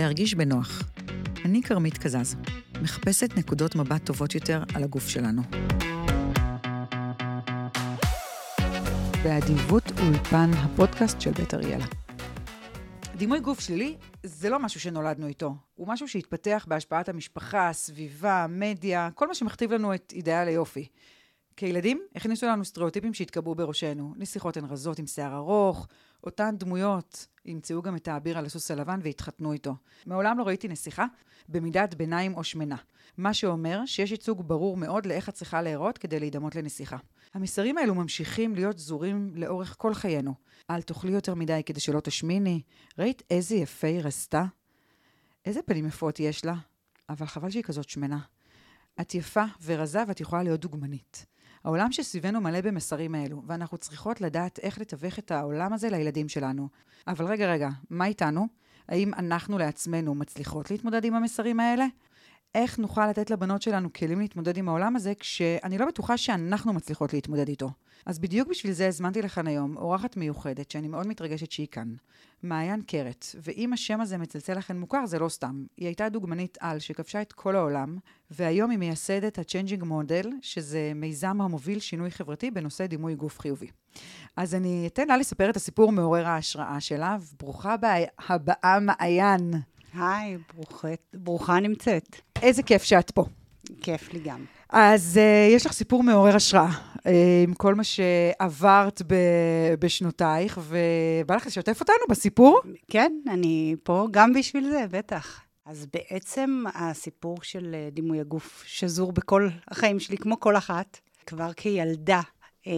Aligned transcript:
להרגיש 0.00 0.34
בנוח. 0.34 0.82
אני 1.44 1.62
כרמית 1.62 1.98
קזז, 1.98 2.36
מחפשת 2.82 3.36
נקודות 3.36 3.76
מבט 3.76 4.04
טובות 4.04 4.34
יותר 4.34 4.62
על 4.74 4.84
הגוף 4.84 5.08
שלנו. 5.08 5.42
באדיבות 9.24 9.84
אולפן 10.00 10.50
הפודקאסט 10.54 11.20
של 11.20 11.30
בית 11.30 11.54
אריאלה. 11.54 11.84
דימוי 13.16 13.40
גוף 13.40 13.60
שלילי 13.60 13.96
זה 14.22 14.50
לא 14.50 14.58
משהו 14.58 14.80
שנולדנו 14.80 15.26
איתו, 15.26 15.54
הוא 15.74 15.88
משהו 15.88 16.08
שהתפתח 16.08 16.66
בהשפעת 16.68 17.08
המשפחה, 17.08 17.68
הסביבה, 17.68 18.44
המדיה, 18.44 19.08
כל 19.14 19.28
מה 19.28 19.34
שמכתיב 19.34 19.72
לנו 19.72 19.94
את 19.94 20.12
אידאל 20.16 20.48
היופי. 20.48 20.88
כילדים 21.56 22.00
הכניסו 22.16 22.46
לנו 22.46 22.64
סטריאוטיפים 22.64 23.14
שהתקבעו 23.14 23.54
בראשנו. 23.54 24.14
נסיכות 24.16 24.56
הן 24.56 24.64
רזות 24.64 24.98
עם 24.98 25.06
שיער 25.06 25.36
ארוך, 25.36 25.86
אותן 26.24 26.54
דמויות 26.58 27.26
ימצאו 27.44 27.82
גם 27.82 27.96
את 27.96 28.08
האביר 28.08 28.38
על 28.38 28.46
הסוס 28.46 28.70
הלבן 28.70 29.00
והתחתנו 29.02 29.52
איתו. 29.52 29.74
מעולם 30.06 30.38
לא 30.38 30.42
ראיתי 30.42 30.68
נסיכה 30.68 31.06
במידת 31.48 31.94
ביניים 31.94 32.34
או 32.34 32.44
שמנה. 32.44 32.76
מה 33.18 33.34
שאומר 33.34 33.86
שיש 33.86 34.10
ייצוג 34.10 34.48
ברור 34.48 34.76
מאוד 34.76 35.06
לאיך 35.06 35.28
את 35.28 35.34
צריכה 35.34 35.62
להיראות 35.62 35.98
כדי 35.98 36.20
להידמות 36.20 36.54
לנסיכה. 36.54 36.96
המסרים 37.34 37.78
האלו 37.78 37.94
ממשיכים 37.94 38.54
להיות 38.54 38.78
זורים 38.78 39.32
לאורך 39.34 39.74
כל 39.78 39.94
חיינו. 39.94 40.34
אל 40.70 40.82
תאכלי 40.82 41.12
יותר 41.12 41.34
מדי 41.34 41.62
כדי 41.66 41.80
שלא 41.80 42.00
תשמיני. 42.00 42.62
ראית 42.98 43.22
איזה 43.30 43.54
יפה 43.54 43.86
היא 43.86 44.00
רזתה? 44.02 44.44
איזה 45.44 45.62
פנים 45.62 45.86
יפות 45.86 46.20
יש 46.20 46.44
לה? 46.44 46.54
אבל 47.08 47.26
חבל 47.26 47.50
שהיא 47.50 47.62
כזאת 47.62 47.88
שמנה. 47.88 48.18
את 49.00 49.14
יפה 49.14 49.44
ורזה 49.64 50.02
ואת 50.08 50.20
יכולה 50.20 50.42
להיות 50.42 50.60
דוגמנית. 50.60 51.26
העולם 51.64 51.92
שסביבנו 51.92 52.40
מלא 52.40 52.60
במסרים 52.60 53.14
האלו, 53.14 53.42
ואנחנו 53.46 53.78
צריכות 53.78 54.20
לדעת 54.20 54.58
איך 54.58 54.78
לתווך 54.78 55.18
את 55.18 55.30
העולם 55.30 55.72
הזה 55.72 55.90
לילדים 55.90 56.28
שלנו. 56.28 56.68
אבל 57.06 57.24
רגע, 57.24 57.52
רגע, 57.52 57.68
מה 57.90 58.06
איתנו? 58.06 58.46
האם 58.88 59.14
אנחנו 59.14 59.58
לעצמנו 59.58 60.14
מצליחות 60.14 60.70
להתמודד 60.70 61.04
עם 61.04 61.14
המסרים 61.14 61.60
האלה? 61.60 61.86
איך 62.54 62.78
נוכל 62.78 63.10
לתת 63.10 63.30
לבנות 63.30 63.62
שלנו 63.62 63.92
כלים 63.92 64.20
להתמודד 64.20 64.56
עם 64.56 64.68
העולם 64.68 64.96
הזה, 64.96 65.12
כשאני 65.14 65.78
לא 65.78 65.86
בטוחה 65.86 66.16
שאנחנו 66.16 66.72
מצליחות 66.72 67.12
להתמודד 67.12 67.48
איתו. 67.48 67.70
אז 68.06 68.18
בדיוק 68.18 68.48
בשביל 68.48 68.72
זה 68.72 68.88
הזמנתי 68.88 69.22
לכאן 69.22 69.46
היום 69.46 69.76
אורחת 69.76 70.16
מיוחדת, 70.16 70.70
שאני 70.70 70.88
מאוד 70.88 71.06
מתרגשת 71.06 71.50
שהיא 71.50 71.66
כאן. 71.70 71.94
מעיין 72.42 72.82
קרת, 72.82 73.26
ואם 73.42 73.72
השם 73.72 74.00
הזה 74.00 74.18
מצלצל 74.18 74.58
לכן 74.58 74.78
מוכר, 74.78 75.06
זה 75.06 75.18
לא 75.18 75.28
סתם. 75.28 75.64
היא 75.76 75.86
הייתה 75.86 76.08
דוגמנית 76.08 76.58
על 76.60 76.78
שכבשה 76.78 77.22
את 77.22 77.32
כל 77.32 77.56
העולם, 77.56 77.98
והיום 78.30 78.70
היא 78.70 78.78
מייסדת 78.78 79.38
ה-Changing 79.38 79.82
Model, 79.82 80.28
שזה 80.40 80.92
מיזם 80.94 81.40
המוביל 81.40 81.80
שינוי 81.80 82.10
חברתי 82.10 82.50
בנושא 82.50 82.86
דימוי 82.86 83.14
גוף 83.14 83.40
חיובי. 83.40 83.66
אז 84.36 84.54
אני 84.54 84.86
אתן 84.86 85.08
לה 85.08 85.16
לספר 85.16 85.50
את 85.50 85.56
הסיפור 85.56 85.92
מעורר 85.92 86.26
ההשראה 86.26 86.80
שלה, 86.80 87.16
וברוכה 87.32 87.76
הבאה, 88.28 88.80
מעיין. 88.80 89.54
היי, 89.94 90.38
ברוכה 91.14 91.60
נמצאת. 91.60 92.16
איזה 92.42 92.62
כיף 92.62 92.82
שאת 92.82 93.10
פה. 93.10 93.24
כיף 93.80 94.12
לי 94.12 94.20
גם. 94.20 94.44
אז 94.72 95.16
uh, 95.16 95.54
יש 95.54 95.66
לך 95.66 95.72
סיפור 95.72 96.02
מעורר 96.02 96.36
השראה, 96.36 96.70
uh, 96.96 97.08
עם 97.44 97.54
כל 97.54 97.74
מה 97.74 97.84
שעברת 97.84 99.02
ב- 99.06 99.74
בשנותייך, 99.78 100.60
ובא 100.62 101.36
לך 101.36 101.46
לשתף 101.46 101.80
אותנו 101.80 101.94
בסיפור? 102.10 102.60
כן, 102.88 103.12
אני 103.28 103.76
פה 103.82 104.06
גם 104.10 104.32
בשביל 104.32 104.70
זה, 104.70 104.84
בטח. 104.90 105.40
אז 105.66 105.86
בעצם 105.92 106.64
הסיפור 106.74 107.42
של 107.42 107.74
אה, 107.74 107.88
דימוי 107.92 108.20
הגוף 108.20 108.62
שזור 108.66 109.12
בכל 109.12 109.48
החיים 109.68 110.00
שלי, 110.00 110.16
כמו 110.16 110.40
כל 110.40 110.56
אחת, 110.56 110.98
כבר 111.26 111.52
כילדה, 111.52 112.20
uh, 112.20 112.68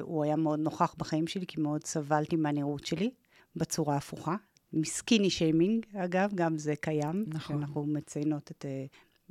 הוא 0.00 0.24
היה 0.24 0.36
מאוד 0.36 0.58
נוכח 0.58 0.94
בחיים 0.98 1.26
שלי, 1.26 1.46
כי 1.46 1.60
מאוד 1.60 1.84
סבלתי 1.84 2.36
מהנראות 2.36 2.86
שלי, 2.86 3.10
בצורה 3.56 3.96
הפוכה. 3.96 4.34
מסקיני 4.72 5.30
שיימינג, 5.30 5.86
אגב, 5.96 6.30
גם 6.34 6.58
זה 6.58 6.74
קיים. 6.80 7.24
נכון. 7.26 7.56
אנחנו 7.56 7.86
מציינות 7.86 8.50
את 8.50 8.64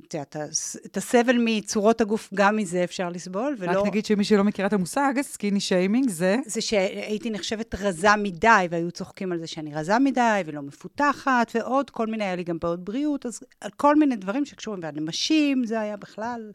את 0.06 0.14
יודעת, 0.14 0.36
את 0.86 0.96
הסבל 0.96 1.36
מצורות 1.44 2.00
הגוף, 2.00 2.30
גם 2.34 2.56
מזה 2.56 2.84
אפשר 2.84 3.08
לסבול, 3.08 3.56
ולא... 3.58 3.80
רק 3.80 3.86
נגיד 3.86 4.06
שמי 4.06 4.24
שלא 4.24 4.44
מכירה 4.44 4.68
את 4.68 4.72
המושג, 4.72 5.14
סקיני 5.22 5.60
שיימינג 5.60 6.10
זה... 6.10 6.36
זה 6.46 6.60
שהייתי 6.60 7.30
נחשבת 7.30 7.74
רזה 7.74 8.16
מדי, 8.16 8.66
והיו 8.70 8.90
צוחקים 8.90 9.32
על 9.32 9.38
זה 9.38 9.46
שאני 9.46 9.74
רזה 9.74 9.98
מדי, 9.98 10.42
ולא 10.46 10.62
מפותחת, 10.62 11.52
ועוד 11.54 11.90
כל 11.90 12.06
מיני, 12.06 12.24
היה 12.24 12.36
לי 12.36 12.44
גם 12.44 12.58
בעיות 12.58 12.84
בריאות, 12.84 13.26
אז 13.26 13.40
כל 13.76 13.96
מיני 13.96 14.16
דברים 14.16 14.44
שקשורים, 14.44 14.80
והנמשים, 14.82 15.64
זה 15.64 15.80
היה 15.80 15.96
בכלל 15.96 16.52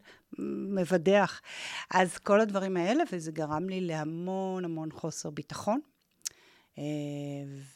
מבדח. 0.70 1.42
אז 1.92 2.18
כל 2.18 2.42
הדברים 2.42 2.78
האלה, 2.78 3.04
וזה 3.12 3.32
גרם 3.32 3.70
לי 3.70 3.82
להמון 3.82 4.66
המון 4.66 4.92
חוסר 4.92 5.30
ביטחון, 5.30 5.80
אה, 6.78 6.84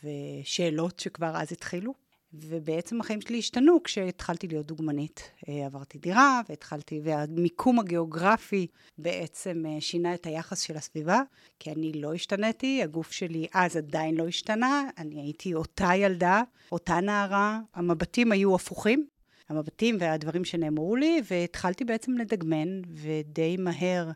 ושאלות 0.04 1.00
שכבר 1.00 1.32
אז 1.36 1.52
התחילו. 1.52 2.07
ובעצם 2.34 3.02
החיים 3.02 3.22
שלי 3.22 3.40
השתנו 3.40 3.84
כשהתחלתי 3.84 4.48
להיות 4.48 4.66
דוגמנית. 4.66 5.32
אה, 5.50 5.66
עברתי 5.66 5.98
דירה 5.98 6.42
והתחלתי, 6.50 7.02
והמיקום 7.04 7.80
הגיאוגרפי 7.80 8.68
בעצם 8.98 9.64
אה, 9.68 9.82
שינה 9.82 10.14
את 10.14 10.26
היחס 10.26 10.62
של 10.62 10.78
הסביבה, 10.78 11.22
כי 11.60 11.72
אני 11.72 11.94
לא 11.94 12.14
השתניתי, 12.14 12.84
הגוף 12.84 13.12
שלי 13.12 13.48
אז 13.54 13.78
עדיין 13.78 14.16
לא 14.16 14.28
השתנה, 14.28 14.84
אני 14.98 15.22
הייתי 15.22 15.54
אותה 15.54 15.96
ילדה, 15.96 16.42
אותה 16.72 17.00
נערה, 17.00 17.60
המבטים 17.74 18.32
היו 18.32 18.56
הפוכים. 18.56 19.08
המבטים 19.50 19.98
והדברים 20.00 20.46
שנאמרו 20.46 20.96
לי, 20.96 21.22
והתחלתי 21.32 21.86
בעצם 21.86 22.18
לדגמן, 22.18 22.82
ודי 22.88 23.58
מהר, 23.58 24.12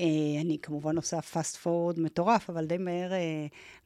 אה, 0.00 0.06
אני 0.40 0.58
כמובן 0.62 0.96
עושה 0.96 1.22
פאסט 1.22 1.56
פורד 1.56 2.00
מטורף, 2.00 2.50
אבל 2.50 2.66
די 2.66 2.78
מהר 2.78 3.10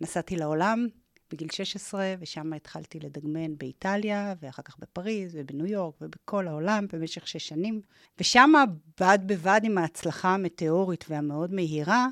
נסעתי 0.01 0.37
לעולם, 0.37 0.87
בגיל 1.33 1.49
16, 1.51 2.15
ושם 2.21 2.53
התחלתי 2.53 3.01
לדגמן 3.01 3.59
באיטליה, 3.59 4.35
ואחר 4.43 4.63
כך 4.63 4.79
בפריז, 4.79 5.37
ובניו 5.39 5.67
יורק, 5.67 5.95
ובכל 6.01 6.49
העולם 6.49 6.87
במשך 6.93 7.29
שש 7.29 7.49
שנים. 7.49 7.81
ושם, 8.21 8.53
בד 9.01 9.19
בבד 9.27 9.61
עם 9.65 9.79
ההצלחה 9.79 10.35
המטאורית 10.35 11.05
והמאוד 11.09 11.55
מהירה, 11.55 12.07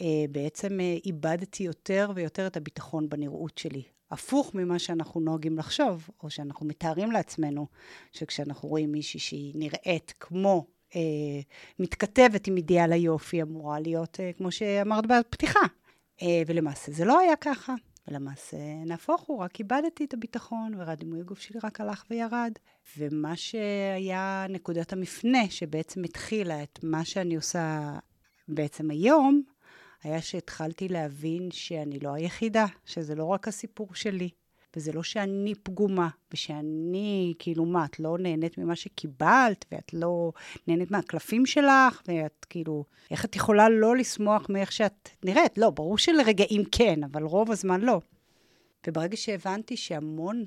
אה, 0.00 0.24
בעצם 0.30 0.80
אה, 0.80 0.96
איבדתי 1.04 1.62
יותר 1.62 2.10
ויותר 2.14 2.46
את 2.46 2.56
הביטחון 2.56 3.08
בנראות 3.08 3.58
שלי. 3.58 3.82
הפוך 4.10 4.54
ממה 4.54 4.78
שאנחנו 4.78 5.20
נוהגים 5.20 5.58
לחשוב, 5.58 6.10
או 6.22 6.30
שאנחנו 6.30 6.66
מתארים 6.66 7.12
לעצמנו, 7.12 7.66
שכשאנחנו 8.12 8.68
רואים 8.68 8.92
מישהי 8.92 9.20
שהיא 9.20 9.52
נראית 9.54 10.14
כמו, 10.20 10.66
אה, 10.96 11.00
מתכתבת 11.78 12.46
עם 12.46 12.56
אידיאל 12.56 12.92
היופי, 12.92 13.42
אמורה 13.42 13.80
להיות, 13.80 14.20
אה, 14.20 14.30
כמו 14.32 14.50
שאמרת 14.50 15.04
בפתיחה. 15.06 15.60
אה, 16.22 16.42
ולמעשה 16.46 16.92
זה 16.92 17.04
לא 17.04 17.18
היה 17.18 17.36
ככה. 17.36 17.74
ולמעשה, 18.08 18.56
נהפוך 18.86 19.22
הוא, 19.22 19.38
רק 19.38 19.58
איבדתי 19.58 20.04
את 20.04 20.14
הביטחון, 20.14 20.74
והדימוי 20.74 21.20
הגוף 21.20 21.38
שלי 21.38 21.60
רק 21.62 21.80
הלך 21.80 22.04
וירד. 22.10 22.52
ומה 22.98 23.36
שהיה 23.36 24.46
נקודת 24.48 24.92
המפנה, 24.92 25.50
שבעצם 25.50 26.04
התחילה 26.04 26.62
את 26.62 26.78
מה 26.82 27.04
שאני 27.04 27.36
עושה 27.36 27.98
בעצם 28.48 28.90
היום, 28.90 29.42
היה 30.02 30.22
שהתחלתי 30.22 30.88
להבין 30.88 31.50
שאני 31.50 31.98
לא 32.00 32.14
היחידה, 32.14 32.66
שזה 32.84 33.14
לא 33.14 33.24
רק 33.24 33.48
הסיפור 33.48 33.94
שלי, 33.94 34.30
וזה 34.76 34.92
לא 34.92 35.02
שאני 35.02 35.54
פגומה, 35.54 36.08
ושאני, 36.32 37.34
כאילו, 37.38 37.64
מה, 37.64 37.84
את 37.84 38.00
לא 38.00 38.18
נהנית 38.18 38.58
ממה 38.58 38.76
שקיבלת, 38.76 39.64
ואת 39.72 39.94
לא 39.94 40.32
נהנית 40.66 40.90
מהקלפים 40.90 41.46
שלך, 41.46 42.02
ואת 42.08 42.46
כאילו, 42.50 42.84
איך 43.10 43.24
את 43.24 43.36
יכולה 43.36 43.68
לא 43.68 43.96
לשמוח 43.96 44.46
מאיך 44.48 44.72
שאת 44.72 45.08
נראית? 45.24 45.58
לא, 45.58 45.70
ברור 45.70 45.98
שלרגעים 45.98 46.64
כן, 46.72 47.04
אבל 47.04 47.22
רוב 47.22 47.50
הזמן 47.50 47.80
לא. 47.80 48.00
וברגע 48.86 49.16
שהבנתי 49.16 49.76
שהמון 49.76 50.44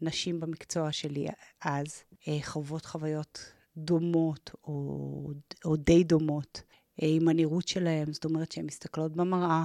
נשים 0.00 0.40
במקצוע 0.40 0.92
שלי 0.92 1.26
אז 1.60 2.02
אה, 2.28 2.38
חוות 2.42 2.86
חוויות 2.86 3.52
דומות, 3.76 4.50
או, 4.64 5.30
או 5.64 5.76
די 5.76 6.04
דומות, 6.04 6.62
אה, 7.02 7.08
עם 7.08 7.28
הנראות 7.28 7.68
שלהן, 7.68 8.12
זאת 8.12 8.24
אומרת 8.24 8.52
שהן 8.52 8.66
מסתכלות 8.66 9.12
במראה, 9.12 9.64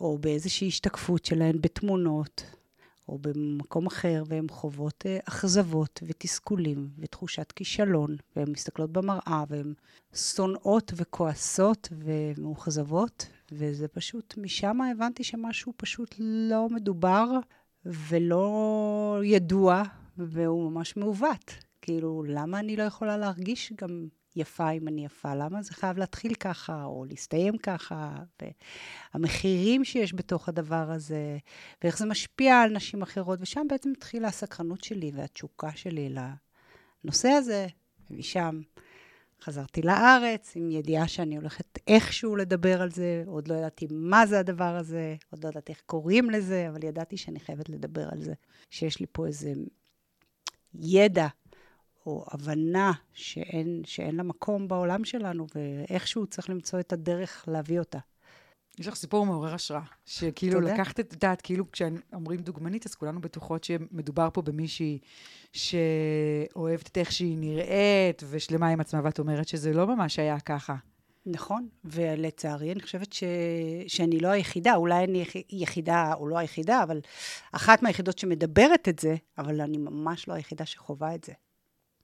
או 0.00 0.18
באיזושהי 0.18 0.68
השתקפות 0.68 1.24
שלהן 1.24 1.56
בתמונות, 1.60 2.44
או 3.10 3.18
במקום 3.18 3.86
אחר, 3.86 4.22
והן 4.26 4.46
חוות 4.50 5.06
אה, 5.06 5.18
אכזבות 5.24 6.02
ותסכולים 6.06 6.88
ותחושת 6.98 7.52
כישלון, 7.52 8.16
והן 8.36 8.50
מסתכלות 8.50 8.92
במראה, 8.92 9.44
והן 9.48 9.74
שונאות 10.14 10.92
וכועסות 10.96 11.88
ומאוכזבות, 11.92 13.26
וזה 13.52 13.88
פשוט, 13.88 14.34
משם 14.36 14.80
הבנתי 14.80 15.24
שמשהו 15.24 15.72
פשוט 15.76 16.14
לא 16.18 16.68
מדובר 16.68 17.26
ולא 17.84 19.20
ידוע, 19.24 19.82
והוא 20.18 20.70
ממש 20.72 20.96
מעוות. 20.96 21.54
כאילו, 21.82 22.24
למה 22.26 22.58
אני 22.58 22.76
לא 22.76 22.82
יכולה 22.82 23.16
להרגיש 23.16 23.72
גם 23.80 24.08
יפה 24.40 24.70
אם 24.70 24.88
אני 24.88 25.04
יפה? 25.04 25.34
למה 25.34 25.62
זה 25.62 25.74
חייב 25.74 25.98
להתחיל 25.98 26.34
ככה, 26.34 26.84
או 26.84 27.04
להסתיים 27.08 27.58
ככה? 27.58 28.14
והמחירים 29.14 29.84
שיש 29.84 30.14
בתוך 30.14 30.48
הדבר 30.48 30.90
הזה, 30.90 31.38
ואיך 31.82 31.98
זה 31.98 32.06
משפיע 32.06 32.60
על 32.60 32.70
נשים 32.70 33.02
אחרות, 33.02 33.38
ושם 33.42 33.66
בעצם 33.68 33.92
התחילה 33.96 34.28
הסקרנות 34.28 34.84
שלי 34.84 35.10
והתשוקה 35.14 35.70
שלי 35.74 36.14
לנושא 37.04 37.28
הזה, 37.28 37.66
ומשם 38.10 38.60
חזרתי 39.42 39.82
לארץ 39.82 40.52
עם 40.56 40.70
ידיעה 40.70 41.08
שאני 41.08 41.36
הולכת 41.36 41.78
איכשהו 41.86 42.36
לדבר 42.36 42.82
על 42.82 42.90
זה, 42.90 43.22
עוד 43.26 43.48
לא 43.48 43.54
ידעתי 43.54 43.86
מה 43.90 44.26
זה 44.26 44.38
הדבר 44.38 44.76
הזה, 44.76 45.16
עוד 45.30 45.44
לא 45.44 45.48
ידעתי 45.48 45.72
איך 45.72 45.82
קוראים 45.86 46.30
לזה, 46.30 46.68
אבל 46.68 46.84
ידעתי 46.84 47.16
שאני 47.16 47.40
חייבת 47.40 47.68
לדבר 47.68 48.08
על 48.12 48.22
זה, 48.22 48.32
שיש 48.70 49.00
לי 49.00 49.06
פה 49.12 49.26
איזה 49.26 49.52
ידע 50.74 51.26
או 52.06 52.24
הבנה 52.30 52.92
שאין, 53.12 53.82
שאין 53.84 54.16
לה 54.16 54.22
מקום 54.22 54.68
בעולם 54.68 55.04
שלנו, 55.04 55.46
ואיכשהו 55.54 56.26
צריך 56.26 56.50
למצוא 56.50 56.80
את 56.80 56.92
הדרך 56.92 57.44
להביא 57.48 57.78
אותה. 57.78 57.98
יש 58.78 58.88
לך 58.88 58.94
סיפור 58.94 59.26
מעורר 59.26 59.54
השראה, 59.54 59.82
שכאילו 60.06 60.60
תודה. 60.60 60.74
לקחת 60.74 61.00
את 61.00 61.14
דעת, 61.14 61.40
כאילו 61.40 61.70
כשאומרים 61.72 62.40
דוגמנית, 62.40 62.86
אז 62.86 62.94
כולנו 62.94 63.20
בטוחות 63.20 63.64
שמדובר 63.64 64.28
פה 64.32 64.42
במישהי 64.42 64.98
שאוהבת 65.52 66.86
את 66.88 66.98
איך 66.98 67.12
שהיא 67.12 67.36
נראית 67.38 68.22
ושלמה 68.30 68.68
עם 68.68 68.80
עצמה, 68.80 69.00
ואת 69.04 69.18
אומרת 69.18 69.48
שזה 69.48 69.72
לא 69.72 69.86
ממש 69.86 70.18
היה 70.18 70.40
ככה. 70.40 70.74
נכון, 71.26 71.68
ולצערי, 71.84 72.72
אני 72.72 72.80
חושבת 72.80 73.12
ש... 73.12 73.24
שאני 73.86 74.20
לא 74.20 74.28
היחידה, 74.28 74.74
אולי 74.74 75.04
אני 75.04 75.22
יח- 75.22 75.44
יחידה, 75.50 76.14
או 76.14 76.28
לא 76.28 76.38
היחידה, 76.38 76.82
אבל 76.82 77.00
אחת 77.52 77.82
מהיחידות 77.82 78.18
שמדברת 78.18 78.88
את 78.88 78.98
זה, 78.98 79.14
אבל 79.38 79.60
אני 79.60 79.78
ממש 79.78 80.28
לא 80.28 80.34
היחידה 80.34 80.66
שחווה 80.66 81.14
את 81.14 81.24
זה. 81.24 81.32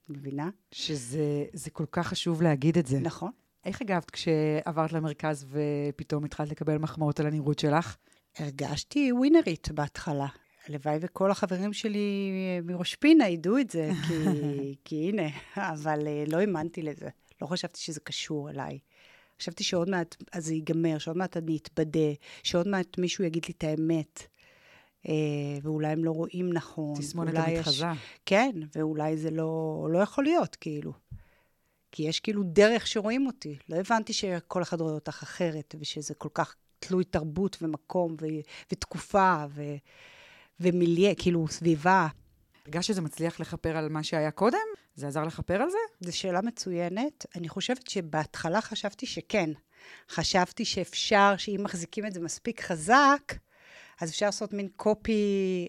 מבינה? 0.09 0.51
שזה 0.73 1.45
זה 1.53 1.71
כל 1.71 1.87
כך 1.93 2.07
חשוב 2.07 2.43
להגיד 2.43 2.79
את 2.79 2.87
זה. 2.87 3.01
נכון. 3.01 3.31
איך 3.65 3.83
הגבת 3.83 4.11
כשעברת 4.11 4.93
למרכז 4.93 5.47
ופתאום 5.51 6.25
התחלת 6.25 6.51
לקבל 6.51 6.79
מחמאות 6.79 7.21
על 7.21 7.27
הנראות 7.27 7.59
שלך? 7.59 7.97
הרגשתי 8.39 9.13
ווינרית 9.13 9.69
בהתחלה. 9.71 10.27
הלוואי 10.69 10.99
וכל 11.01 11.31
החברים 11.31 11.73
שלי 11.73 12.31
מראש 12.65 12.95
פינה 12.95 13.29
ידעו 13.29 13.59
את 13.59 13.71
זה, 13.71 13.91
כי, 14.09 14.15
כי 14.85 15.09
הנה, 15.09 15.29
אבל 15.57 16.07
אה, 16.07 16.25
לא 16.29 16.41
האמנתי 16.41 16.83
לזה. 16.83 17.09
לא 17.43 17.47
חשבתי 17.47 17.81
שזה 17.81 18.01
קשור 18.01 18.51
אליי. 18.51 18.79
חשבתי 19.41 19.65
שעוד 19.65 19.91
מעט 19.91 20.17
אז 20.33 20.47
זה 20.47 20.55
ייגמר, 20.55 20.99
שעוד 20.99 21.17
מעט 21.17 21.37
אני 21.37 21.57
אתבדה, 21.57 22.13
שעוד 22.43 22.69
מעט 22.69 22.99
מישהו 22.99 23.25
יגיד 23.25 23.45
לי 23.47 23.53
את 23.59 23.65
האמת. 23.65 24.23
אה, 25.09 25.13
ואולי 25.63 25.89
הם 25.89 26.05
לא 26.05 26.11
רואים 26.11 26.53
נכון. 26.53 26.95
תסמונת 26.99 27.35
אולי 27.35 27.51
יש- 27.51 27.57
המתחזה. 27.59 27.87
כן, 28.27 28.51
ואולי 28.77 29.17
זה 29.17 29.31
לא, 29.31 29.49
לא 29.93 29.99
יכול 29.99 30.25
להיות, 30.25 30.57
כאילו. 30.57 30.93
כי 31.93 32.03
יש 32.03 32.21
כאילו 32.21 32.43
דרך 32.43 32.87
שרואים 32.87 33.27
אותי. 33.27 33.59
לא 33.69 33.77
הבנתי 33.77 34.13
שכל 34.13 34.63
אחד 34.63 34.81
רואה 34.81 34.93
אותך 34.93 35.23
אחרת, 35.23 35.75
ושזה 35.81 36.15
כל 36.15 36.29
כך 36.35 36.55
תלוי 36.79 37.05
תרבות 37.05 37.57
ומקום 37.63 38.17
ו- 38.21 38.27
ותקופה 38.73 39.45
ו- 39.51 39.63
ומיליה, 40.61 41.15
כאילו 41.15 41.49
סביבה. 41.49 42.07
הרגשת 42.67 42.89
שזה 42.89 43.01
מצליח 43.01 43.41
לכפר 43.41 43.77
על 43.77 43.89
מה 43.89 44.03
שהיה 44.03 44.31
קודם? 44.31 44.59
זה 44.95 45.07
עזר 45.09 45.25
לכפר 45.25 45.63
על 45.63 45.71
זה? 45.71 45.77
זו 46.01 46.17
שאלה 46.17 46.41
מצוינת. 46.43 47.27
אני 47.37 47.49
חושבת 47.49 47.87
שבהתחלה 47.91 48.61
חשבתי 48.61 49.07
שכן. 49.07 49.51
חשבתי 50.11 50.65
שאפשר, 50.65 51.35
שאם 51.37 51.61
מחזיקים 51.65 52.07
את 52.07 52.13
זה 52.13 52.21
מספיק 52.21 52.61
חזק, 52.61 53.33
אז 54.01 54.11
אפשר 54.11 54.27
לעשות 54.27 54.53
מין 54.53 54.69
copy 54.77 55.69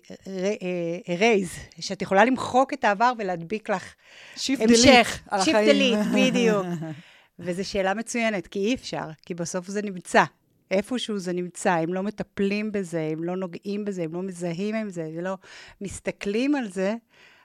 erase, 1.19 1.49
שאת 1.79 2.01
יכולה 2.01 2.25
למחוק 2.25 2.73
את 2.73 2.83
העבר 2.83 3.11
ולהדביק 3.17 3.69
לך 3.69 3.93
shift 4.35 4.61
המשך, 4.61 5.21
shift. 5.43 5.57
delete, 5.67 5.99
בדיוק. 6.15 6.65
וזו 7.39 7.69
שאלה 7.69 7.93
מצוינת, 7.93 8.47
כי 8.47 8.59
אי 8.59 8.73
אפשר, 8.73 9.09
כי 9.25 9.33
בסוף 9.33 9.67
זה 9.67 9.81
נמצא. 9.81 10.23
איפשהו 10.71 11.19
זה 11.19 11.33
נמצא, 11.33 11.83
אם 11.83 11.93
לא 11.93 12.03
מטפלים 12.03 12.71
בזה, 12.71 13.09
אם 13.13 13.23
לא 13.23 13.35
נוגעים 13.35 13.85
בזה, 13.85 14.05
אם 14.05 14.13
לא 14.13 14.21
מזהים 14.21 14.75
עם 14.75 14.89
זה, 14.89 15.05
אם 15.05 15.19
לא 15.19 15.37
מסתכלים 15.81 16.55
על 16.55 16.67
זה, 16.71 16.95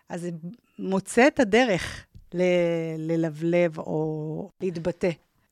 אז 0.09 0.21
זה 0.21 0.31
מוצא 0.79 1.27
את 1.27 1.41
הדרך 1.41 2.07
ל- 2.35 2.43
ללבלב 2.99 3.79
או 3.79 4.51
להתבטא. 4.61 5.11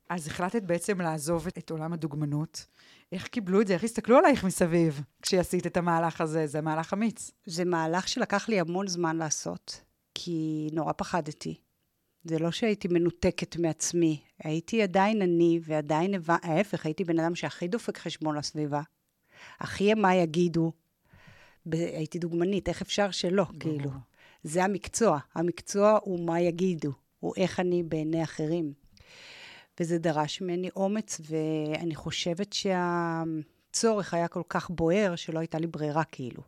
אז 0.09 0.27
החלטת 0.27 0.63
בעצם 0.63 1.01
לעזוב 1.01 1.47
את, 1.47 1.59
את 1.59 1.71
עולם 1.71 1.93
הדוגמנות. 1.93 2.67
איך 3.13 3.29
קיבלו 3.29 3.61
את 3.61 3.67
זה? 3.67 3.75
איך 3.75 3.85
הסתכלו 3.85 4.19
עלייך 4.19 4.45
מסביב 4.45 5.01
כשעשית 5.23 5.67
את 5.67 5.77
המהלך 5.77 6.21
הזה? 6.21 6.47
זה 6.47 6.61
מהלך 6.61 6.93
אמיץ. 6.93 7.31
זה 7.47 7.65
מהלך 7.65 8.09
שלקח 8.09 8.49
לי 8.49 8.61
המון 8.61 8.89
זמן 8.89 9.17
לעשות, 9.17 9.81
כי 10.15 10.69
נורא 10.73 10.93
פחדתי. 10.93 11.61
זה 12.25 12.39
לא 12.39 12.51
שהייתי 12.51 12.89
מנותקת 12.89 13.57
מעצמי, 13.57 14.21
הייתי 14.45 14.83
עדיין 14.83 15.23
אני, 15.23 15.61
ועדיין, 15.63 16.15
ההפך, 16.29 16.87
הייתי 16.87 17.05
בן 17.05 17.19
אדם 17.19 17.35
שהכי 17.35 17.69
דופק 17.69 17.99
חשבון 17.99 18.37
לסביבה. 18.37 18.83
הכי 19.61 19.95
מה 19.95 20.15
יגידו. 20.15 20.73
ב- 21.67 21.75
הייתי 21.75 22.19
דוגמנית, 22.19 22.69
איך 22.69 22.83
אפשר 22.83 23.11
שלא, 23.11 23.45
כאילו. 23.61 23.91
זה 24.43 24.65
המקצוע. 24.65 25.19
המקצוע 25.35 25.99
הוא 26.03 26.27
מה 26.27 26.41
יגידו, 26.41 26.93
הוא 27.21 27.35
איך 27.37 27.61
אני 27.61 27.83
בעיני 27.83 28.23
אחרים. 28.23 28.73
וזה 29.81 29.99
דרש 29.99 30.41
ממני 30.41 30.69
אומץ, 30.77 31.21
ואני 31.31 31.95
חושבת 31.95 32.53
שהצורך 32.53 34.15
היה 34.15 34.29
כל 34.29 34.43
כך 34.49 34.71
בוער, 34.71 35.17
שלא 35.17 35.39
הייתה 35.39 35.59
לי 35.59 35.67
ברירה, 35.67 36.05
כאילו. 36.05 36.43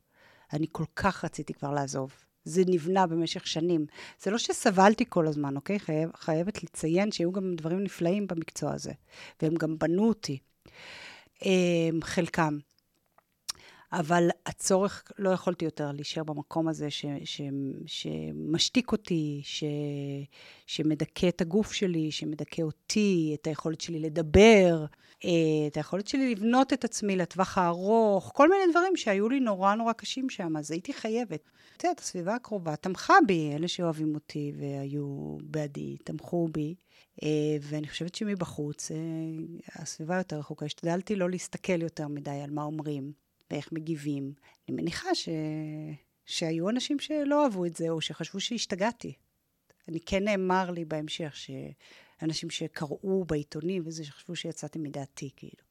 אני 0.53 0.67
כל 0.73 0.85
כך 0.97 1.25
רציתי 1.25 1.55
כבר 1.55 1.73
לעזוב. 1.73 2.13
זה 2.45 2.63
נבנה 2.67 3.07
במשך 3.07 3.47
שנים. 3.47 3.87
זה 4.23 4.31
לא 4.31 4.39
שסבלתי 4.39 5.05
כל 5.09 5.27
הזמן, 5.27 5.57
אוקיי? 5.57 5.79
חייב, 5.79 6.11
חייבת 6.17 6.63
לציין 6.63 7.13
שהיו 7.13 7.33
גם 7.33 7.55
דברים 7.57 7.85
נפלאים 7.85 8.27
במקצוע 8.27 8.75
הזה, 8.75 8.93
והם 9.43 9.55
גם 9.55 9.79
בנו 9.79 10.09
אותי, 10.09 10.39
אמ, 11.45 12.01
חלקם. 12.03 12.59
אבל 13.93 14.29
הצורך, 14.47 15.05
לא 15.19 15.31
יכולתי 15.31 15.65
יותר 15.65 15.93
להישאר 15.93 16.25
במקום 16.25 16.69
הזה 16.69 16.91
ש, 16.91 17.07
ש, 17.25 17.41
שמשתיק 17.87 18.93
אותי, 18.93 19.41
ש, 19.45 19.65
שמדכא 20.67 21.29
את 21.29 21.41
הגוף 21.41 21.73
שלי, 21.73 22.11
שמדכא 22.11 22.63
אותי, 22.63 23.37
את 23.41 23.47
היכולת 23.47 23.81
שלי 23.81 23.99
לדבר, 23.99 24.85
אה, 25.25 25.31
את 25.67 25.77
היכולת 25.77 26.09
שלי 26.09 26.35
לבנות 26.35 26.73
את 26.73 26.85
עצמי 26.85 27.17
לטווח 27.17 27.59
הארוך, 27.59 28.33
כל 28.35 28.51
מיני 28.51 28.71
דברים 28.71 28.97
שהיו 28.97 29.29
לי 29.29 29.41
נורא 29.41 29.75
נורא 29.75 29.93
קשים 29.93 30.31
שם, 30.31 30.57
אז 30.57 30.71
הייתי 30.71 30.93
חייבת. 30.93 31.51
את 31.77 31.85
יודעת, 31.85 32.01
הסביבה 32.01 32.35
הקרובה 32.35 32.77
תמכה 32.77 33.15
בי, 33.27 33.53
אלה 33.55 33.69
שאוהבים 33.69 34.15
אותי 34.15 34.53
והיו 34.59 35.37
בעדי, 35.43 35.97
תמכו 36.05 36.49
בי. 36.53 36.75
אה, 37.23 37.29
ואני 37.61 37.89
חושבת 37.89 38.15
שמבחוץ, 38.15 38.91
אה, 38.91 38.97
הסביבה 39.83 40.17
יותר 40.17 40.39
רחוקה. 40.39 40.67
השתדלתי 40.67 41.17
לא 41.17 41.31
להסתכל 41.31 41.83
יותר 41.83 42.09
מדי 42.09 42.31
על 42.31 42.51
מה 42.51 42.63
אומרים 42.63 43.22
ואיך 43.53 43.73
מגיבים. 43.73 44.33
אני 44.69 44.77
מניחה 44.77 45.15
ש... 45.15 45.29
שהיו 46.27 46.69
אנשים 46.69 46.99
שלא 46.99 47.45
אהבו 47.45 47.65
את 47.65 47.77
זה, 47.77 47.89
או 47.89 48.01
שחשבו 48.01 48.41
שהשתגעתי. 48.41 49.13
אני 49.89 50.01
כן 50.01 50.25
נאמר 50.25 50.71
לי 50.71 50.85
בהמשך 50.85 51.37
שאנשים 51.37 52.51
שקראו 52.51 53.25
בעיתונים 53.25 53.83
וזה, 53.87 54.05
שחשבו 54.05 54.37
שיצאתי 54.37 54.79
מדעתי, 54.79 55.31
כאילו. 55.37 55.63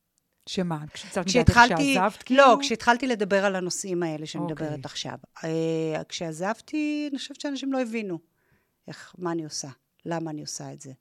שמה? 0.49 0.77
מדעתך 0.77 1.21
כשהתחלתי, 1.25 1.93
שעזבת, 1.93 2.23
כאילו? 2.23 2.43
לא, 2.43 2.57
כשהתחלתי 2.61 3.07
לדבר 3.07 3.45
על 3.45 3.55
הנושאים 3.55 4.03
האלה 4.03 4.25
שאני 4.25 4.43
אוקיי. 4.43 4.67
מדברת 4.67 4.85
עכשיו. 4.85 5.17
אה, 5.43 6.03
כשעזבתי, 6.09 7.07
אני 7.11 7.17
חושבת 7.17 7.41
שאנשים 7.41 7.73
לא 7.73 7.81
הבינו 7.81 8.19
איך, 8.87 9.15
מה 9.17 9.31
אני 9.31 9.43
עושה, 9.43 9.69
למה 10.05 10.31
אני 10.31 10.41
עושה 10.41 10.73
את 10.73 10.81
זה. 10.81 10.91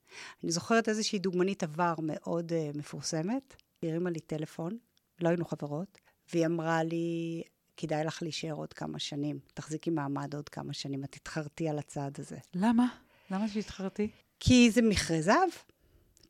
אני 0.45 0.53
זוכרת 0.53 0.89
איזושהי 0.89 1.19
דוגמנית 1.19 1.63
עבר 1.63 1.95
מאוד 2.03 2.53
אה, 2.53 2.79
מפורסמת, 2.79 3.57
היא 3.83 3.91
הרימה 3.91 4.11
לי 4.11 4.21
טלפון, 4.21 4.79
לא 5.21 5.29
היינו 5.29 5.45
חברות, 5.45 5.99
והיא 6.33 6.47
אמרה 6.47 6.83
לי, 6.83 7.43
כדאי 7.77 8.05
לך 8.05 8.23
להישאר 8.23 8.53
עוד 8.53 8.73
כמה 8.73 8.99
שנים, 8.99 9.39
תחזיקי 9.55 9.91
מעמד 9.91 10.35
עוד 10.35 10.49
כמה 10.49 10.73
שנים, 10.73 11.05
את 11.05 11.13
תתחרטי 11.13 11.69
על 11.69 11.79
הצעד 11.79 12.21
הזה. 12.21 12.37
למה? 12.55 12.87
למה 13.31 13.49
שאתחרט? 13.49 14.09
כי 14.41 14.71
זה 14.71 14.83
מכרה 14.83 15.21
זהב, 15.21 15.49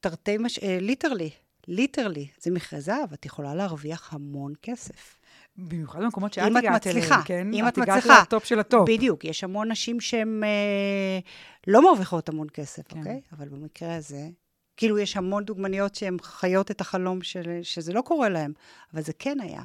תרתי 0.01 0.39
מש... 0.39 0.59
אה, 0.59 0.79
literally, 0.81 1.31
literally, 1.69 2.29
זה 2.41 2.51
מכרה 2.51 2.81
זהב, 2.81 3.13
את 3.13 3.27
יכולה 3.27 3.55
להרוויח 3.55 4.15
המון 4.15 4.53
כסף. 4.63 5.19
במיוחד 5.57 6.01
במקומות 6.03 6.33
שאת 6.33 6.53
את 6.53 6.57
הגעת 6.57 6.87
אליהם, 6.87 7.23
כן? 7.25 7.53
אם 7.53 7.69
את 7.69 7.79
הגעת 7.79 7.99
מצליחה. 7.99 8.23
לטופ 8.23 8.45
של 8.45 8.61
הטופ. 8.61 8.89
בדיוק, 8.89 9.25
יש 9.25 9.45
המון 9.45 9.71
נשים 9.71 10.01
שהן 10.01 10.45
אה, 10.45 11.19
לא 11.67 11.83
מרוויחות 11.83 12.29
המון 12.29 12.47
כסף, 12.55 12.89
כן. 12.89 12.99
אוקיי? 12.99 13.21
אבל 13.33 13.49
במקרה 13.49 13.97
הזה, 13.97 14.29
כאילו 14.77 14.99
יש 14.99 15.17
המון 15.17 15.45
דוגמניות 15.45 15.95
שהן 15.95 16.17
חיות 16.23 16.71
את 16.71 16.81
החלום 16.81 17.23
של, 17.23 17.59
שזה 17.63 17.93
לא 17.93 18.01
קורה 18.01 18.29
להן, 18.29 18.53
אבל 18.95 19.03
זה 19.03 19.13
כן 19.13 19.41
היה, 19.41 19.63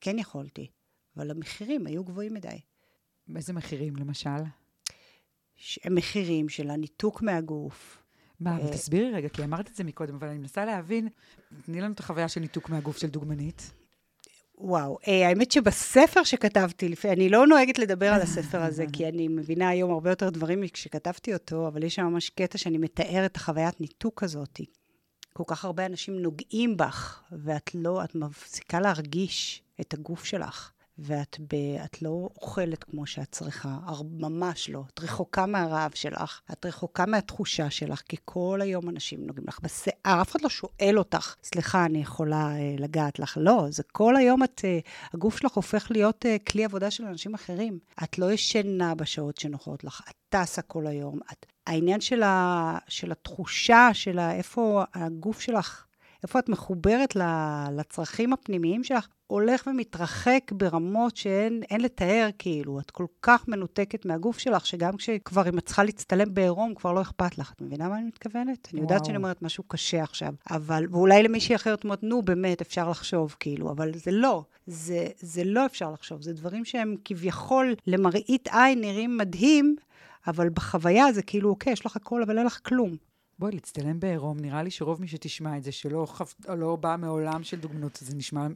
כן 0.00 0.18
יכולתי, 0.18 0.70
אבל 1.16 1.30
המחירים 1.30 1.86
היו 1.86 2.04
גבוהים 2.04 2.34
מדי. 2.34 2.60
באיזה 3.28 3.52
מחירים, 3.52 3.96
למשל? 3.96 4.30
מחירים 5.90 6.48
של 6.48 6.70
הניתוק 6.70 7.22
מהגוף. 7.22 8.02
מה, 8.40 8.50
אה, 8.50 8.56
אבל 8.56 8.72
תסבירי 8.72 9.12
רגע, 9.12 9.28
כי 9.28 9.44
אמרת 9.44 9.68
את 9.68 9.74
זה 9.74 9.84
מקודם, 9.84 10.14
אבל 10.14 10.28
אני 10.28 10.38
מנסה 10.38 10.64
להבין, 10.64 11.08
תני 11.64 11.80
לנו 11.80 11.94
את 11.94 12.00
החוויה 12.00 12.28
של 12.28 12.40
ניתוק 12.40 12.68
מהגוף 12.68 12.98
של 12.98 13.06
דוגמנית. 13.06 13.70
וואו, 14.58 14.98
אה, 15.08 15.28
האמת 15.28 15.52
שבספר 15.52 16.24
שכתבתי, 16.24 16.94
אני 17.04 17.28
לא 17.28 17.46
נוהגת 17.46 17.78
לדבר 17.78 18.12
על 18.12 18.20
הספר 18.20 18.62
הזה, 18.62 18.84
כי 18.92 19.08
אני 19.08 19.28
מבינה 19.28 19.68
היום 19.68 19.90
הרבה 19.90 20.10
יותר 20.10 20.30
דברים 20.30 20.60
מכשכתבתי 20.60 21.34
אותו, 21.34 21.68
אבל 21.68 21.84
יש 21.84 21.94
שם 21.94 22.04
ממש 22.04 22.30
קטע 22.30 22.58
שאני 22.58 22.78
מתאר 22.78 23.26
את 23.26 23.36
החוויית 23.36 23.80
ניתוק 23.80 24.22
הזאת. 24.22 24.60
כל 25.32 25.44
כך 25.46 25.64
הרבה 25.64 25.86
אנשים 25.86 26.18
נוגעים 26.18 26.76
בך, 26.76 27.22
ואת 27.44 27.70
לא, 27.74 28.04
את 28.04 28.14
מפסיקה 28.14 28.80
להרגיש 28.80 29.62
את 29.80 29.94
הגוף 29.94 30.24
שלך, 30.24 30.70
ואת 31.00 31.36
ב, 31.40 31.54
את 31.84 32.02
לא 32.02 32.28
אוכלת 32.36 32.84
כמו 32.84 33.06
שאת 33.06 33.32
צריכה, 33.32 33.78
ממש 34.10 34.70
לא. 34.70 34.82
את 34.94 35.00
רחוקה 35.00 35.46
מהרעב 35.46 35.90
שלך, 35.94 36.40
את 36.52 36.66
רחוקה 36.66 37.06
מהתחושה 37.06 37.70
שלך, 37.70 38.02
כי 38.08 38.16
כל 38.24 38.60
היום 38.62 38.88
אנשים 38.88 39.26
נוגעים 39.26 39.46
לך 39.48 39.58
בשיער, 39.62 40.22
אף 40.22 40.30
אחד 40.30 40.40
לא 40.42 40.48
שואל 40.48 40.98
אותך, 40.98 41.34
סליחה, 41.42 41.84
אני 41.84 41.98
יכולה 41.98 42.56
אה, 42.56 42.74
לגעת 42.78 43.18
לך. 43.18 43.38
לא, 43.40 43.66
זה 43.70 43.82
כל 43.82 44.16
היום 44.16 44.42
את, 44.42 44.60
אה, 44.64 44.78
הגוף 45.14 45.38
שלך 45.38 45.52
הופך 45.52 45.90
להיות 45.90 46.26
אה, 46.26 46.36
כלי 46.38 46.64
עבודה 46.64 46.90
של 46.90 47.04
אנשים 47.04 47.34
אחרים. 47.34 47.78
את 48.04 48.18
לא 48.18 48.32
ישנה 48.32 48.94
בשעות 48.94 49.36
שנוחות 49.36 49.84
לך, 49.84 50.02
את 50.10 50.14
טסה 50.28 50.62
כל 50.62 50.86
היום. 50.86 51.18
את, 51.32 51.46
העניין 51.66 52.00
של, 52.00 52.22
ה, 52.22 52.78
של 52.88 53.12
התחושה, 53.12 53.88
של 53.92 54.18
ה, 54.18 54.32
איפה 54.32 54.84
הגוף 54.94 55.40
שלך 55.40 55.84
איפה 56.22 56.38
את 56.38 56.48
מחוברת 56.48 57.16
לצרכים 57.76 58.32
הפנימיים 58.32 58.84
שלך, 58.84 59.08
הולך 59.26 59.66
ומתרחק 59.66 60.52
ברמות 60.52 61.16
שאין 61.16 61.80
לתאר, 61.80 62.28
כאילו. 62.38 62.80
את 62.80 62.90
כל 62.90 63.06
כך 63.22 63.48
מנותקת 63.48 64.06
מהגוף 64.06 64.38
שלך, 64.38 64.66
שגם 64.66 64.96
כשכבר 64.96 65.48
אם 65.48 65.58
את 65.58 65.66
צריכה 65.66 65.84
להצטלם 65.84 66.34
בעירום, 66.34 66.74
כבר 66.74 66.92
לא 66.92 67.02
אכפת 67.02 67.38
לך. 67.38 67.52
את 67.56 67.62
מבינה 67.62 67.88
מה 67.88 67.98
אני 67.98 68.06
מתכוונת? 68.06 68.46
וואו. 68.46 68.72
אני 68.72 68.80
יודעת 68.80 69.04
שאני 69.04 69.16
אומרת 69.16 69.42
משהו 69.42 69.64
קשה 69.68 70.02
עכשיו, 70.02 70.34
אבל, 70.50 70.84
ואולי 70.90 71.22
למישהי 71.22 71.54
אחרת 71.54 71.84
אומרת, 71.84 72.02
נו, 72.02 72.22
באמת, 72.22 72.60
אפשר 72.60 72.90
לחשוב, 72.90 73.36
כאילו, 73.40 73.70
אבל 73.70 73.90
זה 73.94 74.10
לא. 74.10 74.44
זה, 74.66 75.06
זה 75.20 75.44
לא 75.44 75.66
אפשר 75.66 75.90
לחשוב. 75.90 76.22
זה 76.22 76.32
דברים 76.32 76.64
שהם 76.64 76.96
כביכול, 77.04 77.74
למראית 77.86 78.48
עין, 78.52 78.80
נראים 78.80 79.16
מדהים, 79.16 79.76
אבל 80.26 80.48
בחוויה 80.48 81.12
זה 81.12 81.22
כאילו, 81.22 81.50
אוקיי, 81.50 81.72
יש 81.72 81.86
לך 81.86 81.96
הכל, 81.96 82.22
אבל 82.22 82.38
אין 82.38 82.46
לך 82.46 82.60
כלום. 82.62 83.09
בואי, 83.40 83.52
להצטלם 83.52 84.00
בעירום, 84.00 84.40
נראה 84.40 84.62
לי 84.62 84.70
שרוב 84.70 85.00
מי 85.00 85.08
שתשמע 85.08 85.56
את 85.56 85.62
זה, 85.62 85.72
שלא 85.72 86.06
חפ... 86.06 86.34
לא 86.48 86.76
בא 86.76 86.96
מעולם 86.98 87.42
של 87.42 87.60
דוגמנות, 87.60 87.98
זה 88.02 88.16
נשמע 88.16 88.46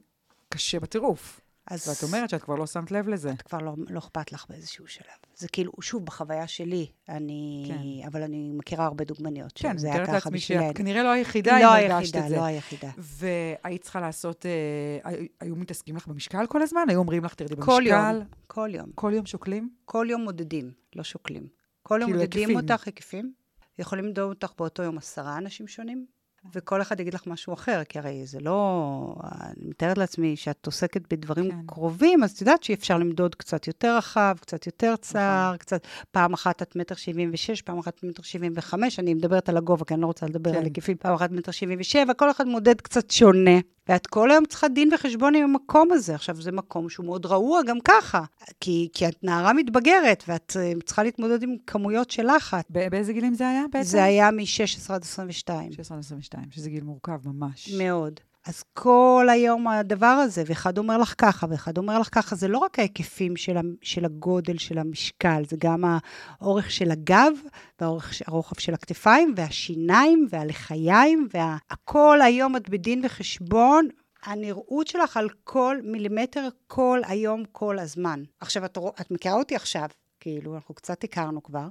קשה 0.48 0.80
בטירוף. 0.80 1.40
אז... 1.66 1.88
ואת 1.88 2.02
אומרת 2.02 2.30
שאת 2.30 2.42
כבר 2.42 2.54
לא 2.54 2.66
שמת 2.66 2.90
לב 2.90 3.08
לזה. 3.08 3.32
את 3.32 3.42
כבר 3.42 3.58
לא, 3.58 3.74
לא 3.88 3.98
אכפת 3.98 4.32
לך 4.32 4.46
באיזשהו 4.48 4.86
שלב. 4.86 5.06
זה 5.36 5.48
כאילו, 5.48 5.72
שוב, 5.80 6.04
בחוויה 6.04 6.46
שלי, 6.46 6.86
אני... 7.08 7.64
כן. 7.68 8.08
אבל 8.08 8.22
אני 8.22 8.52
מכירה 8.52 8.84
הרבה 8.84 9.04
דוגמניות. 9.04 9.52
כן, 9.54 9.68
אני 9.68 9.88
מתארת 9.88 10.08
לעצמי 10.08 10.40
שאת 10.40 10.76
כנראה 10.76 11.02
לא 11.02 11.08
היחידה 11.08 11.60
לא 11.60 11.78
אם 11.78 11.90
הרגשת 11.90 12.16
את 12.16 12.28
זה. 12.28 12.36
לא 12.36 12.44
היחידה, 12.44 12.86
לא 12.86 12.94
היחידה. 12.94 13.58
והיית 13.62 13.82
צריכה 13.82 14.00
לעשות... 14.00 14.46
אה, 14.46 15.10
היו 15.40 15.56
מתעסקים 15.56 15.96
לך 15.96 16.06
במשקל 16.06 16.46
כל 16.46 16.62
הזמן? 16.62 16.82
היו 16.88 16.98
אומרים 16.98 17.24
לך, 17.24 17.34
תרדי 17.34 17.54
במשקל? 17.54 17.72
כל 17.72 17.82
יום, 17.86 18.24
כל 18.46 18.70
יום. 18.72 18.90
כל 18.94 19.12
יום 19.14 19.26
שוקלים? 19.26 19.70
כל 19.84 20.06
יום 20.10 20.20
מודדים, 20.20 20.72
לא 20.96 21.02
שוקלים. 21.02 21.46
כל 21.82 21.98
יום 22.00 22.10
כאילו 22.10 22.20
מודדים 22.20 22.56
אותך 22.56 22.86
היקפים. 22.86 23.43
יכולים 23.78 24.04
למדוד 24.04 24.28
אותך 24.28 24.52
באותו 24.58 24.82
יום 24.82 24.98
עשרה 24.98 25.38
אנשים 25.38 25.68
שונים, 25.68 26.06
וכל 26.52 26.82
אחד 26.82 27.00
יגיד 27.00 27.14
לך 27.14 27.26
משהו 27.26 27.54
אחר, 27.54 27.84
כי 27.88 27.98
הרי 27.98 28.26
זה 28.26 28.40
לא... 28.40 29.14
אני 29.24 29.66
מתארת 29.68 29.98
לעצמי 29.98 30.36
שאת 30.36 30.66
עוסקת 30.66 31.12
בדברים 31.12 31.50
כן. 31.50 31.56
קרובים, 31.66 32.24
אז 32.24 32.30
את 32.30 32.40
יודעת 32.40 32.62
שאי 32.62 32.74
אפשר 32.74 32.98
למדוד 32.98 33.34
קצת 33.34 33.66
יותר 33.66 33.96
רחב, 33.96 34.36
קצת 34.40 34.66
יותר 34.66 34.96
צר, 34.96 35.46
נכון. 35.46 35.56
קצת... 35.56 35.86
פעם 36.10 36.32
אחת 36.32 36.62
את 36.62 36.76
מטר 36.76 36.94
שבעים 36.94 37.30
ושש, 37.32 37.62
פעם 37.62 37.78
אחת 37.78 38.04
מטר 38.04 38.22
שבעים 38.22 38.52
וחמש, 38.56 38.98
אני 38.98 39.14
מדברת 39.14 39.48
על 39.48 39.56
הגובה, 39.56 39.84
כי 39.84 39.94
אני 39.94 40.02
לא 40.02 40.06
רוצה 40.06 40.26
לדבר 40.26 40.52
כן. 40.52 40.58
על 40.58 40.64
היקפים, 40.64 40.96
פעם 40.96 41.14
אחת 41.14 41.30
מטר 41.30 41.52
שבעים 41.52 41.80
ושבע, 41.80 42.14
כל 42.14 42.30
אחד 42.30 42.46
מודד 42.46 42.80
קצת 42.80 43.10
שונה. 43.10 43.58
ואת 43.88 44.06
כל 44.06 44.30
היום 44.30 44.46
צריכה 44.46 44.68
דין 44.68 44.90
וחשבון 44.94 45.34
עם 45.34 45.42
המקום 45.42 45.92
הזה. 45.92 46.14
עכשיו, 46.14 46.42
זה 46.42 46.52
מקום 46.52 46.88
שהוא 46.88 47.06
מאוד 47.06 47.26
רעוע 47.26 47.62
גם 47.62 47.80
ככה, 47.84 48.24
כי, 48.60 48.88
כי 48.92 49.08
את 49.08 49.24
נערה 49.24 49.52
מתבגרת, 49.52 50.24
ואת 50.28 50.56
uh, 50.56 50.84
צריכה 50.84 51.02
להתמודד 51.02 51.42
עם 51.42 51.56
כמויות 51.66 52.10
של 52.10 52.36
לחץ. 52.36 52.64
באיזה 52.70 53.12
גילים 53.12 53.34
זה 53.34 53.48
היה 53.48 53.62
בעצם? 53.72 53.88
זה 53.88 54.04
היה 54.04 54.30
מ-16 54.30 54.92
עד 54.92 55.02
22. 55.02 55.72
16 55.72 55.96
עד 55.96 56.02
22, 56.02 56.44
שזה 56.50 56.70
גיל 56.70 56.84
מורכב 56.84 57.18
ממש. 57.24 57.74
מאוד. 57.78 58.20
אז 58.46 58.62
כל 58.72 59.26
היום 59.30 59.68
הדבר 59.68 60.06
הזה, 60.06 60.42
ואחד 60.46 60.78
אומר 60.78 60.98
לך 60.98 61.14
ככה, 61.18 61.46
ואחד 61.50 61.78
אומר 61.78 61.98
לך 61.98 62.08
ככה, 62.12 62.36
זה 62.36 62.48
לא 62.48 62.58
רק 62.58 62.78
ההיקפים 62.78 63.36
של, 63.36 63.56
של 63.82 64.04
הגודל 64.04 64.58
של 64.58 64.78
המשקל, 64.78 65.42
זה 65.48 65.56
גם 65.58 65.84
האורך 65.84 66.70
של 66.70 66.90
הגב, 66.90 67.32
והרוחב 67.80 68.58
של 68.58 68.74
הכתפיים, 68.74 69.34
והשיניים, 69.36 70.26
והלחיים, 70.30 71.28
והכל 71.32 72.18
היום 72.22 72.56
את 72.56 72.68
בדין 72.68 73.00
וחשבון. 73.04 73.88
הנראות 74.22 74.86
שלך 74.86 75.16
על 75.16 75.28
כל 75.44 75.76
מילימטר 75.82 76.48
כל 76.66 77.00
היום, 77.06 77.42
כל 77.52 77.78
הזמן. 77.78 78.22
עכשיו, 78.40 78.64
את, 78.64 78.78
את 79.00 79.10
מכירה 79.10 79.34
אותי 79.34 79.56
עכשיו, 79.56 79.88
כאילו, 80.20 80.54
אנחנו 80.54 80.74
קצת 80.74 81.04
הכרנו 81.04 81.42
כבר. 81.42 81.68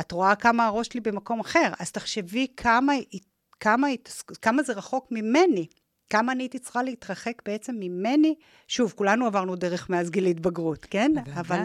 את 0.00 0.12
רואה 0.12 0.34
כמה 0.34 0.66
הראש 0.66 0.86
שלי 0.86 1.00
במקום 1.00 1.40
אחר, 1.40 1.72
אז 1.78 1.92
תחשבי 1.92 2.46
כמה, 2.56 2.92
כמה, 3.60 3.88
כמה 4.42 4.62
זה 4.62 4.72
רחוק 4.72 5.08
ממני. 5.10 5.66
כמה 6.10 6.32
אני 6.32 6.42
הייתי 6.42 6.58
צריכה 6.58 6.82
להתרחק 6.82 7.42
בעצם 7.46 7.74
ממני. 7.78 8.34
שוב, 8.68 8.92
כולנו 8.96 9.26
עברנו 9.26 9.56
דרך 9.56 9.90
מאז 9.90 10.10
גיל 10.10 10.26
התבגרות, 10.26 10.84
כן? 10.90 11.12
אבל 11.40 11.58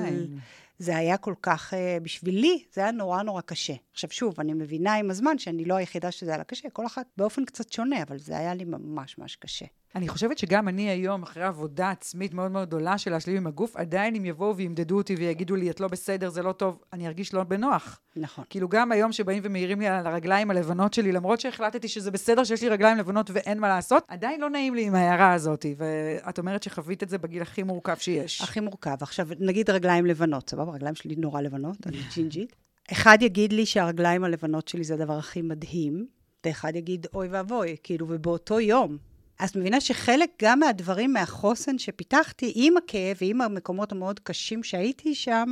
זה 0.79 0.98
היה 0.98 1.17
כל 1.17 1.34
כך, 1.41 1.74
uh, 1.74 2.03
בשבילי, 2.03 2.63
זה 2.74 2.81
היה 2.81 2.91
נורא 2.91 3.22
נורא 3.24 3.41
קשה. 3.41 3.74
עכשיו, 3.91 4.10
שוב, 4.12 4.39
אני 4.39 4.53
מבינה 4.53 4.96
עם 4.96 5.12
הזמן 5.12 5.38
שאני 5.38 5.65
לא 5.65 5.75
היחידה 5.75 6.12
שזה 6.12 6.31
היה 6.31 6.38
לה 6.38 6.43
קשה, 6.43 6.69
כל 6.69 6.86
אחת 6.86 7.05
באופן 7.17 7.46
קצת 7.46 7.72
שונה, 7.72 8.03
אבל 8.03 8.17
זה 8.17 8.38
היה 8.38 8.53
לי 8.53 8.65
ממש 8.65 9.17
ממש 9.17 9.36
קשה. 9.36 9.65
אני 9.96 10.08
חושבת 10.08 10.38
שגם 10.38 10.67
אני 10.67 10.89
היום, 10.89 11.24
אחרי 11.24 11.43
עבודה 11.43 11.89
עצמית 11.89 12.34
מאוד 12.34 12.51
מאוד 12.51 12.67
גדולה 12.67 12.98
של 12.98 13.12
להשלים 13.12 13.38
עם 13.38 13.48
הגוף, 13.48 13.75
עדיין 13.75 14.15
אם 14.15 14.25
יבואו 14.25 14.55
וימדדו 14.55 14.98
אותי 14.98 15.15
ויגידו 15.15 15.55
לי, 15.55 15.69
את 15.69 15.79
לא 15.79 15.88
בסדר, 15.88 16.29
זה 16.29 16.43
לא 16.43 16.51
טוב, 16.51 16.84
אני 16.93 17.08
ארגיש 17.08 17.34
לא 17.34 17.43
בנוח. 17.43 18.00
נכון. 18.15 18.46
כאילו, 18.50 18.69
גם 18.69 18.91
היום 18.91 19.12
שבאים 19.12 19.41
ומעירים 19.46 19.79
לי 19.79 19.88
על 19.88 20.08
הרגליים 20.08 20.51
הלבנות 20.51 20.93
שלי, 20.93 21.12
למרות 21.12 21.39
שהחלטתי 21.39 21.88
שזה 21.88 22.12
בסדר 22.12 22.43
שיש 22.43 22.63
לי 22.63 22.69
רגליים 22.69 22.98
לבנות 22.98 23.29
ואין 23.34 23.60
מה 23.60 23.67
לעשות, 23.67 24.03
עדיין 24.08 24.41
לא 24.41 24.50
נעים 24.50 24.75
לי 24.75 24.86
עם 24.86 24.96
ההערה 24.96 25.34
הזאת. 25.34 25.65
ואת 25.77 26.39
אומרת 26.39 26.63
שחווית 26.63 27.03
את 27.03 27.10
זה 27.10 27.17
בגיל 27.17 27.41
הכי 27.41 27.63
מורכב 27.63 27.96
שיש. 27.96 28.41
הכי 28.41 28.60
מורכב. 28.60 28.96
עכשיו, 29.01 29.27
נגיד 29.39 29.69
רגליים 29.69 30.05
לבנות, 30.05 30.50
סבבה? 30.50 30.72
הרגליים 30.72 30.96
שלי 30.96 31.15
נורא 31.15 31.41
לבנות, 31.41 31.77
אני 31.88 31.98
ג'ינג'ית. 32.15 32.55
אחד 32.91 33.17
יגיד 33.22 33.53
לי 33.53 33.65
שהרגליים 33.65 34.24
הלבנות 34.24 34.67
שלי 34.67 34.84
זה 34.84 34.93
הדבר 34.93 35.17
הכי 35.17 35.41
מדהים, 35.41 36.08
ואחד 36.46 36.75
יגיד, 36.75 37.08
אוי 37.13 37.27
ואבוי, 37.27 37.75
כאילו, 37.84 38.05
ובאותו 38.10 38.60
יום, 38.60 38.98
אז 39.39 39.58
מבינה 39.58 39.81
שחלק 39.81 40.29
גם 40.41 40.60
מהדברים, 40.60 41.13
מהחוסן 41.13 41.77
שפיתחתי, 41.77 42.51
עם 42.55 42.77
הכאב 42.77 43.17
ועם 43.22 43.41
המקומות 43.41 43.91
המאוד 43.91 44.19
קשים 44.19 44.63
שהייתי 44.63 45.15
שם, 45.15 45.51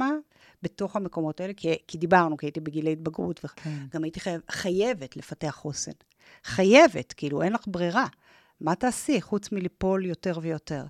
בתוך 0.63 0.95
המקומות 0.95 1.41
האלה, 1.41 1.53
כי, 1.53 1.75
כי 1.87 1.97
דיברנו, 1.97 2.37
כי 2.37 2.45
הייתי 2.45 2.59
בגילי 2.59 2.91
התבגרות, 2.91 3.39
וגם 3.43 3.89
כן. 3.91 4.03
הייתי 4.03 4.19
חייב, 4.19 4.41
חייבת 4.51 5.17
לפתח 5.17 5.55
חוסן. 5.55 5.91
חייבת, 6.43 7.13
כאילו, 7.13 7.41
אין 7.41 7.53
לך 7.53 7.63
ברירה. 7.67 8.05
מה 8.61 8.75
תעשי 8.75 9.21
חוץ 9.21 9.51
מליפול 9.51 10.05
יותר 10.05 10.39
ויותר? 10.41 10.85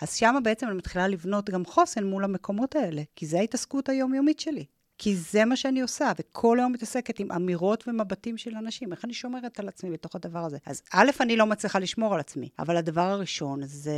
אז 0.00 0.14
שמה 0.14 0.40
בעצם 0.40 0.66
אני 0.66 0.76
מתחילה 0.76 1.08
לבנות 1.08 1.50
גם 1.50 1.64
חוסן 1.64 2.04
מול 2.04 2.24
המקומות 2.24 2.76
האלה, 2.76 3.02
כי 3.16 3.26
זו 3.26 3.36
ההתעסקות 3.36 3.88
היומיומית 3.88 4.40
שלי. 4.40 4.64
כי 4.98 5.16
זה 5.16 5.44
מה 5.44 5.56
שאני 5.56 5.80
עושה, 5.80 6.12
וכל 6.18 6.58
היום 6.58 6.72
מתעסקת 6.72 7.20
עם 7.20 7.32
אמירות 7.32 7.88
ומבטים 7.88 8.36
של 8.36 8.56
אנשים. 8.56 8.92
איך 8.92 9.04
אני 9.04 9.14
שומרת 9.14 9.60
על 9.60 9.68
עצמי 9.68 9.90
בתוך 9.90 10.14
הדבר 10.14 10.38
הזה? 10.38 10.58
אז 10.66 10.82
א', 10.92 11.10
אני 11.20 11.36
לא 11.36 11.46
מצליחה 11.46 11.78
לשמור 11.78 12.14
על 12.14 12.20
עצמי, 12.20 12.48
אבל 12.58 12.76
הדבר 12.76 13.00
הראשון 13.10 13.60
זה 13.64 13.92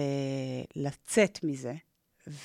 לצאת 0.77 1.39
מזה, 1.45 1.75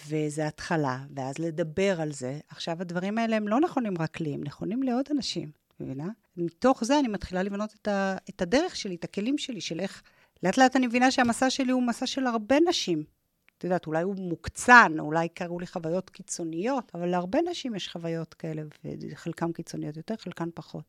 וזה 0.08 0.48
התחלה, 0.48 1.00
ואז 1.15 1.39
לדבר 1.39 2.01
על 2.01 2.12
זה. 2.12 2.39
עכשיו, 2.50 2.81
הדברים 2.81 3.17
האלה 3.17 3.36
הם 3.36 3.48
לא 3.48 3.60
נכונים 3.60 3.93
רק 4.00 4.20
לי, 4.20 4.34
הם 4.34 4.43
נכונים 4.43 4.84
לעוד 4.84 5.05
אנשים, 5.12 5.51
מבינה? 5.79 6.08
מתוך 6.38 6.84
זה 6.84 7.00
אני 7.00 7.08
מתחילה 7.08 7.43
לבנות 7.43 7.75
את, 7.81 7.88
ה, 7.88 8.15
את 8.29 8.41
הדרך 8.41 8.75
שלי, 8.75 8.96
את 8.96 9.03
הכלים 9.03 9.38
שלי, 9.38 9.62
של 9.62 9.79
איך... 9.79 10.01
לאט 10.43 10.58
לאט 10.58 10.75
אני 10.75 10.88
מבינה 10.88 11.12
שהמסע 11.12 11.50
שלי 11.50 11.72
הוא 11.72 11.84
מסע 11.84 12.05
של 12.05 12.27
הרבה 12.27 12.55
נשים. 12.70 13.03
את 13.62 13.65
יודעת, 13.65 13.88
אולי 13.88 14.03
הוא 14.03 14.15
מוקצן, 14.15 14.91
אולי 15.00 15.30
קרו 15.30 15.60
לי 15.60 15.68
חוויות 15.68 16.10
קיצוניות, 16.10 16.91
אבל 16.96 17.06
להרבה 17.08 17.39
נשים 17.51 17.75
יש 17.75 17.89
חוויות 17.89 18.34
כאלה, 18.34 18.62
וחלקן 19.12 19.51
קיצוניות 19.51 19.98
יותר, 19.98 20.15
חלקן 20.18 20.50
פחות. 20.53 20.84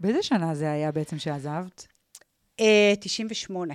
באיזה 0.00 0.22
שנה 0.22 0.54
זה 0.54 0.70
היה 0.70 0.92
בעצם 0.92 1.18
שעזבת? 1.18 1.86
Uh, 2.60 2.64
98. 3.00 3.74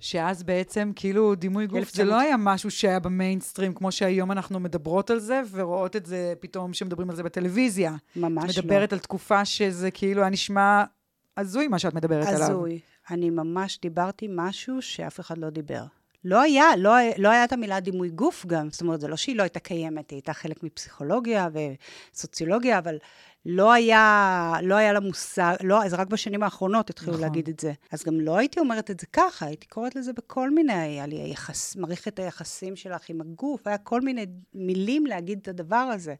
שאז 0.00 0.42
בעצם, 0.42 0.92
כאילו, 0.96 1.34
דימוי 1.34 1.66
גוף, 1.66 1.78
1900... 1.78 2.06
זה 2.06 2.14
לא 2.14 2.20
היה 2.20 2.36
משהו 2.38 2.70
שהיה 2.70 3.00
במיינסטרים, 3.00 3.74
כמו 3.74 3.92
שהיום 3.92 4.32
אנחנו 4.32 4.60
מדברות 4.60 5.10
על 5.10 5.18
זה, 5.18 5.42
ורואות 5.50 5.96
את 5.96 6.06
זה 6.06 6.34
פתאום 6.40 6.74
שמדברים 6.74 7.10
על 7.10 7.16
זה 7.16 7.22
בטלוויזיה. 7.22 7.96
ממש 8.16 8.56
לא. 8.56 8.62
מדברת 8.62 8.92
על 8.92 8.98
תקופה 8.98 9.44
שזה 9.44 9.90
כאילו 9.90 10.20
היה 10.20 10.30
נשמע 10.30 10.84
הזוי, 11.36 11.68
מה 11.68 11.78
שאת 11.78 11.94
מדברת. 11.94 12.26
עליו. 12.26 12.42
הזוי. 12.42 12.80
אני 13.10 13.30
ממש 13.30 13.78
דיברתי 13.82 14.26
משהו 14.30 14.82
שאף 14.82 15.20
אחד 15.20 15.38
לא 15.38 15.50
דיבר. 15.50 15.84
לא 16.24 16.40
היה, 16.40 16.76
לא, 16.76 16.92
לא 17.18 17.28
היה 17.28 17.44
את 17.44 17.52
המילה 17.52 17.80
דימוי 17.80 18.10
גוף 18.10 18.46
גם, 18.46 18.70
זאת 18.70 18.80
אומרת, 18.80 19.00
זה 19.00 19.08
לא 19.08 19.16
שהיא 19.16 19.36
לא 19.36 19.42
הייתה 19.42 19.60
קיימת, 19.60 20.10
היא 20.10 20.16
הייתה 20.16 20.32
חלק 20.32 20.62
מפסיכולוגיה 20.62 21.48
וסוציולוגיה, 22.12 22.78
אבל 22.78 22.98
לא 23.46 23.72
היה, 23.72 24.52
לא 24.62 24.74
היה 24.74 24.92
לה 24.92 25.00
מושג, 25.00 25.56
לא, 25.62 25.84
אז 25.84 25.94
רק 25.94 26.06
בשנים 26.06 26.42
האחרונות 26.42 26.90
התחילו 26.90 27.12
נכון. 27.12 27.22
להגיד 27.22 27.48
את 27.48 27.60
זה. 27.60 27.72
אז 27.92 28.04
גם 28.04 28.20
לא 28.20 28.36
הייתי 28.36 28.60
אומרת 28.60 28.90
את 28.90 29.00
זה 29.00 29.06
ככה, 29.06 29.46
הייתי 29.46 29.66
קוראת 29.66 29.96
לזה 29.96 30.12
בכל 30.12 30.50
מיני, 30.50 30.72
היה 30.72 31.06
לי 31.06 31.16
היחס, 31.16 31.76
מערכת 31.76 32.18
היחסים 32.18 32.76
שלך 32.76 33.10
עם 33.10 33.20
הגוף, 33.20 33.66
היה 33.66 33.78
כל 33.78 34.00
מיני 34.00 34.26
מילים 34.54 35.06
להגיד 35.06 35.38
את 35.42 35.48
הדבר 35.48 35.76
הזה. 35.76 36.14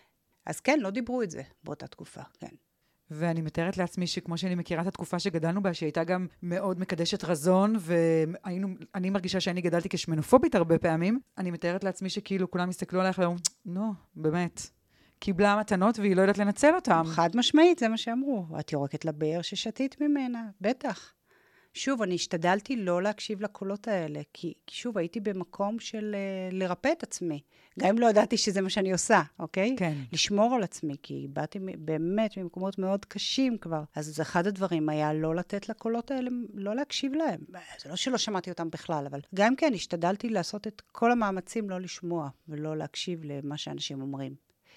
אז 0.47 0.61
כן, 0.61 0.81
לא 0.81 0.91
דיברו 0.91 1.23
את 1.23 1.31
זה 1.31 1.43
באותה 1.65 1.87
תקופה, 1.87 2.21
כן. 2.39 2.64
ואני 3.11 3.41
מתארת 3.43 3.77
לעצמי 3.77 4.07
שכמו 4.07 4.39
שאני 4.39 4.55
מכירה 4.55 4.83
את 4.83 4.87
התקופה 4.87 5.19
שגדלנו 5.19 5.63
בה, 5.63 5.75
שהיא 5.75 5.87
הייתה 5.87 6.05
גם 6.05 6.27
מאוד 6.43 6.81
מקדשת 6.81 7.25
רזון, 7.25 7.77
והיינו, 7.79 8.69
אני 8.95 9.11
מרגישה 9.11 9.41
שאני 9.41 9.61
גדלתי 9.61 9.89
כשמנופובית 9.89 10.55
הרבה 10.55 10.79
פעמים, 10.79 11.21
אני 11.39 11.51
מתארת 11.51 11.85
לעצמי 11.85 12.09
שכאילו 12.09 12.51
כולם 12.51 12.69
הסתכלו 12.69 13.01
עלייך 13.01 13.19
ואומרים, 13.19 13.39
נו, 13.67 13.93
באמת. 14.17 14.61
קיבלה 15.19 15.57
מתנות 15.61 15.99
והיא 15.99 16.17
לא 16.17 16.21
יודעת 16.21 16.39
לנצל 16.39 16.75
אותן. 16.75 17.03
חד 17.05 17.31
משמעית, 17.35 17.79
זה 17.79 17.89
מה 17.89 17.97
שאמרו. 17.97 18.47
את 18.61 18.73
יורקת 18.73 19.05
לבאר 19.05 19.43
ששתית 19.43 20.01
ממנה, 20.01 20.43
בטח. 20.61 21.14
שוב, 21.75 22.03
אני 22.03 22.15
השתדלתי 22.15 22.77
לא 22.77 23.03
להקשיב 23.03 23.43
לקולות 23.43 23.89
האלה, 23.89 24.21
כי, 24.33 24.55
שוב, 24.71 24.99
הייתי 24.99 25.21
במקום 25.21 25.79
של 25.79 26.15
uh, 26.51 26.55
לרפא 26.55 26.89
את 26.93 27.03
עצמי. 27.03 27.41
גם 27.79 27.89
אם 27.89 27.99
לא 27.99 28.07
ידעתי 28.07 28.37
שזה 28.37 28.61
מה 28.61 28.71
שאני 28.71 28.93
עושה, 28.93 29.23
אוקיי? 29.39 29.75
כן. 29.79 29.99
לשמור 30.13 30.55
על 30.55 30.63
עצמי, 30.63 30.97
כי 31.03 31.27
באתי 31.31 31.59
באמת 31.79 32.37
ממקומות 32.37 32.79
מאוד 32.79 33.05
קשים 33.05 33.59
כבר. 33.59 33.83
אז 33.95 34.21
אחד 34.21 34.47
הדברים 34.47 34.89
היה 34.89 35.13
לא 35.13 35.35
לתת 35.35 35.69
לקולות 35.69 36.11
האלה, 36.11 36.31
לא 36.55 36.77
להקשיב 36.77 37.15
להם. 37.15 37.41
זה 37.83 37.89
לא 37.89 37.97
שלא 37.97 38.19
שמעתי 38.19 38.51
אותם 38.51 38.71
בכלל, 38.71 39.07
אבל 39.07 39.21
גם 39.35 39.57
כן, 39.57 39.73
השתדלתי 39.75 40.29
לעשות 40.29 40.67
את 40.67 40.83
כל 40.93 41.13
המאמצים 41.13 41.71
לא 41.71 41.81
לשמוע 41.81 42.29
ולא 42.49 42.77
להקשיב 42.77 43.21
למה 43.25 43.57
שאנשים 43.57 44.01
אומרים. 44.01 44.35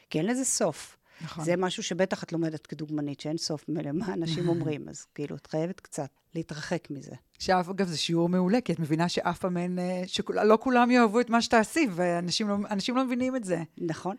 כי 0.09 0.17
אין 0.17 0.25
לזה 0.25 0.45
סוף. 0.45 0.97
נכון. 1.21 1.45
זה 1.45 1.57
משהו 1.57 1.83
שבטח 1.83 2.23
את 2.23 2.31
לומדת 2.31 2.67
כדוגמנית, 2.67 3.19
שאין 3.19 3.37
סוף 3.37 3.65
למה 3.67 4.13
אנשים 4.13 4.49
אומרים, 4.53 4.89
אז 4.89 5.05
כאילו, 5.15 5.35
את 5.35 5.47
חייבת 5.47 5.79
קצת 5.79 6.09
להתרחק 6.35 6.87
מזה. 6.91 7.15
שאף, 7.39 7.69
אגב, 7.69 7.87
זה 7.87 7.97
שיעור 7.97 8.29
מעולה, 8.29 8.61
כי 8.61 8.73
את 8.73 8.79
מבינה 8.79 9.09
שאף 9.09 9.39
פעם 9.39 9.57
אין, 9.57 9.79
שלא 10.07 10.57
כולם 10.61 10.91
יאהבו 10.91 11.19
את 11.19 11.29
מה 11.29 11.41
שתעשי, 11.41 11.87
ואנשים 11.91 12.47
לא, 12.47 12.57
לא 12.95 13.05
מבינים 13.05 13.35
את 13.35 13.43
זה. 13.43 13.63
נכון. 13.77 14.15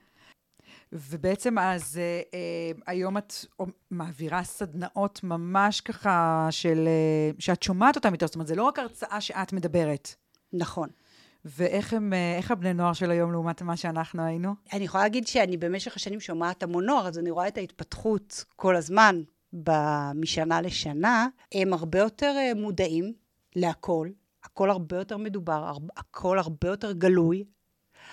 ובעצם 0.92 1.58
אז 1.58 1.98
אה, 1.98 2.20
אה, 2.34 2.70
היום 2.86 3.18
את 3.18 3.32
מעבירה 3.90 4.44
סדנאות 4.44 5.20
ממש 5.24 5.80
ככה 5.80 6.48
של, 6.50 6.84
אה, 6.86 7.30
שאת 7.38 7.62
שומעת 7.62 7.96
אותם 7.96 8.12
יותר, 8.12 8.26
זאת 8.26 8.34
אומרת, 8.34 8.48
זה 8.48 8.54
לא 8.54 8.62
רק 8.62 8.78
הרצאה 8.78 9.20
שאת 9.20 9.52
מדברת. 9.52 10.14
נכון. 10.52 10.88
ואיך 11.56 11.92
הם, 11.92 12.12
אה, 12.12 12.36
איך 12.36 12.50
הבני 12.50 12.74
נוער 12.74 12.92
של 12.92 13.10
היום 13.10 13.32
לעומת 13.32 13.62
מה 13.62 13.76
שאנחנו 13.76 14.22
היינו? 14.22 14.54
אני 14.72 14.84
יכולה 14.84 15.02
להגיד 15.02 15.26
שאני 15.26 15.56
במשך 15.56 15.96
השנים 15.96 16.20
שומעת 16.20 16.62
המון 16.62 16.86
נוער, 16.86 17.08
אז 17.08 17.18
אני 17.18 17.30
רואה 17.30 17.48
את 17.48 17.58
ההתפתחות 17.58 18.44
כל 18.56 18.76
הזמן, 18.76 19.22
משנה 20.14 20.60
לשנה. 20.60 21.28
הם 21.54 21.72
הרבה 21.72 21.98
יותר 21.98 22.34
אה, 22.36 22.52
מודעים 22.54 23.12
להכל, 23.56 24.08
הכל 24.44 24.70
הרבה 24.70 24.96
יותר 24.96 25.16
מדובר, 25.16 25.72
הכל 25.96 26.38
הרבה 26.38 26.68
יותר 26.68 26.92
גלוי, 26.92 27.44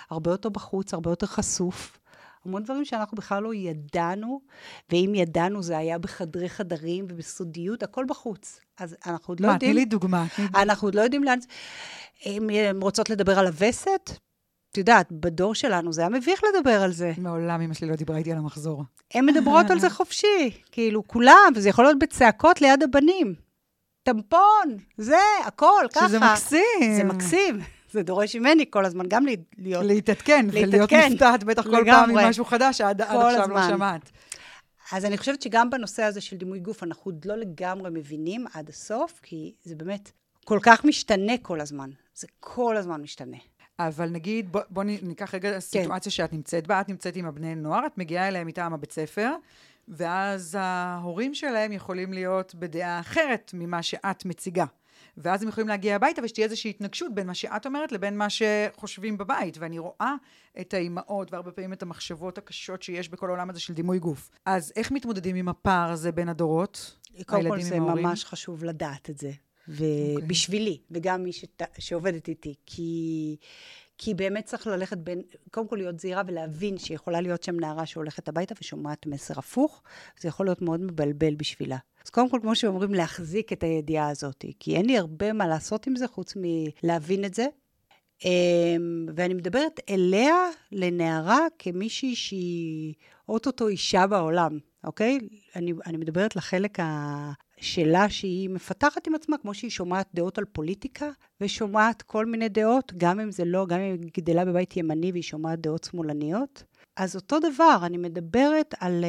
הרבה 0.09 0.31
יותר 0.31 0.49
בחוץ, 0.49 0.93
הרבה 0.93 1.11
יותר 1.11 1.27
חשוף. 1.27 1.99
המון 2.45 2.63
דברים 2.63 2.85
שאנחנו 2.85 3.17
בכלל 3.17 3.43
לא 3.43 3.53
ידענו, 3.53 4.41
ואם 4.89 5.11
ידענו 5.15 5.63
זה 5.63 5.77
היה 5.77 5.97
בחדרי 5.97 6.49
חדרים 6.49 7.05
ובסודיות, 7.09 7.83
הכל 7.83 8.05
בחוץ. 8.07 8.59
אז 8.77 8.95
אנחנו 9.05 9.31
עוד 9.31 9.39
לא 9.39 9.47
יודעים... 9.47 9.71
מה, 9.71 9.73
תני 9.73 9.79
לי 9.79 9.85
דוגמה. 9.85 10.25
אנחנו 10.55 10.87
עוד 10.87 10.95
לא 10.95 11.01
יודעים 11.01 11.23
לאן... 11.23 11.39
הן 12.25 12.81
רוצות 12.81 13.09
לדבר 13.09 13.39
על 13.39 13.47
הווסת? 13.47 14.11
את 14.71 14.77
יודעת, 14.77 15.11
בדור 15.11 15.55
שלנו 15.55 15.93
זה 15.93 16.01
היה 16.01 16.09
מביך 16.09 16.41
לדבר 16.43 16.81
על 16.81 16.91
זה. 16.91 17.11
מעולם 17.17 17.61
אמא 17.61 17.73
שלי 17.73 17.87
לא 17.87 17.95
דיברה 17.95 18.17
איתי 18.17 18.31
על 18.31 18.37
המחזור. 18.37 18.83
הן 19.13 19.25
מדברות 19.25 19.69
על 19.69 19.79
זה 19.79 19.89
חופשי, 19.97 20.61
כאילו, 20.71 21.07
כולם, 21.07 21.53
וזה 21.55 21.69
יכול 21.69 21.85
להיות 21.85 21.99
בצעקות 21.99 22.61
ליד 22.61 22.83
הבנים. 22.83 23.35
טמפון, 24.03 24.77
זה, 24.97 25.17
הכל, 25.45 25.85
ככה. 25.93 26.07
שזה 26.07 26.19
מקסים. 26.19 26.95
זה 26.97 27.03
מקסים. 27.03 27.59
זה 27.95 28.03
דורש 28.03 28.35
ממני 28.35 28.65
כל 28.69 28.85
הזמן 28.85 29.05
גם 29.07 29.25
להיות... 29.57 29.85
להתעדכן, 29.85 30.45
ולהיות 30.51 30.89
מופתעת 30.93 31.43
בטח 31.43 31.63
כל 31.63 31.83
פעם 31.85 32.09
עם 32.09 32.17
משהו 32.17 32.45
חדש 32.45 32.77
שעד 32.77 33.01
עכשיו 33.01 33.49
לא 33.49 33.67
שמעת. 33.67 34.11
אז 34.91 35.05
אני 35.05 35.17
חושבת 35.17 35.41
שגם 35.41 35.69
בנושא 35.69 36.03
הזה 36.03 36.21
של 36.21 36.37
דימוי 36.37 36.59
גוף, 36.59 36.83
אנחנו 36.83 37.11
עוד 37.11 37.25
לא 37.25 37.37
לגמרי 37.37 37.89
מבינים 37.93 38.45
עד 38.53 38.69
הסוף, 38.69 39.19
כי 39.23 39.53
זה 39.63 39.75
באמת 39.75 40.11
כל 40.45 40.59
כך 40.61 40.85
משתנה 40.85 41.33
כל 41.41 41.61
הזמן. 41.61 41.89
זה 42.15 42.27
כל 42.39 42.77
הזמן 42.77 43.01
משתנה. 43.01 43.37
אבל 43.79 44.09
נגיד, 44.09 44.51
בוא, 44.51 44.61
בוא 44.69 44.83
ניקח 44.83 45.35
רגע 45.35 45.51
כן. 45.51 45.59
סיטואציה 45.59 46.11
שאת 46.11 46.33
נמצאת 46.33 46.67
בה, 46.67 46.81
את 46.81 46.89
נמצאת 46.89 47.15
עם 47.15 47.25
הבני 47.25 47.55
נוער, 47.55 47.85
את 47.85 47.97
מגיעה 47.97 48.27
אליהם 48.27 48.47
מטעם 48.47 48.73
הבית 48.73 48.91
ספר, 48.91 49.31
ואז 49.87 50.57
ההורים 50.59 51.33
שלהם 51.33 51.71
יכולים 51.71 52.13
להיות 52.13 52.55
בדעה 52.55 52.99
אחרת 52.99 53.51
ממה 53.53 53.83
שאת 53.83 54.25
מציגה. 54.25 54.65
ואז 55.17 55.43
הם 55.43 55.49
יכולים 55.49 55.67
להגיע 55.67 55.95
הביתה 55.95 56.21
ושתהיה 56.23 56.45
איזושהי 56.45 56.69
התנגשות 56.69 57.15
בין 57.15 57.27
מה 57.27 57.33
שאת 57.33 57.65
אומרת 57.65 57.91
לבין 57.91 58.17
מה 58.17 58.27
שחושבים 58.29 59.17
בבית. 59.17 59.57
ואני 59.57 59.79
רואה 59.79 60.13
את 60.61 60.73
האימהות 60.73 61.33
והרבה 61.33 61.51
פעמים 61.51 61.73
את 61.73 61.83
המחשבות 61.83 62.37
הקשות 62.37 62.83
שיש 62.83 63.09
בכל 63.09 63.27
העולם 63.27 63.49
הזה 63.49 63.59
של 63.59 63.73
דימוי 63.73 63.99
גוף. 63.99 64.31
אז 64.45 64.73
איך 64.75 64.91
מתמודדים 64.91 65.35
עם 65.35 65.49
הפער 65.49 65.91
הזה 65.91 66.11
בין 66.11 66.29
הדורות? 66.29 66.97
קודם 67.25 67.49
כל 67.49 67.61
זה 67.61 67.79
ממש 67.79 68.25
חשוב 68.25 68.63
לדעת 68.63 69.09
את 69.09 69.17
זה. 69.17 69.31
ובשבילי, 69.67 70.71
אוקיי. 70.71 70.97
okay. 70.97 70.99
וגם 70.99 71.23
מי 71.23 71.31
שת, 71.31 71.61
שעובדת 71.79 72.27
איתי, 72.27 72.55
כי, 72.65 73.35
כי 73.97 74.13
באמת 74.13 74.45
צריך 74.45 74.67
ללכת 74.67 74.97
בין, 74.97 75.21
קודם 75.51 75.67
כל 75.67 75.75
להיות 75.75 75.99
זהירה 75.99 76.21
ולהבין 76.27 76.77
שיכולה 76.77 77.21
להיות 77.21 77.43
שם 77.43 77.59
נערה 77.59 77.85
שהולכת 77.85 78.27
הביתה 78.27 78.55
ושומעת 78.61 79.05
מסר 79.05 79.33
הפוך, 79.37 79.83
זה 80.19 80.27
יכול 80.27 80.45
להיות 80.45 80.61
מאוד 80.61 80.81
מבלבל 80.81 81.35
בשבילה. 81.35 81.77
אז 82.05 82.09
קודם 82.09 82.29
כל, 82.29 82.39
כמו 82.41 82.55
שאומרים, 82.55 82.93
להחזיק 82.93 83.53
את 83.53 83.63
הידיעה 83.63 84.09
הזאת, 84.09 84.45
כי 84.59 84.75
אין 84.75 84.85
לי 84.85 84.97
הרבה 84.97 85.33
מה 85.33 85.47
לעשות 85.47 85.87
עם 85.87 85.95
זה 85.95 86.07
חוץ 86.07 86.33
מלהבין 86.35 87.25
את 87.25 87.33
זה. 87.33 87.45
אמ, 88.25 89.05
ואני 89.15 89.33
מדברת 89.33 89.79
אליה, 89.89 90.35
לנערה, 90.71 91.39
כמישהי 91.59 92.15
שהיא 92.15 92.93
אוטוטו 93.29 93.67
אישה 93.67 94.07
בעולם, 94.07 94.59
אוקיי? 94.83 95.19
אני, 95.55 95.73
אני 95.85 95.97
מדברת 95.97 96.35
לחלק 96.35 96.79
ה... 96.79 97.31
שלה 97.57 98.09
שהיא 98.09 98.49
מפתחת 98.49 99.07
עם 99.07 99.15
עצמה, 99.15 99.37
כמו 99.37 99.53
שהיא 99.53 99.71
שומעת 99.71 100.07
דעות 100.13 100.37
על 100.37 100.45
פוליטיקה, 100.45 101.09
ושומעת 101.41 102.01
כל 102.01 102.25
מיני 102.25 102.49
דעות, 102.49 102.93
גם 102.97 103.19
אם 103.19 103.31
זה 103.31 103.45
לא, 103.45 103.65
גם 103.65 103.79
אם 103.79 103.97
היא 104.01 104.11
גדלה 104.17 104.45
בבית 104.45 104.77
ימני 104.77 105.11
והיא 105.11 105.23
שומעת 105.23 105.59
דעות 105.61 105.83
שמאלניות. 105.83 106.63
אז 106.97 107.15
אותו 107.15 107.39
דבר, 107.39 107.77
אני 107.83 107.97
מדברת 107.97 108.75
על 108.79 109.05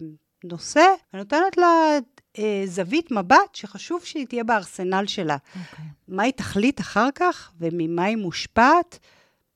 uh, 0.00 0.04
נושא, 0.44 0.84
אני 1.14 1.22
נותנת 1.22 1.56
לה 1.56 1.98
uh, 2.36 2.40
זווית 2.64 3.10
מבט 3.10 3.54
שחשוב 3.54 4.04
שהיא 4.04 4.26
תהיה 4.26 4.44
בארסנל 4.44 5.06
שלה. 5.06 5.36
Okay. 5.36 5.58
אוקיי. 5.72 5.84
מה 6.08 6.22
היא 6.22 6.32
תחליט 6.32 6.80
אחר 6.80 7.08
כך 7.14 7.52
וממה 7.60 8.04
היא 8.04 8.16
מושפעת, 8.16 8.98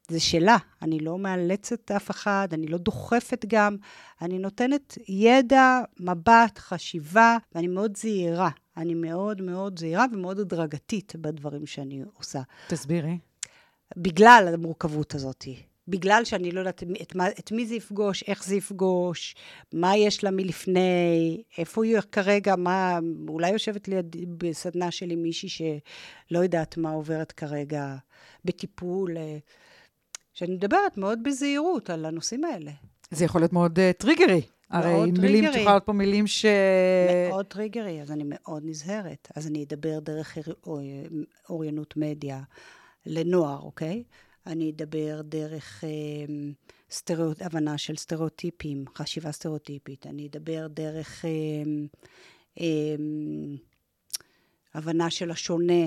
זה 0.08 0.20
שלה. 0.20 0.56
אני 0.82 0.98
לא 0.98 1.18
מאלצת 1.18 1.90
אף 1.90 2.10
אחד, 2.10 2.48
אני 2.52 2.66
לא 2.66 2.78
דוחפת 2.78 3.44
גם. 3.48 3.76
אני 4.22 4.38
נותנת 4.38 4.98
ידע, 5.08 5.80
מבט, 6.00 6.58
חשיבה, 6.58 7.36
ואני 7.54 7.66
מאוד 7.68 7.96
זהירה. 7.96 8.50
אני 8.76 8.94
מאוד 8.94 9.42
מאוד 9.42 9.78
זהירה 9.78 10.04
ומאוד 10.12 10.38
הדרגתית 10.38 11.12
בדברים 11.16 11.66
שאני 11.66 12.02
עושה. 12.14 12.40
תסבירי. 12.68 13.18
בגלל 13.96 14.50
המורכבות 14.54 15.14
הזאת. 15.14 15.44
בגלל 15.88 16.24
שאני 16.24 16.50
לא 16.50 16.60
יודעת 16.60 16.82
את, 17.02 17.14
מה, 17.14 17.28
את 17.28 17.52
מי 17.52 17.66
זה 17.66 17.74
יפגוש, 17.74 18.24
איך 18.26 18.44
זה 18.44 18.56
יפגוש, 18.56 19.34
מה 19.72 19.96
יש 19.96 20.24
לה 20.24 20.30
מלפני, 20.30 21.42
איפה 21.58 21.84
היא 21.84 22.00
כרגע, 22.12 22.56
מה, 22.56 22.98
אולי 23.28 23.50
יושבת 23.50 23.88
ליד, 23.88 24.16
בסדנה 24.38 24.90
שלי 24.90 25.16
מישהי 25.16 25.48
שלא 25.48 26.38
יודעת 26.38 26.76
מה 26.76 26.90
עוברת 26.90 27.32
כרגע 27.32 27.96
בטיפול. 28.44 29.16
אה, 29.16 29.38
שאני 30.32 30.54
מדברת 30.54 30.96
מאוד 30.96 31.18
בזהירות 31.22 31.90
על 31.90 32.04
הנושאים 32.04 32.44
האלה. 32.44 32.70
זה 33.10 33.24
יכול 33.24 33.40
להיות 33.40 33.52
מאוד 33.52 33.78
uh, 33.78 33.82
טריגרי. 33.98 34.42
הרי 34.70 34.94
מילים, 34.94 35.14
triggery. 35.14 35.46
תוכל 35.46 35.70
להיות 35.70 35.86
פה 35.86 35.92
מילים 35.92 36.26
ש... 36.26 36.46
מאוד 37.30 37.46
triggery, 37.46 38.02
אז 38.02 38.10
אני 38.10 38.24
מאוד 38.26 38.62
נזהרת. 38.64 39.28
אז 39.36 39.46
אני 39.46 39.64
אדבר 39.64 39.98
דרך 39.98 40.38
אוריינות 41.48 41.96
מדיה 41.96 42.40
לנוער, 43.06 43.58
אוקיי? 43.62 44.02
אני 44.50 44.70
אדבר 44.70 45.20
דרך 45.22 45.84
אה, 45.84 45.90
סטריאוט... 46.90 47.42
הבנה 47.42 47.78
של 47.78 47.96
סטריאוטיפים, 47.96 48.84
חשיבה 48.94 49.32
סטריאוטיפית. 49.32 50.06
אני 50.06 50.26
אדבר 50.26 50.66
דרך 50.66 51.24
אה, 51.24 51.30
אה, 52.60 52.66
הבנה 54.74 55.10
של 55.10 55.30
השונה. 55.30 55.84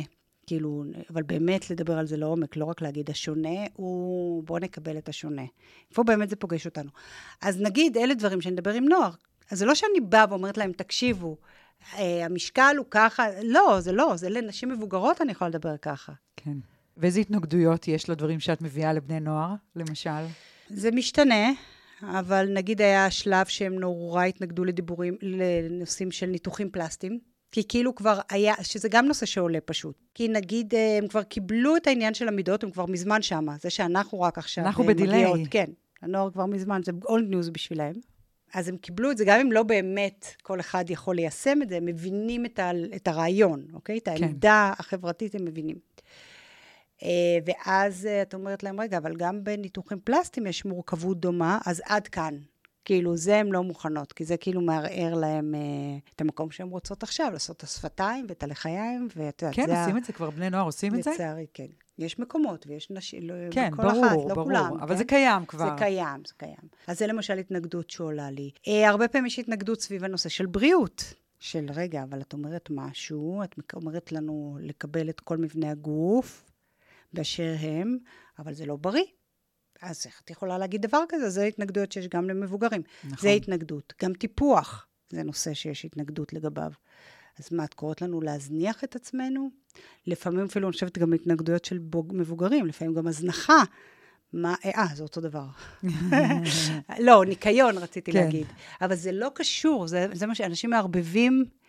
כאילו, 0.48 0.84
אבל 1.10 1.24
באמת 1.24 1.70
לדבר 1.70 1.98
על 1.98 2.08
זה 2.08 2.18
לעומק, 2.18 2.56
לא 2.56 2.66
רק 2.66 2.82
להגיד 2.82 3.10
השונה, 3.10 3.66
הוא 3.74 4.44
בוא 4.44 4.60
נקבל 4.60 4.98
את 4.98 5.10
השונה. 5.10 5.42
איפה 5.90 6.04
באמת 6.04 6.30
זה 6.30 6.36
פוגש 6.36 6.66
אותנו? 6.66 6.90
אז 7.42 7.62
נגיד, 7.62 7.98
אלה 7.98 8.14
דברים 8.14 8.42
שאני 8.42 8.56
אדבר 8.56 8.74
עם 8.74 8.86
נוער. 8.86 9.12
אז 9.52 9.60
זה 9.60 9.66
לא 9.66 9.76
שאני 9.76 10.00
באה 10.00 10.26
ואומרת 10.30 10.58
להם, 10.58 10.72
תקשיבו, 10.72 11.38
אה, 11.94 12.26
המשקל 12.26 12.76
הוא 12.78 12.86
ככה, 12.92 13.26
לא, 13.44 13.78
זה 13.80 13.92
לא, 13.92 14.16
זה 14.16 14.30
לנשים 14.30 14.70
מבוגרות 14.70 15.22
אני 15.22 15.32
יכולה 15.32 15.50
לדבר 15.50 15.78
ככה. 15.78 16.14
כן. 16.36 16.58
ואיזה 16.98 17.20
התנגדויות 17.20 17.88
יש 17.88 18.10
לדברים 18.10 18.40
שאת 18.40 18.62
מביאה 18.62 18.94
לבני 18.94 19.20
נוער, 19.20 19.54
למשל? 19.76 20.10
זה 20.70 20.92
משתנה, 20.92 21.52
אבל 22.04 22.48
נגיד 22.54 22.82
היה 22.82 23.12
שלב 23.12 23.46
שהם 23.46 23.80
נורא 23.80 24.24
התנגדו 24.24 24.64
לדיבורים, 24.64 25.18
לנושאים 25.22 26.12
של 26.12 26.26
ניתוחים 26.26 26.70
פלסטיים. 26.70 27.20
כי 27.52 27.64
כאילו 27.68 27.96
כבר 27.96 28.20
היה, 28.30 28.54
שזה 28.62 28.90
גם 28.90 29.06
נושא 29.06 29.26
שעולה 29.26 29.62
פשוט. 29.66 29.96
כי 30.14 30.28
נגיד, 30.28 30.76
אה, 30.76 30.98
הם 30.98 31.08
כבר 31.08 31.24
קיבלו 31.24 31.78
את 31.78 31.88
העניין 31.88 32.14
של 32.14 32.28
המידות, 32.28 32.64
הם 32.64 32.72
כבר 32.72 32.86
מזמן 32.86 33.22
שמה. 33.22 33.56
זה 33.62 33.70
שאנחנו 33.70 34.22
רק 34.22 34.38
עכשיו... 34.38 34.66
אנחנו 34.66 34.84
בדיליי. 34.84 35.46
כן, 35.50 35.66
הנוער 36.02 36.32
כבר 36.32 36.46
מזמן, 36.46 36.82
זה 36.86 36.92
אולד 37.06 37.30
ניוז 37.30 37.50
בשבילהם. 37.50 37.94
אז 38.54 38.70
הם 38.70 38.78
קיבלו 38.78 39.12
את 39.12 39.18
זה, 39.18 39.26
גם 39.26 39.40
אם 39.40 39.52
לא 39.52 39.64
באמת 39.64 40.28
כל 40.42 40.60
אחד 40.60 40.90
יכול 40.90 41.16
ליישם 41.16 41.62
את 41.62 41.70
זה, 41.70 41.78
הם 41.78 41.86
מבינים 41.86 42.46
את, 42.46 42.60
ה, 42.60 42.72
את 42.96 43.08
הרעיון, 43.08 43.66
אוקיי? 43.74 43.98
את 43.98 44.10
כן. 44.10 44.24
העמדה 44.24 44.74
החברתית 44.80 45.36
הם 45.36 45.46
מבינים. 45.46 45.76
אה, 47.04 47.10
ואז 47.46 48.06
אה, 48.06 48.22
את 48.22 48.34
אומרת 48.34 48.64
להם, 48.64 48.80
רגע, 48.80 48.98
אבל 48.98 49.16
גם 49.16 49.44
בניתוחים 49.44 50.00
פלסטיים 50.04 50.48
יש 50.48 50.66
מורכבות 50.66 51.20
דומה, 51.20 51.60
אז 51.66 51.82
עד 51.86 52.08
כאן. 52.08 52.38
כאילו, 52.86 53.18
זה 53.18 53.36
הן 53.38 53.48
לא 53.48 53.64
מוכנות, 53.64 54.14
כי 54.14 54.26
זה 54.26 54.38
כאילו 54.38 54.62
מערער 54.62 55.14
להם 55.14 55.56
אה, 55.56 55.60
את 56.16 56.22
המקום 56.22 56.52
שהן 56.52 56.68
רוצות 56.68 57.04
עכשיו, 57.04 57.30
לעשות 57.34 57.58
את 57.58 57.64
השפתיים 57.64 58.26
ואת 58.30 58.44
הלחיים, 58.44 59.08
ואת 59.16 59.42
יודעת, 59.42 59.56
כן, 59.56 59.66
זה 59.68 59.78
ה- 59.78 59.82
עושים 59.84 59.98
את 59.98 60.04
זה 60.06 60.14
כבר, 60.14 60.30
בני 60.30 60.50
נוער 60.50 60.66
עושים 60.66 60.96
את 60.96 61.04
זה? 61.04 61.12
לצערי, 61.14 61.46
כן. 61.54 61.66
יש 61.98 62.20
מקומות 62.20 62.66
ויש 62.68 62.92
נשים, 62.92 63.24
לא, 63.30 63.34
כן, 63.52 63.70
בכל 63.72 63.84
ברור, 63.84 64.06
אחת, 64.06 64.16
לא 64.16 64.36
ברור. 64.36 64.44
כולם. 64.44 64.74
אבל 64.82 64.88
כן? 64.90 64.96
זה 64.98 65.04
קיים 65.04 65.46
כבר. 65.46 65.66
זה 65.70 65.72
קיים, 65.78 66.22
זה 66.28 66.34
קיים. 66.38 66.56
אז 66.88 67.00
זה 67.00 67.08
למשל 67.08 67.38
התנגדות 67.38 67.90
שעולה 67.90 68.32
לי. 68.32 68.52
אה, 68.68 68.90
הרבה 68.90 69.08
פעמים 69.08 69.26
יש 69.26 69.40
התנגדות 69.40 69.82
סביב 69.82 70.04
הנושא 70.04 70.30
של 70.30 70.46
בריאות. 70.46 71.14
של 71.40 71.66
רגע, 71.76 72.04
אבל 72.04 72.22
את 72.22 72.34
אומרת 72.34 72.68
משהו, 72.72 73.44
את 73.44 73.56
אומרת 73.74 74.12
לנו 74.12 74.58
לקבל 74.62 75.10
את 75.10 75.20
כל 75.20 75.38
מבנה 75.38 75.72
הגוף 75.72 76.52
באשר 77.14 77.56
הם, 77.60 77.98
אבל 78.40 78.54
זה 78.54 78.66
לא 78.66 78.76
בריא. 78.76 79.04
אז 79.82 80.06
איך 80.06 80.22
את 80.26 80.30
יכולה 80.30 80.58
להגיד 80.58 80.82
דבר 80.82 81.04
כזה? 81.10 81.30
זה 81.30 81.44
התנגדויות 81.44 81.92
שיש 81.92 82.08
גם 82.08 82.30
למבוגרים. 82.30 82.82
נכון. 83.04 83.18
זה 83.22 83.30
התנגדות. 83.30 83.94
גם 84.04 84.14
טיפוח, 84.14 84.88
זה 85.10 85.24
נושא 85.24 85.54
שיש 85.54 85.86
התנגדות 85.86 86.34
לגביו. 86.34 86.72
אז 87.40 87.54
מה, 87.54 87.64
את 87.64 87.74
קוראת 87.74 88.02
לנו 88.02 88.22
להזניח 88.22 88.84
את 88.84 88.96
עצמנו? 88.96 89.50
לפעמים 90.08 90.46
אפילו, 90.46 90.68
אני 90.68 90.74
חושבת, 90.74 90.98
גם 90.98 91.14
התנגדויות 91.14 91.66
של 91.66 91.78
בוג, 91.78 92.14
מבוגרים, 92.16 92.66
לפעמים 92.66 92.94
גם 92.94 93.08
הזנחה. 93.08 93.64
מה, 94.34 94.56
אה, 94.66 94.86
זה 94.96 95.04
אותו 95.04 95.22
דבר. 95.22 95.46
לא, 97.00 97.26
ניקיון 97.26 97.78
רציתי 97.78 98.12
כן. 98.12 98.20
להגיד. 98.20 98.48
אבל 98.82 98.96
זה 98.96 99.12
לא 99.12 99.32
קשור, 99.36 99.88
זה, 99.88 100.08
זה 100.14 100.28
מה 100.28 100.36
שאנשים 100.36 100.70
מערבבים 100.70 101.46
אה, 101.46 101.63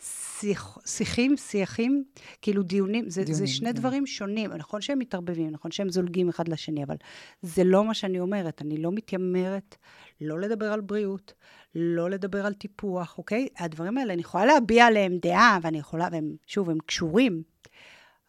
שיח, 0.00 0.78
שיחים, 0.86 1.36
שיחים, 1.36 2.04
כאילו 2.42 2.62
דיונים, 2.62 3.10
זה, 3.10 3.24
דיונים, 3.24 3.46
זה 3.46 3.52
שני 3.52 3.68
כן. 3.68 3.74
דברים 3.74 4.06
שונים. 4.06 4.50
נכון 4.52 4.80
שהם 4.80 4.98
מתערבבים, 4.98 5.50
נכון 5.50 5.70
שהם 5.70 5.88
זולגים 5.88 6.28
אחד 6.28 6.48
לשני, 6.48 6.84
אבל 6.84 6.96
זה 7.42 7.64
לא 7.64 7.84
מה 7.84 7.94
שאני 7.94 8.20
אומרת. 8.20 8.62
אני 8.62 8.76
לא 8.76 8.92
מתיימרת 8.92 9.76
לא 10.20 10.40
לדבר 10.40 10.72
על 10.72 10.80
בריאות, 10.80 11.32
לא 11.74 12.10
לדבר 12.10 12.46
על 12.46 12.52
טיפוח, 12.54 13.18
אוקיי? 13.18 13.48
הדברים 13.58 13.98
האלה, 13.98 14.12
אני 14.12 14.20
יכולה 14.20 14.44
להביע 14.44 14.86
עליהם 14.86 15.18
דעה, 15.22 15.58
ואני 15.62 15.78
יכולה, 15.78 16.08
והם, 16.12 16.36
שוב, 16.46 16.70
הם 16.70 16.78
קשורים, 16.86 17.42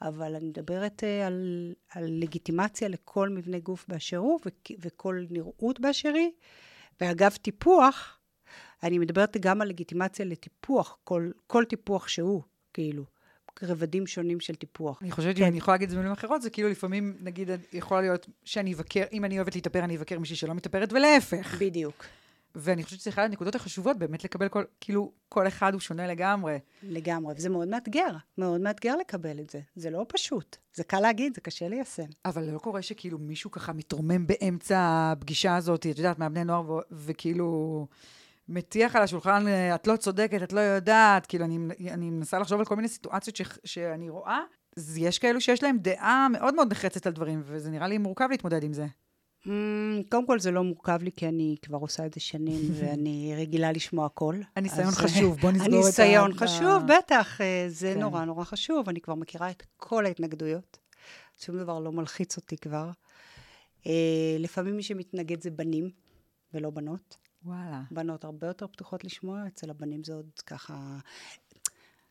אבל 0.02 0.36
אני 0.36 0.46
מדברת 0.46 1.04
אה, 1.04 1.28
על, 1.28 1.74
על 1.92 2.06
לגיטימציה 2.10 2.88
לכל 2.88 3.30
מבנה 3.30 3.60
גוף 3.60 3.86
באשר 3.88 4.18
הוא, 4.18 4.40
וכ- 4.46 4.76
וכל 4.80 5.26
נראות 5.30 5.80
באשר 5.80 6.14
היא. 6.14 6.30
ואגב, 7.02 7.32
טיפוח, 7.32 8.18
אני 8.84 9.00
מדברת 9.00 9.38
גם 9.38 9.62
על 9.62 9.67
לגיטימציה 9.67 10.26
לטיפוח, 10.26 10.98
כל, 11.04 11.32
כל 11.48 11.63
טיפוח 11.65 12.08
שהוא, 12.08 12.41
כאילו, 12.74 13.06
רבדים 13.63 14.08
שונים 14.08 14.39
של 14.39 14.56
טיפוח. 14.56 15.02
אני 15.02 15.12
חושבת 15.12 15.36
כן. 15.36 15.41
שאם 15.41 15.48
אני 15.48 15.58
יכולה 15.58 15.76
להגיד 15.76 15.86
את 15.86 15.89
זה 15.89 15.96
במילים 15.96 16.13
אחרות, 16.13 16.41
זה 16.41 16.50
כאילו 16.50 16.70
לפעמים, 16.70 17.17
נגיד, 17.22 17.50
יכולה 17.74 18.02
להיות 18.02 18.28
שאני 18.44 18.74
אבקר, 18.74 19.04
אם 19.13 19.26
אני 19.26 19.38
אוהבת 19.38 19.56
להתאפר, 19.56 19.84
אני 19.84 19.98
אבקר 19.98 20.20
מישהי 20.20 20.36
שלא 20.36 20.54
מתאפרת, 20.54 20.94
ולהפך. 20.94 21.56
בדיוק. 21.60 22.06
ואני 22.56 22.84
חושבת 22.84 23.00
שזה 23.00 23.10
אחת 23.10 23.24
הנקודות 23.24 23.56
החשובות, 23.56 23.98
באמת 23.98 24.24
לקבל 24.24 24.48
כל, 24.48 24.63
כאילו, 24.82 25.12
כל 25.30 25.48
אחד 25.48 25.74
הוא 25.74 25.82
שונה 25.82 26.08
לגמרי. 26.08 26.60
לגמרי, 26.84 27.34
וזה 27.38 27.50
מאוד 27.50 27.67
מאתגר, 27.67 28.10
מאוד 28.38 28.62
מאתגר 28.62 28.96
לקבל 28.96 29.39
את 29.39 29.50
זה. 29.50 29.60
זה 29.76 29.89
לא 29.89 30.06
פשוט. 30.08 30.58
זה 30.74 30.84
קל 30.84 31.00
להגיד, 31.00 31.36
זה 31.36 31.41
קשה 31.41 31.67
ליישם. 31.67 32.06
אבל 32.26 32.44
לא 32.50 32.60
קורה 32.60 32.82
שכאילו 32.82 33.17
מישהו 33.17 33.52
ככה 33.52 33.74
מתרומם 33.74 34.28
באמצע 34.28 34.78
הפגישה 35.12 35.56
הזאת, 35.56 35.80
את 35.80 35.98
יודעת, 35.98 36.20
מהבני 36.20 36.44
נוער, 36.44 36.72
ו- 36.72 36.80
וכאילו 36.91 37.88
מטיח 38.50 38.96
על 38.96 39.04
השולחן, 39.04 39.48
אה, 39.48 39.76
את 39.76 39.88
לא 39.88 39.96
צודקת, 39.96 40.44
את 40.44 40.54
לא 40.54 40.60
יודעת, 40.60 41.26
כאילו, 41.26 41.46
אני, 41.46 41.58
אני 41.90 42.10
מנסה 42.10 42.40
לחשוב 42.40 42.60
על 42.60 42.66
כל 42.66 42.76
מיני 42.76 42.88
סיטואציות 42.88 43.36
ש, 43.36 43.42
שאני 43.66 44.10
רואה. 44.10 44.40
אז 44.78 44.98
יש 44.98 45.20
כאלו 45.20 45.42
שיש 45.42 45.64
להם 45.64 45.78
דעה 45.78 46.28
מאוד 46.32 46.56
מאוד 46.56 46.72
נחרצת 46.72 47.08
על 47.08 47.14
דברים, 47.14 47.42
וזה 47.46 47.70
נראה 47.70 47.88
לי 47.88 47.98
מורכב 47.98 48.28
להתמודד 48.32 48.64
עם 48.64 48.74
זה. 48.74 48.86
Mm, 49.46 49.50
קודם 50.10 50.28
כל, 50.28 50.40
זה 50.40 50.52
לא 50.52 50.64
מורכב 50.64 51.00
לי, 51.04 51.12
כי 51.12 51.28
אני 51.28 51.56
כבר 51.62 51.78
עושה 51.78 52.06
את 52.06 52.14
זה 52.14 52.20
שנים, 52.20 52.62
ואני 52.80 53.34
רגילה 53.38 53.72
לשמוע 53.72 54.06
הכל. 54.06 54.36
הניסיון 54.56 54.88
אז, 54.88 54.98
חשוב, 54.98 55.38
בוא 55.40 55.52
נסגור 55.56 55.68
את 55.68 55.74
ה... 55.74 55.76
הניסיון 55.76 56.34
חשוב, 56.34 56.84
בטח, 56.98 57.42
אה, 57.42 57.66
זה 57.68 57.92
כן. 57.96 58.00
נורא 58.00 58.26
נורא 58.26 58.44
חשוב. 58.44 58.90
אני 58.90 59.02
כבר 59.02 59.16
מכירה 59.16 59.50
את 59.50 59.64
כל 59.78 60.06
ההתנגדויות. 60.06 60.78
שום 61.38 61.58
דבר 61.58 61.80
לא 61.80 61.92
מלחיץ 61.92 62.38
אותי 62.38 62.58
כבר. 62.58 62.90
אה, 63.88 64.36
לפעמים 64.40 64.76
מי 64.76 64.84
שמתנגד 64.84 65.42
זה 65.42 65.52
בנים, 65.52 65.90
ולא 66.54 66.70
בנות. 66.70 67.18
וואלה. 67.46 67.82
בנות 67.92 68.24
הרבה 68.24 68.48
יותר 68.48 68.68
פתוחות 68.68 69.04
לשמוע, 69.04 69.48
אצל 69.48 69.70
הבנים 69.70 70.04
זה 70.04 70.14
עוד 70.14 70.30
ככה... 70.46 70.98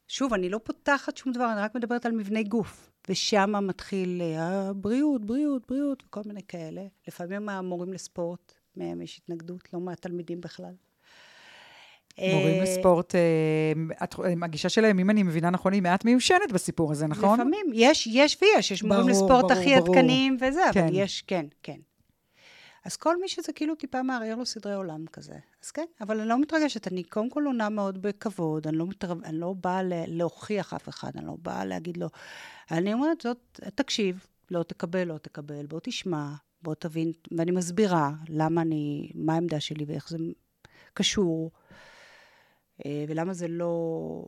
שוב, 0.09 0.35
אני 0.35 0.49
לא 0.49 0.61
פותחת 0.64 1.16
שום 1.16 1.33
דבר, 1.33 1.53
אני 1.53 1.61
רק 1.61 1.75
מדברת 1.75 2.07
על 2.07 2.12
מבני 2.12 2.45
גוף. 2.45 2.90
ושם 3.09 3.53
מתחיל 3.66 4.23
אה, 4.23 4.73
בריאות, 4.73 5.25
בריאות, 5.25 5.66
בריאות, 5.69 6.03
וכל 6.07 6.21
מיני 6.27 6.40
כאלה. 6.49 6.83
לפעמים 7.09 7.49
המורים 7.49 7.93
לספורט, 7.93 8.53
מהם 8.77 9.03
יש 9.03 9.21
התנגדות, 9.23 9.73
לא 9.73 9.81
מהתלמידים 9.81 10.40
בכלל. 10.40 10.75
מורים 12.19 12.57
אה, 12.57 12.62
לספורט, 12.62 13.14
אה, 13.14 13.73
הגישה 14.43 14.69
שלהם, 14.69 14.99
אם 14.99 15.11
אני 15.11 15.23
מבינה 15.23 15.51
נכון, 15.51 15.73
היא 15.73 15.83
מעט 15.83 16.05
מיושנת 16.05 16.53
בסיפור 16.53 16.93
הזה, 16.93 17.07
נכון? 17.07 17.40
לפעמים, 17.40 17.66
יש, 17.75 18.07
יש 18.07 18.38
ויש, 18.43 18.71
יש 18.71 18.83
מורים 18.83 19.09
לספורט 19.09 19.51
הכי. 19.51 19.75
עדכניים 19.75 20.37
וזה, 20.40 20.64
אבל 20.64 20.73
כן. 20.73 20.88
יש, 20.93 21.23
כן, 21.23 21.47
כן. 21.62 21.79
אז 22.85 22.97
כל 22.97 23.21
מי 23.21 23.29
שזה 23.29 23.53
כאילו 23.53 23.75
טיפה 23.75 24.03
מערער 24.03 24.35
לו 24.35 24.47
סדרי 24.47 24.75
עולם 24.75 25.07
כזה. 25.07 25.35
אז 25.64 25.71
כן, 25.71 25.85
אבל 26.01 26.21
אני 26.21 26.29
לא 26.29 26.40
מתרגשת, 26.40 26.88
אני 26.88 27.03
קודם 27.03 27.31
כל 27.31 27.43
עונה 27.47 27.69
מאוד 27.69 28.03
בכבוד, 28.03 28.66
אני 28.66 28.77
לא, 28.77 28.87
מתערב, 28.87 29.25
אני 29.25 29.38
לא 29.38 29.55
באה 29.61 29.81
להוכיח 30.07 30.75
אף 30.75 30.88
אחד, 30.88 31.11
אני 31.16 31.27
לא 31.27 31.37
באה 31.43 31.64
להגיד 31.64 31.97
לו... 31.97 32.09
אני 32.71 32.93
אומרת, 32.93 33.21
זאת, 33.21 33.61
תקשיב, 33.75 34.27
לא 34.51 34.62
תקבל, 34.62 35.05
לא 35.05 35.19
תקבל, 35.19 35.66
בוא 35.66 35.81
תשמע, 35.83 36.33
בוא 36.62 36.75
תבין, 36.75 37.12
ואני 37.38 37.51
מסבירה 37.51 38.11
למה 38.29 38.62
אני, 38.62 39.11
מה 39.14 39.35
העמדה 39.35 39.61
שלי 39.61 39.85
ואיך 39.88 40.09
זה 40.09 40.16
קשור, 40.95 41.51
אה, 42.87 43.05
ולמה 43.09 43.33
זה 43.33 43.49
לא... 43.49 44.25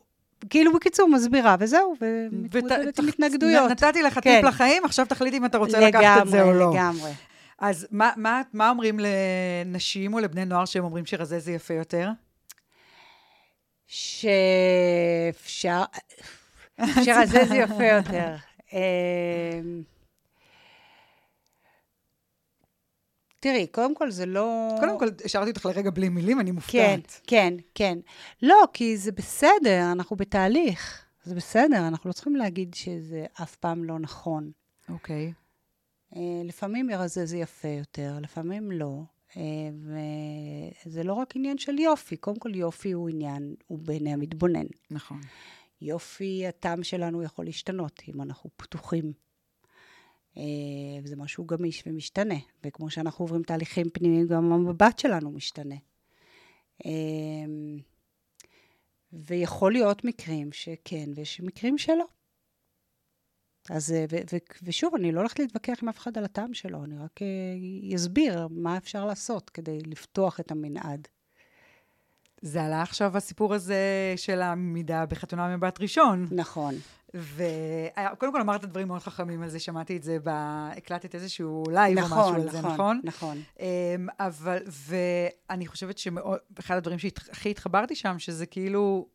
כאילו, 0.51 0.73
בקיצור, 0.73 1.09
מסבירה, 1.09 1.57
וזהו, 1.61 1.95
ומתמודדת 2.01 2.99
עם 2.99 3.05
ות- 3.05 3.15
התנגדויות. 3.15 3.71
נתתי 3.71 4.03
לך 4.03 4.15
כן. 4.15 4.21
טיפ 4.21 4.45
לחיים, 4.45 4.85
עכשיו 4.85 5.07
תחליט 5.07 5.35
אם 5.35 5.45
אתה 5.45 5.59
רוצה 5.59 5.81
לקחת 5.81 6.23
את 6.23 6.29
זה 6.29 6.43
או 6.43 6.53
לא. 6.53 6.71
לגמרי, 6.71 6.77
לגמרי. 6.77 7.32
אז 7.63 7.87
מה, 7.91 8.13
מה, 8.17 8.43
מה 8.53 8.71
אומרים 8.71 9.01
לנשים 9.01 10.15
או 10.15 10.19
לבני 10.19 10.45
נוער 10.45 10.65
שהם 10.65 10.85
אומרים 10.85 11.07
שרזה 11.07 11.39
זה 11.39 11.53
יפה 11.53 11.75
יותר? 11.75 12.09
שאפשר, 13.87 14.23
שרזה 17.05 17.45
זה 17.45 17.57
יפה 17.57 17.85
יותר. 17.87 18.35
אמ, 18.73 19.83
תראי, 23.41 23.67
קודם 23.67 23.95
כל 23.95 24.11
זה 24.11 24.27
לא... 24.27 24.69
קודם 24.81 24.99
כל, 24.99 25.09
השארתי 25.25 25.51
אותך 25.51 25.67
לרגע 25.67 25.91
בלי 25.91 26.09
מילים, 26.09 26.41
אני 26.41 26.51
מופתעת. 26.51 26.73
כן, 26.75 27.01
כן, 27.27 27.55
כן. 27.75 27.99
לא, 28.43 28.65
כי 28.73 28.97
זה 28.97 29.13
בסדר, 29.13 29.93
אנחנו 29.93 30.17
בתהליך. 30.17 31.05
זה 31.25 31.35
בסדר, 31.35 31.89
אנחנו 31.89 32.09
לא 32.09 32.13
צריכים 32.13 32.37
להגיד 32.37 32.75
שזה 32.75 33.25
אף 33.43 33.57
פעם 33.57 33.85
לא 33.85 33.99
נכון. 33.99 34.51
אוקיי. 34.89 35.27
אה, 35.27 35.42
לפעמים 36.45 36.91
רזה 36.91 37.27
זה 37.27 37.37
יפה 37.37 37.69
יותר, 37.69 38.19
לפעמים 38.23 38.73
לא. 38.73 39.03
אה, 39.37 39.43
וזה 40.87 41.03
לא 41.03 41.13
רק 41.13 41.37
עניין 41.37 41.59
של 41.59 41.79
יופי, 41.79 42.17
קודם 42.17 42.39
כל 42.39 42.55
יופי 42.55 42.93
הוא 42.93 43.09
עניין, 43.09 43.55
הוא 43.67 43.79
בעיני 43.79 44.13
המתבונן. 44.13 44.67
נכון. 44.91 45.21
יופי, 45.81 46.47
הטעם 46.47 46.83
שלנו 46.83 47.23
יכול 47.23 47.45
להשתנות 47.45 48.03
אם 48.09 48.23
אנחנו 48.23 48.51
פתוחים. 48.57 49.13
אה, 50.37 50.43
וזה 51.03 51.17
משהו 51.17 51.47
גמיש 51.47 51.83
ומשתנה, 51.87 52.35
וכמו 52.65 52.91
שאנחנו 52.91 53.25
עוברים 53.25 53.43
תהליכים 53.43 53.91
פנימיים, 53.91 54.27
גם 54.27 54.53
המבט 54.53 54.99
שלנו 54.99 55.31
משתנה. 55.31 55.75
אה, 56.87 56.91
ויכול 59.13 59.73
להיות 59.73 60.05
מקרים 60.05 60.53
שכן, 60.53 61.11
ויש 61.15 61.41
מקרים 61.41 61.79
שלא. 61.79 62.05
אז, 63.71 63.93
אה, 63.93 64.05
ו- 64.13 64.17
ו- 64.33 64.55
ושוב, 64.63 64.95
אני 64.95 65.13
לא 65.13 65.21
הולכת 65.21 65.39
להתווכח 65.39 65.79
עם 65.83 65.89
אף 65.89 65.99
אחד 65.99 66.19
על 66.19 66.25
הטעם 66.25 66.55
שלו, 66.55 66.85
אני 66.85 66.99
רק 66.99 67.23
אה, 67.23 67.97
אסביר 67.97 68.49
מה 68.51 68.77
אפשר 68.77 69.05
לעשות 69.05 69.51
כדי 69.51 69.79
לפתוח 69.87 70.41
את 70.41 70.51
המנעד. 70.51 71.09
זה 72.41 72.63
עלה 72.63 72.83
עכשיו 72.83 73.17
הסיפור 73.17 73.55
הזה 73.55 74.15
של 74.17 74.43
העמידה 74.43 75.07
בחתונה 75.07 75.57
מבט 75.57 75.81
ראשון. 75.81 76.27
נכון. 76.31 76.75
וקודם 77.15 78.33
כל 78.33 78.41
אמרת 78.41 78.65
דברים 78.65 78.89
מאוד 78.89 79.01
חכמים 79.01 79.43
על 79.43 79.49
זה, 79.49 79.59
שמעתי 79.59 79.97
את 79.97 80.03
זה, 80.03 80.19
ב... 80.25 80.29
הקלטת 80.77 81.15
איזשהו 81.15 81.65
לייב 81.71 81.99
או 81.99 82.05
נכון, 82.05 82.19
משהו 82.19 82.35
על 82.35 82.51
זה, 82.51 82.59
נכון, 82.59 82.71
נכון? 82.73 83.01
נכון. 83.05 83.43
אמ, 83.61 84.09
אבל, 84.21 84.59
ואני 84.67 85.67
חושבת 85.67 85.99
שאחד 85.99 86.77
הדברים 86.77 86.99
שהכי 86.99 87.51
התחברתי 87.51 87.95
שם, 87.95 88.19
שזה 88.19 88.47
כאילו, 88.47 89.09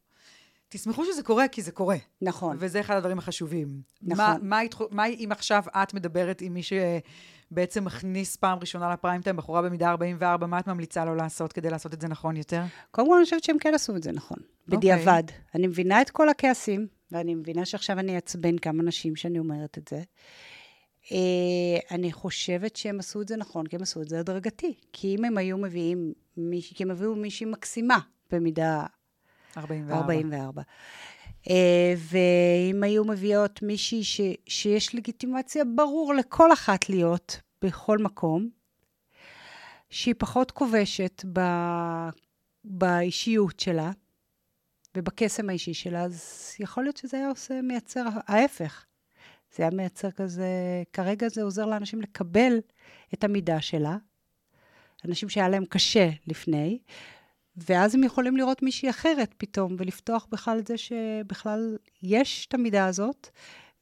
תשמחו 0.70 1.06
שזה 1.06 1.24
קורה, 1.24 1.48
כי 1.48 1.62
זה 1.62 1.72
קורה. 1.72 1.98
נכון. 2.22 2.58
וזה 2.60 2.80
אחד 2.80 2.96
הדברים 2.96 3.20
החשובים. 3.20 3.82
נכון. 4.02 4.26
מה, 4.26 4.36
מה, 4.42 4.60
התח... 4.60 4.82
מה 4.92 5.06
אם 5.06 5.28
עכשיו 5.32 5.64
את 5.84 5.94
מדברת 5.94 6.42
עם 6.42 6.54
מי 6.54 6.62
בעצם 7.52 7.86
מכניס 7.86 8.36
פעם 8.36 8.60
ראשונה 8.60 8.94
לפריים 8.94 9.22
טיים 9.22 9.36
בחורה 9.36 9.62
במידה 9.62 9.90
44, 9.90 10.48
מה 10.48 10.60
את 10.60 10.68
ממליצה 10.68 11.06
לו 11.06 11.16
לעשות 11.16 11.54
כדי 11.54 11.70
לעשות 11.70 11.94
את 11.94 12.02
זה 12.02 12.08
נכון 12.08 12.38
יותר? 12.38 12.64
קודם 12.92 13.08
כל, 13.08 13.16
אני 13.16 13.24
חושבת 13.24 13.44
שהם 13.44 13.58
כן 13.60 13.74
עשו 13.74 13.96
את 13.96 14.04
זה 14.04 14.12
נכון, 14.12 14.38
אוקיי. 14.40 14.78
בדיעבד. 14.78 15.24
אני 15.56 15.68
מבינה 15.68 16.02
את 16.02 16.10
כל 16.10 16.30
הכעסים, 16.30 16.88
ואני 17.12 17.36
מבינה 17.36 17.66
שעכשיו 17.66 18.00
אני 18.00 18.16
אעצבן 18.16 18.58
כמה 18.58 18.84
נשים 18.84 19.16
שאני 19.16 19.40
אומרת 19.40 19.78
את 19.78 19.88
זה. 19.88 20.02
אה, 21.12 21.96
אני 21.96 22.12
חושבת 22.12 22.76
שהם 22.76 23.00
עשו 23.00 23.22
את 23.22 23.28
זה 23.28 23.38
נכון, 23.38 23.68
כי 23.68 23.76
הם 23.76 23.82
עשו 23.82 24.02
את 24.02 24.10
זה 24.10 24.20
הדרגתי. 24.20 24.74
כי 24.94 25.16
אם 25.16 25.26
הם 25.26 25.38
היו 25.38 25.58
מביאים 25.58 26.14
מישהי, 26.38 26.76
כי 26.76 26.84
הם 26.84 26.92
הביאו 26.92 27.16
מישהי 27.16 27.46
מקסימה 27.46 28.00
במידה 28.32 28.86
44. 29.58 29.98
44. 29.98 30.62
אה, 31.50 31.94
ואם 31.98 32.84
היו 32.84 33.06
מביאות 33.06 33.62
מישהי 33.62 34.04
ש, 34.04 34.22
שיש 34.48 34.96
לגיטימציה 34.96 35.64
ברור 35.76 36.14
לכל 36.14 36.54
אחת 36.54 36.90
להיות 36.90 37.40
בכל 37.62 37.98
מקום, 37.98 38.50
שהיא 39.90 40.16
פחות 40.18 40.52
כובשת 40.52 41.26
ב, 41.34 41.42
באישיות 42.64 43.60
שלה 43.60 43.92
ובקסם 44.98 45.50
האישי 45.50 45.74
שלה, 45.74 46.04
אז 46.04 46.54
יכול 46.60 46.84
להיות 46.84 46.98
שזה 46.98 47.18
היה 47.18 47.30
עושה, 47.30 47.62
מייצר 47.62 48.04
ההפך. 48.28 48.86
זה 49.56 49.64
היה 49.64 49.72
מייצר 49.72 50.12
כזה, 50.12 50.48
כרגע 50.94 51.28
זה 51.30 51.44
עוזר 51.44 51.66
לאנשים 51.66 52.02
לקבל 52.02 52.60
את 53.14 53.24
המידה 53.24 53.62
שלה, 53.62 53.98
אנשים 55.06 55.30
שהיה 55.30 55.50
להם 55.50 55.66
קשה 55.66 56.10
לפני, 56.28 56.80
ואז 57.58 57.96
הם 57.96 58.04
יכולים 58.04 58.38
לראות 58.38 58.64
מישהי 58.64 58.90
אחרת 58.90 59.34
פתאום, 59.38 59.76
ולפתוח 59.80 60.28
בכלל 60.32 60.60
את 60.60 60.68
זה 60.68 60.78
שבכלל 60.78 61.78
יש 62.04 62.46
את 62.46 62.54
המידה 62.54 62.86
הזאת, 62.86 63.30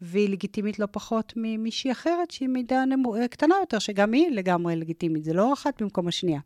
והיא 0.02 0.30
לגיטימית 0.30 0.80
לא 0.80 0.88
פחות 0.92 1.34
ממישהי 1.36 1.92
אחרת 1.92 2.32
שהיא 2.32 2.50
מידה 2.50 2.86
נמו, 2.86 3.16
קטנה 3.30 3.56
יותר, 3.62 3.80
שגם 3.80 4.14
היא 4.14 4.30
לגמרי 4.32 4.76
לגיטימית, 4.76 5.24
זה 5.24 5.34
לא 5.34 5.54
אחת 5.54 5.82
במקום 5.82 6.08
השנייה. 6.08 6.40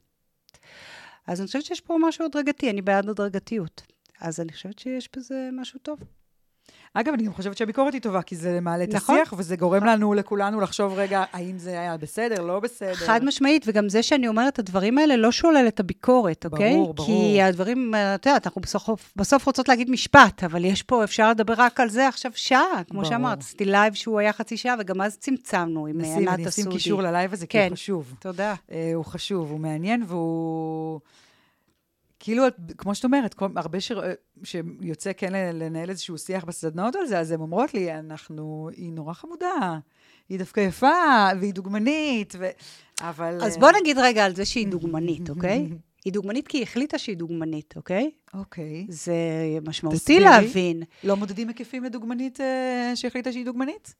אז 1.27 1.39
אני 1.39 1.47
חושבת 1.47 1.63
שיש 1.63 1.81
פה 1.81 1.97
משהו 2.07 2.25
הדרגתי, 2.25 2.69
אני 2.69 2.81
בעד 2.81 3.09
הדרגתיות. 3.09 3.81
אז 4.21 4.39
אני 4.39 4.53
חושבת 4.53 4.79
שיש 4.79 5.09
בזה 5.15 5.49
משהו 5.53 5.79
טוב. 5.79 5.99
אגב, 6.93 7.13
אני 7.13 7.23
גם 7.23 7.33
חושבת 7.33 7.57
שהביקורת 7.57 7.93
היא 7.93 8.01
טובה, 8.01 8.21
כי 8.21 8.35
זה 8.35 8.59
מעלה 8.61 8.83
את 8.83 8.93
נכון. 8.93 9.15
השיח, 9.15 9.33
וזה 9.37 9.55
גורם 9.55 9.83
לנו, 9.83 10.13
לכולנו, 10.13 10.61
לחשוב 10.61 10.93
רגע, 10.93 11.23
האם 11.33 11.57
זה 11.57 11.79
היה 11.79 11.97
בסדר, 11.97 12.41
לא 12.41 12.59
בסדר. 12.59 12.93
חד 12.93 13.23
משמעית, 13.23 13.65
וגם 13.67 13.89
זה 13.89 14.03
שאני 14.03 14.27
אומרת 14.27 14.53
את 14.53 14.59
הדברים 14.59 14.97
האלה 14.97 15.15
לא 15.15 15.31
שולל 15.31 15.65
את 15.67 15.79
הביקורת, 15.79 16.45
אוקיי? 16.45 16.73
ברור, 16.73 16.93
ברור. 16.93 17.07
כי 17.07 17.41
הדברים, 17.41 17.93
את 18.15 18.25
יודעת, 18.25 18.47
אנחנו 18.47 18.61
בסוף, 18.61 19.13
בסוף 19.15 19.45
רוצות 19.45 19.69
להגיד 19.69 19.89
משפט, 19.89 20.43
אבל 20.43 20.65
יש 20.65 20.83
פה, 20.83 21.03
אפשר 21.03 21.29
לדבר 21.29 21.53
רק 21.57 21.79
על 21.79 21.89
זה 21.89 22.07
עכשיו 22.07 22.31
שעה, 22.35 22.83
כמו 22.89 22.99
ברור. 22.99 23.11
שאמרת, 23.11 23.39
עשיתי 23.39 23.65
לייב 23.65 23.93
שהוא 23.93 24.19
היה 24.19 24.33
חצי 24.33 24.57
שעה, 24.57 24.75
וגם 24.79 25.01
אז 25.01 25.17
צמצמנו 25.17 25.87
אז 25.87 26.27
אני 26.27 26.47
אשים. 26.47 26.71
קישור 26.71 27.01
ללייב 27.01 27.33
הזה, 27.33 27.47
כי 27.47 27.57
כן. 27.57 27.67
הוא 27.67 27.75
חשוב. 27.75 28.13
תודה. 28.19 28.55
אה, 28.71 28.91
הוא 28.95 29.05
חשוב, 29.05 29.51
הוא 29.51 29.59
מעניין, 29.59 30.03
והוא... 30.07 30.99
כאילו, 32.19 32.43
כמו 32.77 32.95
שאת 32.95 33.05
אומרת, 33.05 33.33
כל, 33.33 33.47
הרבה 33.55 33.79
ש... 33.79 33.91
שיוצא 34.43 35.11
כן 35.17 35.33
לנהל 35.53 35.89
איזשהו 35.89 36.17
שיח 36.17 36.43
בסדנאות 36.43 36.95
על 36.95 37.05
זה, 37.05 37.19
אז 37.19 37.31
הן 37.31 37.39
אומרות 37.39 37.73
לי, 37.73 37.93
אנחנו, 37.93 38.69
היא 38.75 38.91
נורא 38.93 39.13
חמודה, 39.13 39.79
היא 40.29 40.39
דווקא 40.39 40.59
יפה, 40.59 41.27
והיא 41.39 41.53
דוגמנית, 41.53 42.33
ו... 42.39 42.49
אבל... 43.01 43.37
אז 43.41 43.55
אה, 43.55 43.59
בוא 43.59 43.69
נגיד 43.81 43.97
רגע 43.97 44.25
על 44.25 44.35
זה 44.35 44.45
שהיא 44.45 44.67
דוגמנית, 44.77 45.29
אוקיי? 45.29 45.69
היא 46.05 46.13
דוגמנית 46.13 46.47
כי 46.47 46.57
היא 46.57 46.63
החליטה 46.63 46.97
שהיא 46.97 47.17
דוגמנית, 47.17 47.73
אוקיי? 47.75 48.11
אוקיי. 48.33 48.85
זה 48.89 49.13
משמעותי 49.67 49.97
תסבירי. 49.97 50.23
להבין. 50.23 50.83
לא 51.03 51.15
מודדים 51.15 51.47
היקפים 51.47 51.83
לדוגמנית 51.83 52.41
אה, 52.41 52.91
שהחליטה 52.95 53.31
שהיא 53.31 53.45
דוגמנית? 53.45 53.93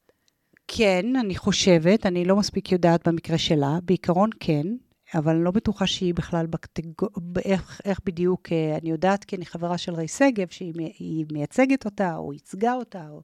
כן, 0.67 1.15
אני 1.15 1.35
חושבת, 1.35 2.05
אני 2.05 2.25
לא 2.25 2.35
מספיק 2.35 2.71
יודעת 2.71 3.07
במקרה 3.07 3.37
שלה, 3.37 3.77
בעיקרון 3.83 4.29
כן, 4.39 4.67
אבל 5.15 5.35
אני 5.35 5.43
לא 5.43 5.51
בטוחה 5.51 5.87
שהיא 5.87 6.13
בכלל 6.13 6.45
בקטגור... 6.45 7.09
איך, 7.45 7.81
איך 7.85 7.99
בדיוק, 8.05 8.51
אה, 8.51 8.77
אני 8.81 8.89
יודעת 8.89 9.23
כי 9.23 9.35
אני 9.35 9.45
חברה 9.45 9.77
של 9.77 9.93
רי 9.93 10.07
שגב, 10.07 10.47
שהיא 10.49 11.25
מייצגת 11.31 11.85
אותה, 11.85 12.15
או 12.15 12.33
ייצגה 12.33 12.73
אותה, 12.73 13.09
או 13.09 13.21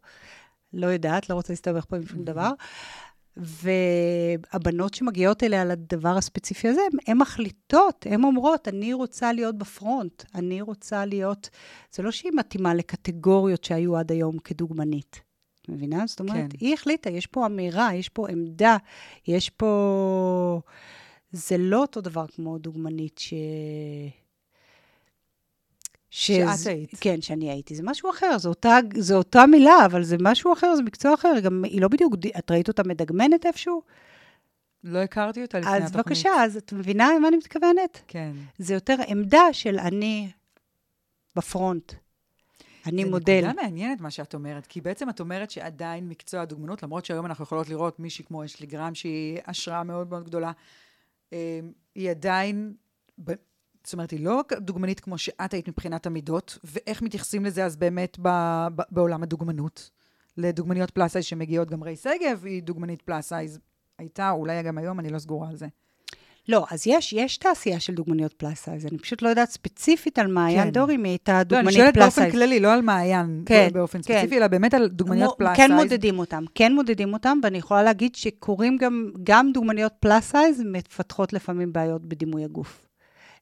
לא 0.73 0.87
יודעת, 0.87 1.29
לא 1.29 1.35
רוצה 1.35 1.53
להסתבך 1.53 1.85
פה 1.85 1.95
עם 1.95 2.05
שום 2.05 2.23
דבר. 2.23 2.51
והבנות 3.37 4.93
שמגיעות 4.93 5.43
אליה 5.43 5.65
לדבר 5.65 6.17
הספציפי 6.17 6.67
הזה, 6.67 6.81
הן 7.07 7.17
מחליטות, 7.17 8.07
הן 8.09 8.23
אומרות, 8.23 8.67
אני 8.67 8.93
רוצה 8.93 9.33
להיות 9.33 9.57
בפרונט, 9.57 10.23
אני 10.35 10.61
רוצה 10.61 11.05
להיות... 11.05 11.49
זה 11.91 12.03
לא 12.03 12.11
שהיא 12.11 12.31
מתאימה 12.35 12.73
לקטגוריות 12.73 13.63
שהיו 13.63 13.97
עד 13.97 14.11
היום 14.11 14.37
כדוגמנית. 14.39 15.21
מבינה? 15.69 16.07
זאת 16.07 16.19
אומרת, 16.19 16.51
כן. 16.51 16.57
היא 16.59 16.73
החליטה, 16.73 17.09
יש 17.09 17.27
פה 17.27 17.45
אמירה, 17.45 17.93
יש 17.93 18.09
פה 18.09 18.29
עמדה, 18.29 18.77
יש 19.27 19.49
פה... 19.49 20.61
זה 21.35 21.57
לא 21.57 21.81
אותו 21.81 22.01
דבר 22.01 22.25
כמו 22.27 22.57
דוגמנית 22.57 23.17
ש... 23.17 23.33
ש... 26.09 26.31
שאת 26.31 26.67
היית. 26.67 26.91
כן, 27.01 27.21
שאני 27.21 27.49
הייתי. 27.49 27.75
זה 27.75 27.83
משהו 27.85 28.09
אחר, 28.09 28.37
זו 28.37 28.49
אותה, 28.49 28.77
זו 28.97 29.17
אותה 29.17 29.45
מילה, 29.45 29.85
אבל 29.85 30.03
זה 30.03 30.17
משהו 30.19 30.53
אחר, 30.53 30.75
זה 30.75 30.83
מקצוע 30.83 31.13
אחר. 31.13 31.39
גם 31.43 31.63
היא 31.63 31.81
לא 31.81 31.87
בדיוק, 31.87 32.13
את 32.37 32.51
ראית 32.51 32.67
אותה 32.67 32.83
מדגמנת 32.83 33.45
איפשהו? 33.45 33.81
לא 34.83 34.99
הכרתי 34.99 35.41
אותה 35.41 35.59
לפני 35.59 35.71
אז 35.71 35.83
התוכנית. 35.83 36.05
בבקשה, 36.05 36.29
אז 36.43 36.57
את 36.57 36.73
מבינה 36.73 37.09
למה 37.15 37.27
אני 37.27 37.37
מתכוונת? 37.37 38.01
כן. 38.07 38.31
זה 38.57 38.73
יותר 38.73 38.95
עמדה 39.07 39.43
של 39.51 39.79
אני 39.79 40.29
ב 41.35 41.44
front. 41.44 41.93
אני 42.85 43.03
מודל. 43.03 43.41
זה 43.41 43.47
נקודה 43.47 43.63
מעניינת 43.63 44.01
מה 44.01 44.11
שאת 44.11 44.33
אומרת, 44.33 44.67
כי 44.67 44.81
בעצם 44.81 45.09
את 45.09 45.19
אומרת 45.19 45.51
שעדיין 45.51 46.09
מקצוע 46.09 46.41
הדוגמנות, 46.41 46.83
למרות 46.83 47.05
שהיום 47.05 47.25
אנחנו 47.25 47.43
יכולות 47.43 47.69
לראות 47.69 47.99
מישהי 47.99 48.25
כמו 48.25 48.45
אשלי 48.45 48.67
גרהם, 48.67 48.95
שהיא 48.95 49.39
השראה 49.45 49.83
מאוד 49.83 50.09
מאוד 50.09 50.25
גדולה, 50.25 50.51
היא 51.95 52.09
עדיין, 52.09 52.73
זאת 53.83 53.93
אומרת, 53.93 54.11
היא 54.11 54.25
לא 54.25 54.43
דוגמנית 54.57 54.99
כמו 54.99 55.17
שאת 55.17 55.53
היית 55.53 55.67
מבחינת 55.67 56.05
המידות, 56.05 56.57
ואיך 56.63 57.01
מתייחסים 57.01 57.45
לזה 57.45 57.65
אז 57.65 57.75
באמת 57.75 58.17
בעולם 58.91 59.23
הדוגמנות. 59.23 59.91
לדוגמניות 60.37 60.91
plus 60.91 61.11
size 61.11 61.25
שמגיעות, 61.25 61.69
גם 61.69 61.83
רייצ'ל 61.83 61.95
שגב 61.95 62.45
היא 62.45 62.63
דוגמנית 62.63 63.01
plus 63.01 63.27
size. 63.29 63.59
הייתה, 63.97 64.31
אולי 64.31 64.63
גם 64.63 64.77
היום, 64.77 64.99
אני 64.99 65.09
לא 65.09 65.19
סגורה 65.19 65.49
על 65.49 65.55
זה. 65.55 65.67
לא, 66.49 66.65
אז 66.71 66.87
יש, 66.87 67.13
יש 67.13 67.37
תעשייה 67.37 67.79
של 67.79 67.93
דוגמניות 67.93 68.33
פלאס 68.33 68.59
סייז. 68.63 68.85
אני 68.85 68.97
פשוט 68.97 69.21
לא 69.21 69.29
יודעת 69.29 69.49
ספציפית 69.49 70.19
על 70.19 70.27
מעיין 70.27 70.63
כן. 70.63 70.69
דור, 70.69 70.91
אם 70.91 71.03
היא 71.03 71.11
הייתה 71.11 71.31
לא, 71.33 71.37
אני 71.37 71.45
דוגמנית 71.45 71.73
שואלת 71.75 71.93
פלאס 71.93 72.03
באופן 72.05 72.21
סייז. 72.21 72.33
כללי, 72.33 72.59
לא 72.59 72.73
על 72.73 72.81
מעיין 72.81 73.43
כן, 73.45 73.69
באופן 73.73 74.01
כן. 74.01 74.03
ספציפי, 74.19 74.37
אלא 74.37 74.47
באמת 74.47 74.73
על 74.73 74.87
דוגמניות 74.87 75.29
מו- 75.29 75.37
פלאס 75.37 75.57
כן 75.57 75.67
סייז. 75.67 75.81
מודדים 75.83 76.19
אותם, 76.19 76.43
כן 76.55 76.73
מודדים 76.73 77.13
אותם, 77.13 77.39
ואני 77.43 77.57
יכולה 77.57 77.83
להגיד 77.83 78.15
שקורים 78.15 78.77
גם, 78.77 79.11
גם 79.23 79.51
דוגמניות 79.53 79.93
פלאס 79.99 80.31
סייז 80.31 80.61
מפתחות 80.65 81.33
לפעמים 81.33 81.73
בעיות 81.73 82.05
בדימוי 82.05 82.43
הגוף. 82.43 82.87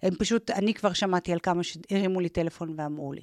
הם 0.03 0.15
פשוט, 0.15 0.51
אני 0.51 0.73
כבר 0.73 0.93
שמעתי 0.93 1.31
על 1.33 1.39
כמה 1.43 1.63
שהרימו 1.63 2.19
לי 2.19 2.29
טלפון 2.29 2.73
ואמרו 2.77 3.13
לי, 3.13 3.21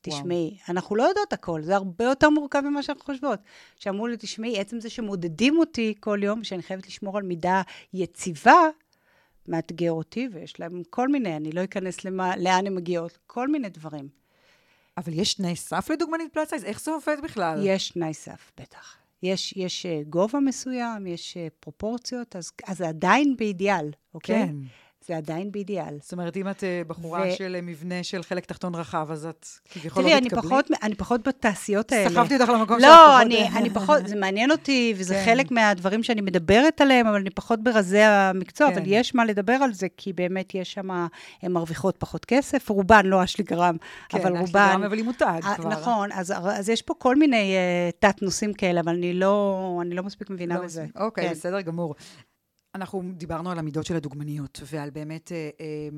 תשמעי, 0.00 0.56
אנחנו 0.68 0.96
לא 0.96 1.02
יודעות 1.02 1.32
הכל, 1.32 1.62
זה 1.62 1.76
הרבה 1.76 2.04
יותר 2.04 2.30
מורכב 2.30 2.60
ממה 2.60 2.82
שאנחנו 2.82 3.04
חושבות. 3.04 3.38
שאמרו 3.78 4.06
לי, 4.06 4.16
תשמעי, 4.16 4.60
עצם 4.60 4.80
זה 4.80 4.90
שמודדים 4.90 5.58
אותי 5.58 5.94
כל 6.00 6.20
יום, 6.22 6.44
שאני 6.44 6.62
חייבת 6.62 6.86
לשמור 6.86 7.16
על 7.16 7.22
מידה 7.22 7.62
יציבה, 7.94 8.54
מאתגר 9.48 9.92
אותי, 9.92 10.28
ויש 10.32 10.60
להם 10.60 10.82
כל 10.90 11.08
מיני, 11.08 11.36
אני 11.36 11.52
לא 11.52 11.64
אכנס 11.64 12.04
למה, 12.04 12.36
לאן 12.36 12.66
הן 12.66 12.74
מגיעות, 12.74 13.18
כל 13.26 13.48
מיני 13.48 13.68
דברים. 13.68 14.08
אבל 14.96 15.12
יש 15.12 15.34
תנאי 15.34 15.56
סף 15.56 15.90
לדוגמנית 15.90 16.32
פלאס 16.32 16.48
סייז? 16.48 16.64
איך 16.64 16.80
זה 16.80 16.90
עובד 16.90 17.16
בכלל? 17.22 17.60
יש 17.62 17.90
תנאי 17.90 18.14
סף, 18.14 18.52
בטח. 18.60 18.96
יש, 19.22 19.54
יש 19.56 19.86
אה, 19.86 20.00
גובה 20.08 20.40
מסוים, 20.40 21.06
יש 21.06 21.36
אה, 21.36 21.48
פרופורציות, 21.60 22.36
אז, 22.36 22.52
אז 22.66 22.78
זה 22.78 22.88
עדיין 22.88 23.36
באידיאל, 23.36 23.90
אוקיי? 24.14 24.46
כן. 24.46 24.54
זה 25.06 25.16
עדיין 25.16 25.52
באידיאל. 25.52 25.98
זאת 26.00 26.12
אומרת, 26.12 26.36
אם 26.36 26.48
את 26.48 26.64
אה, 26.64 26.82
בחורה 26.86 27.22
ו- 27.28 27.36
של 27.36 27.54
אה, 27.54 27.60
מבנה 27.60 28.02
של 28.02 28.22
חלק 28.22 28.46
תחתון 28.46 28.74
רחב, 28.74 29.08
אז 29.10 29.26
את 29.26 29.46
כביכול 29.70 30.02
תראי, 30.02 30.12
לא 30.12 30.18
אני 30.18 30.28
תתקבלי? 30.28 30.48
פחות, 30.48 30.70
אני 30.82 30.94
פחות 30.94 31.28
בתעשיות 31.28 31.92
האלה. 31.92 32.10
סחבתי 32.10 32.36
אותך 32.36 32.48
למקום 32.48 32.80
שאת 32.80 32.88
לא, 32.88 33.06
פחות, 33.06 33.20
אני, 33.20 33.42
אה, 33.42 33.58
אני 33.58 33.70
פחות, 33.70 34.06
זה 34.06 34.16
מעניין 34.16 34.50
אותי, 34.50 34.94
וזה 34.96 35.14
כן. 35.14 35.24
חלק 35.24 35.50
מהדברים 35.50 36.02
שאני 36.02 36.20
מדברת 36.20 36.80
עליהם, 36.80 37.06
אבל 37.06 37.16
אני 37.16 37.30
פחות 37.30 37.62
ברזי 37.62 38.00
המקצוע, 38.00 38.70
כן. 38.70 38.78
אבל 38.78 38.82
יש 38.86 39.14
מה 39.14 39.24
לדבר 39.24 39.52
על 39.52 39.72
זה, 39.72 39.86
כי 39.96 40.12
באמת 40.12 40.54
יש 40.54 40.72
שם, 40.72 40.90
הן 41.42 41.52
מרוויחות 41.52 41.96
פחות 41.96 42.24
כסף, 42.24 42.68
רובן, 42.68 43.06
לא 43.06 43.24
אשלי 43.24 43.44
גרם, 43.44 43.76
כן, 44.08 44.18
אבל 44.18 44.28
אשלי 44.28 44.40
רובן... 44.40 44.68
גרם, 44.72 44.82
אבל 44.82 44.96
היא 44.96 45.04
מותג 45.04 45.40
אה, 45.44 45.56
כבר. 45.56 45.68
נכון, 45.68 46.12
אז, 46.12 46.34
אז 46.36 46.68
יש 46.68 46.82
פה 46.82 46.94
כל 46.98 47.16
מיני 47.16 47.54
uh, 47.54 47.96
תת-נושאים 47.98 48.54
כאלה, 48.54 48.80
אבל 48.80 48.92
אני 48.92 49.14
לא, 49.14 49.78
אני 49.82 49.94
לא 49.94 50.02
מספיק 50.02 50.30
מבינה 50.30 50.54
לא 50.54 50.64
בזה. 50.64 50.86
אוקיי, 50.96 51.24
כן. 51.24 51.30
בסדר 51.30 51.60
גמור. 51.60 51.94
אנחנו 52.74 53.02
דיברנו 53.14 53.50
על 53.50 53.58
המידות 53.58 53.86
של 53.86 53.96
הדוגמניות, 53.96 54.60
ועל 54.66 54.90
באמת 54.90 55.32
אה, 55.32 55.50
אה, 55.60 55.88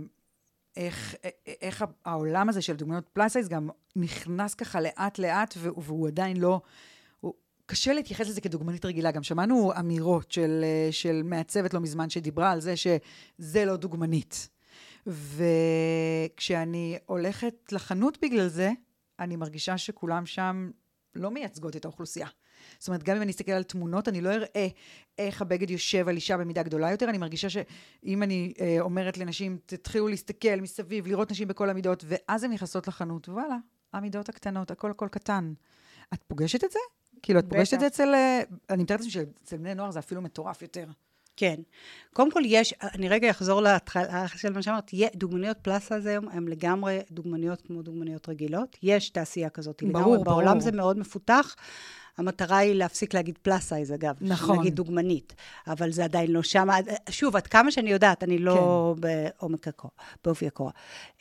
איך, 0.76 1.14
אה, 1.24 1.30
איך 1.60 1.84
העולם 2.04 2.48
הזה 2.48 2.62
של 2.62 2.76
דוגמניות 2.76 3.08
פלאס 3.12 3.32
סייז 3.32 3.48
גם 3.48 3.68
נכנס 3.96 4.54
ככה 4.54 4.80
לאט-לאט, 4.80 5.54
והוא 5.56 6.08
עדיין 6.08 6.36
לא... 6.36 6.60
קשה 7.66 7.92
להתייחס 7.92 8.28
לזה 8.28 8.40
כדוגמנית 8.40 8.84
רגילה. 8.84 9.10
גם 9.10 9.22
שמענו 9.22 9.72
אמירות 9.78 10.32
של, 10.32 10.64
של 10.90 11.22
מעצבת 11.24 11.74
לא 11.74 11.80
מזמן 11.80 12.10
שדיברה 12.10 12.50
על 12.50 12.60
זה 12.60 12.74
שזה 12.76 13.64
לא 13.64 13.76
דוגמנית. 13.76 14.48
וכשאני 15.06 16.98
הולכת 17.06 17.72
לחנות 17.72 18.18
בגלל 18.22 18.48
זה, 18.48 18.70
אני 19.18 19.36
מרגישה 19.36 19.78
שכולם 19.78 20.26
שם 20.26 20.70
לא 21.14 21.30
מייצגות 21.30 21.76
את 21.76 21.84
האוכלוסייה. 21.84 22.28
זאת 22.84 22.88
אומרת, 22.88 23.02
גם 23.02 23.16
אם 23.16 23.22
אני 23.22 23.30
אסתכל 23.30 23.52
על 23.52 23.62
תמונות, 23.62 24.08
אני 24.08 24.20
לא 24.20 24.30
אראה 24.30 24.68
איך 25.18 25.42
הבגד 25.42 25.70
יושב 25.70 26.08
על 26.08 26.14
אישה 26.14 26.36
במידה 26.36 26.62
גדולה 26.62 26.90
יותר. 26.90 27.08
אני 27.08 27.18
מרגישה 27.18 27.50
שאם 27.50 28.22
אני 28.22 28.52
אה, 28.60 28.76
אומרת 28.80 29.18
לנשים, 29.18 29.58
תתחילו 29.66 30.08
להסתכל 30.08 30.60
מסביב, 30.60 31.06
לראות 31.06 31.30
נשים 31.30 31.48
בכל 31.48 31.70
המידות, 31.70 32.04
ואז 32.06 32.44
הן 32.44 32.52
נכנסות 32.52 32.88
לחנות, 32.88 33.28
וואלה, 33.28 33.56
המידות 33.92 34.28
הקטנות, 34.28 34.70
הכל 34.70 34.90
הכל 34.90 35.08
קטן. 35.10 35.52
את 36.14 36.22
פוגשת 36.26 36.64
את 36.64 36.70
זה? 36.70 36.78
כאילו, 37.22 37.38
את 37.38 37.44
פוגשת 37.48 37.74
את 37.74 37.80
זה 37.80 37.86
אצל... 37.86 38.14
אה, 38.14 38.42
אני 38.70 38.82
מתארת 38.82 39.00
לעצמי 39.00 39.12
שאצל 39.12 39.56
בני 39.56 39.74
נוער 39.74 39.90
זה 39.90 39.98
אפילו 39.98 40.22
מטורף 40.22 40.62
יותר. 40.62 40.86
כן. 41.36 41.54
קודם 42.12 42.30
כל 42.30 42.42
יש, 42.44 42.74
אני 42.82 43.08
רגע 43.08 43.30
אחזור 43.30 43.60
להתחלה 43.60 44.28
של 44.36 44.52
מה 44.52 44.62
שאמרת, 44.62 44.90
דוגמניות 45.14 45.56
פלאסה 45.62 45.96
היום 46.04 46.28
הן 46.28 46.48
לגמרי 46.48 46.98
דוגמניות 47.10 47.62
כמו 47.62 47.82
דוגמניות 47.82 48.28
רגילות. 48.28 48.76
יש 48.82 49.10
תעשייה 49.10 49.50
כזאת. 49.50 49.82
ברור, 49.82 50.04
ברור. 50.04 50.24
בעולם 50.24 50.60
זה 50.60 50.72
מאוד 50.72 50.98
מפותח. 50.98 51.54
המטרה 52.18 52.58
היא 52.58 52.74
להפסיק 52.74 53.14
להגיד 53.14 53.38
פלאס 53.42 53.68
סייז, 53.68 53.92
אגב. 53.92 54.14
נכון. 54.20 54.56
להגיד 54.56 54.74
דוגמנית, 54.74 55.34
אבל 55.66 55.92
זה 55.92 56.04
עדיין 56.04 56.30
לא 56.30 56.42
שם. 56.42 56.68
שוב, 57.10 57.36
עד 57.36 57.46
כמה 57.46 57.70
שאני 57.70 57.90
יודעת, 57.90 58.22
אני 58.22 58.38
לא 58.38 58.94
כן. 58.96 59.00
בעומק 59.00 59.68
הקור, 59.68 59.90
בעובי 60.24 60.46
הקור. 60.46 60.70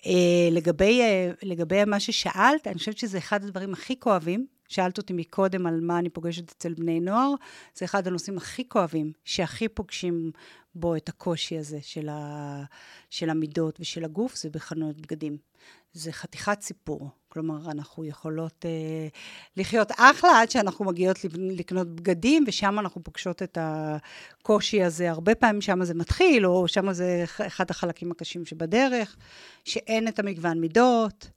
אה, 0.05 0.11
לגבי, 0.51 1.01
אה, 1.01 1.31
לגבי 1.43 1.85
מה 1.85 1.99
ששאלת, 1.99 2.67
אני 2.67 2.75
חושבת 2.77 2.97
שזה 2.97 3.17
אחד 3.17 3.43
הדברים 3.43 3.73
הכי 3.73 3.99
כואבים. 3.99 4.45
שאלת 4.67 4.97
אותי 4.97 5.13
מקודם 5.13 5.65
על 5.65 5.79
מה 5.81 5.99
אני 5.99 6.09
פוגשת 6.09 6.51
אצל 6.51 6.73
בני 6.73 6.99
נוער, 6.99 7.33
זה 7.75 7.85
אחד 7.85 8.07
הנושאים 8.07 8.37
הכי 8.37 8.69
כואבים, 8.69 9.11
שהכי 9.23 9.67
פוגשים 9.67 10.31
בו 10.75 10.95
את 10.95 11.09
הקושי 11.09 11.57
הזה 11.57 11.79
של, 11.81 12.09
ה, 12.09 12.63
של 13.09 13.29
המידות 13.29 13.79
ושל 13.79 14.05
הגוף, 14.05 14.35
זה 14.35 14.49
בחנויות 14.49 15.01
בגדים. 15.01 15.37
זה 15.93 16.11
חתיכת 16.11 16.61
סיפור. 16.61 17.09
כלומר, 17.29 17.71
אנחנו 17.71 18.05
יכולות 18.05 18.65
אה, 18.65 19.07
לחיות 19.57 19.91
אחלה 19.97 20.41
עד 20.41 20.51
שאנחנו 20.51 20.85
מגיעות 20.85 21.17
לקנות 21.37 21.95
בגדים, 21.95 22.43
ושם 22.47 22.79
אנחנו 22.79 23.03
פוגשות 23.03 23.43
את 23.43 23.57
הקושי 23.61 24.83
הזה. 24.83 25.09
הרבה 25.09 25.35
פעמים 25.35 25.61
שם 25.61 25.83
זה 25.83 25.93
מתחיל, 25.93 26.45
או 26.45 26.67
שם 26.67 26.93
זה 26.93 27.23
אחד 27.47 27.69
החלקים 27.69 28.11
הקשים 28.11 28.45
שבדרך, 28.45 29.15
שאין 29.65 30.07
את 30.07 30.19
המגוון 30.19 30.59
מידות. 30.59 31.29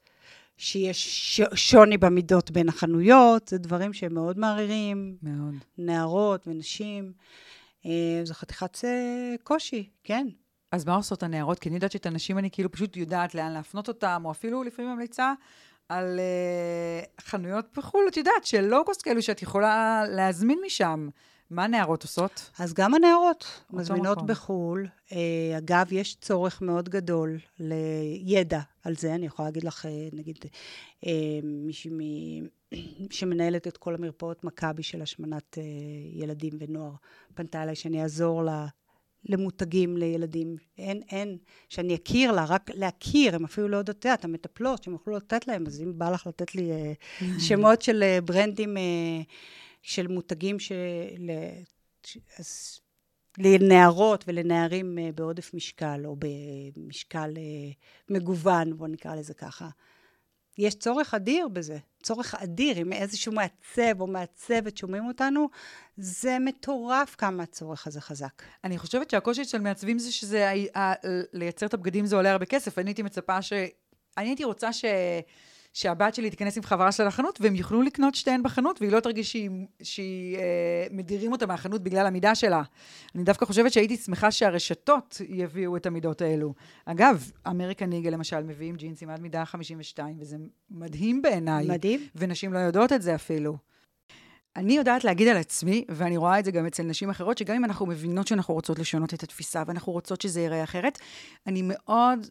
שיש 0.57 1.41
שוני 1.55 1.99
במידות 1.99 2.51
בין 2.51 2.69
החנויות, 2.69 3.49
זה 3.49 3.59
דברים 3.59 3.93
שהם 3.93 4.15
מאוד 4.15 4.39
מערירים. 4.39 5.17
מאוד. 5.23 5.55
נערות 5.79 6.49
ונשים. 6.49 7.13
אה, 7.87 8.21
זו 8.25 8.35
חתיכת 8.35 8.85
אה, 8.85 9.35
קושי, 9.43 9.89
כן. 10.05 10.27
אז 10.73 10.85
מה 10.85 10.95
עושות 10.95 11.23
הנערות? 11.23 11.59
כי 11.59 11.69
אני 11.69 11.77
יודעת 11.77 11.93
שאת 11.93 12.07
הנשים 12.07 12.39
אני 12.39 12.51
כאילו 12.51 12.73
פשוט 12.73 12.97
יודעת 12.97 13.35
לאן 13.35 13.53
להפנות 13.53 13.89
אותם, 13.89 14.23
או 14.25 14.31
אפילו 14.31 14.63
לפעמים 14.63 14.93
ממליצה 14.93 15.33
על 15.89 16.21
uh, 16.21 17.23
חנויות 17.23 17.67
בחו"ל, 17.77 18.05
את 18.09 18.17
יודעת, 18.17 18.45
של 18.45 18.61
לואו-קוסט 18.61 19.03
כאלו 19.03 19.23
שאת 19.23 19.43
יכולה 19.43 20.03
להזמין 20.09 20.59
משם. 20.67 21.09
מה 21.51 21.65
הנערות 21.65 22.03
עושות? 22.03 22.51
אז 22.59 22.75
גם 22.75 22.95
הנערות 22.95 23.47
מזמינות 23.71 24.17
מקום. 24.17 24.27
בחו"ל. 24.27 24.87
Uh, 25.09 25.13
אגב, 25.59 25.93
יש 25.93 26.15
צורך 26.15 26.63
מאוד 26.63 26.89
גדול 26.89 27.39
לידע 27.59 28.61
על 28.85 28.97
זה. 28.97 29.15
אני 29.15 29.27
יכולה 29.27 29.49
להגיד 29.49 29.65
לך, 29.65 29.85
uh, 29.85 30.17
נגיד, 30.17 30.37
uh, 31.05 31.07
מישהי 31.45 31.91
מ... 31.91 31.99
שמנהלת 33.17 33.67
את 33.67 33.77
כל 33.77 33.95
המרפאות 33.95 34.45
מכבי 34.45 34.83
של 34.83 35.03
השמנת 35.03 35.59
ילדים 36.13 36.53
ונוער, 36.59 36.93
פנתה 37.35 37.63
אליי 37.63 37.75
שאני 37.75 38.03
אעזור 38.03 38.45
לה 38.45 38.67
למותגים 39.25 39.97
לילדים. 39.97 40.57
אין, 40.79 41.03
אין, 41.11 41.39
שאני 41.69 41.95
אכיר 41.95 42.33
לה, 42.33 42.45
רק 42.45 42.71
להכיר, 42.75 43.35
הם 43.35 43.45
אפילו 43.45 43.69
לא 43.69 43.77
יודעות, 43.77 44.07
את 44.07 44.25
המטפלות, 44.25 44.83
שהם 44.83 44.93
יוכלו 44.93 45.17
לתת 45.17 45.47
להם, 45.47 45.67
אז 45.67 45.83
אם 45.83 45.99
בא 45.99 46.11
לך 46.11 46.27
לתת 46.27 46.55
לי 46.55 46.71
שמות 47.49 47.83
של 47.83 48.05
ברנדים, 48.25 48.77
של 49.87 50.07
מותגים 50.07 50.59
של... 50.59 51.31
אז 52.39 52.81
לנערות 53.39 54.25
ולנערים 54.27 54.99
uh, 54.99 55.13
בעודף 55.13 55.55
משקל, 55.55 56.03
או 56.05 56.17
במשקל 56.77 57.35
uh, 57.35 57.75
מגוון, 58.15 58.77
בואו 58.77 58.91
נקרא 58.91 59.15
לזה 59.15 59.35
ככה. 59.35 59.69
יש 60.59 60.75
צורך 60.75 61.15
אדיר 61.15 61.49
בזה, 61.49 61.79
צורך 62.03 62.35
אדיר, 62.35 62.79
אם 62.79 62.93
איזשהו 62.93 63.33
מעצב 63.33 64.01
או 64.01 64.07
מעצבת 64.07 64.77
שומעים 64.77 65.07
אותנו, 65.07 65.49
זה 65.97 66.39
מטורף 66.39 67.15
כמה 67.19 67.43
הצורך 67.43 67.87
הזה 67.87 68.01
חזק. 68.01 68.43
אני 68.65 68.79
חושבת 68.79 69.11
שהקושי 69.11 69.45
של 69.45 69.61
מעצבים 69.61 69.99
זה 69.99 70.13
שזה, 70.13 70.53
לייצר 71.33 71.67
את 71.67 71.75
הבגדים 71.75 72.07
זה 72.07 72.17
עולה 72.17 72.33
הרבה 72.33 72.47
כסף. 72.47 72.79
אני 72.79 72.91
הייתי 72.91 73.03
מצפה 73.03 73.43
ש... 73.43 73.53
אני 74.17 74.29
הייתי 74.29 74.45
רוצה 74.45 74.73
ש... 74.73 74.85
שהבת 75.77 76.15
שלי 76.15 76.31
תיכנס 76.31 76.57
עם 76.57 76.63
חברה 76.63 76.93
שלה 76.93 77.07
לחנות, 77.07 77.39
והם 77.41 77.55
יוכלו 77.55 77.83
לקנות 77.83 78.15
שתיהן 78.15 78.43
בחנות, 78.43 78.81
והיא 78.81 78.93
לא 78.93 79.01
תרגיש 79.01 79.33
שהיא, 79.33 79.51
שהיא 79.83 80.37
אה, 80.37 80.87
מדירים 80.91 81.33
אותה 81.33 81.47
מהחנות 81.47 81.83
בגלל 81.83 82.07
המידה 82.07 82.35
שלה. 82.35 82.63
אני 83.15 83.23
דווקא 83.23 83.47
חושבת 83.47 83.73
שהייתי 83.73 83.97
שמחה 83.97 84.31
שהרשתות 84.31 85.21
יביאו 85.29 85.77
את 85.77 85.87
המידות 85.87 86.23
האלו. 86.23 86.55
אגב, 86.87 87.31
אמריקן 87.47 87.91
ניגל 87.91 88.11
למשל 88.11 88.43
מביאים 88.43 88.77
ג'ינסים 88.77 89.11
עד 89.11 89.21
מידה 89.21 89.45
52, 89.45 90.17
וזה 90.21 90.37
מדהים 90.71 91.23
בעיניי. 91.23 91.67
מדהים. 91.69 92.09
ונשים 92.15 92.53
לא 92.53 92.59
יודעות 92.59 92.93
את 92.93 93.03
זה 93.03 93.15
אפילו. 93.15 93.57
אני 94.57 94.77
יודעת 94.77 95.05
להגיד 95.05 95.29
על 95.29 95.37
עצמי, 95.37 95.85
ואני 95.89 96.17
רואה 96.17 96.39
את 96.39 96.45
זה 96.45 96.51
גם 96.51 96.67
אצל 96.67 96.83
נשים 96.83 97.11
אחרות, 97.11 97.39
שגם 97.39 97.57
אם 97.57 97.65
אנחנו 97.65 97.87
מבינות 97.87 98.27
שאנחנו 98.27 98.55
רוצות 98.55 98.79
לשנות 98.79 99.15
את 99.15 99.23
התפיסה, 99.23 99.63
ואנחנו 99.67 99.93
רוצות 99.93 100.21
שזה 100.21 100.41
ייראה 100.41 100.65
אחרת, 100.65 100.99
אני 101.47 101.63
מאוד 101.65 102.27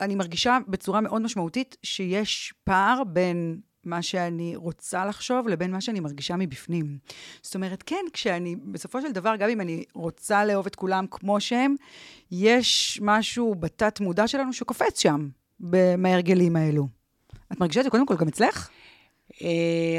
אני 0.00 0.14
מרגישה 0.14 0.58
בצורה 0.68 1.00
מאוד 1.00 1.22
משמעותית 1.22 1.76
שיש 1.82 2.54
פער 2.64 3.02
בין 3.04 3.60
מה 3.84 4.02
שאני 4.02 4.56
רוצה 4.56 5.06
לחשוב 5.06 5.48
לבין 5.48 5.70
מה 5.70 5.80
שאני 5.80 6.00
מרגישה 6.00 6.36
מבפנים. 6.36 6.98
זאת 7.42 7.54
אומרת, 7.54 7.82
כן, 7.86 8.04
כשאני, 8.12 8.56
בסופו 8.56 9.00
של 9.00 9.12
דבר, 9.12 9.36
גם 9.36 9.50
אם 9.50 9.60
אני 9.60 9.84
רוצה 9.94 10.44
לאהוב 10.44 10.66
את 10.66 10.74
כולם 10.74 11.06
כמו 11.10 11.40
שהם, 11.40 11.74
יש 12.30 12.98
משהו 13.02 13.54
בתת 13.54 14.00
מודע 14.00 14.28
שלנו 14.28 14.52
שקופץ 14.52 15.00
שם, 15.00 15.28
מההרגלים 15.98 16.56
האלו. 16.56 16.88
את 17.52 17.60
מרגישה 17.60 17.80
את 17.80 17.84
זה 17.84 17.90
קודם 17.90 18.06
כל 18.06 18.16
גם 18.16 18.28
אצלך? 18.28 18.68
Uh, 19.32 19.44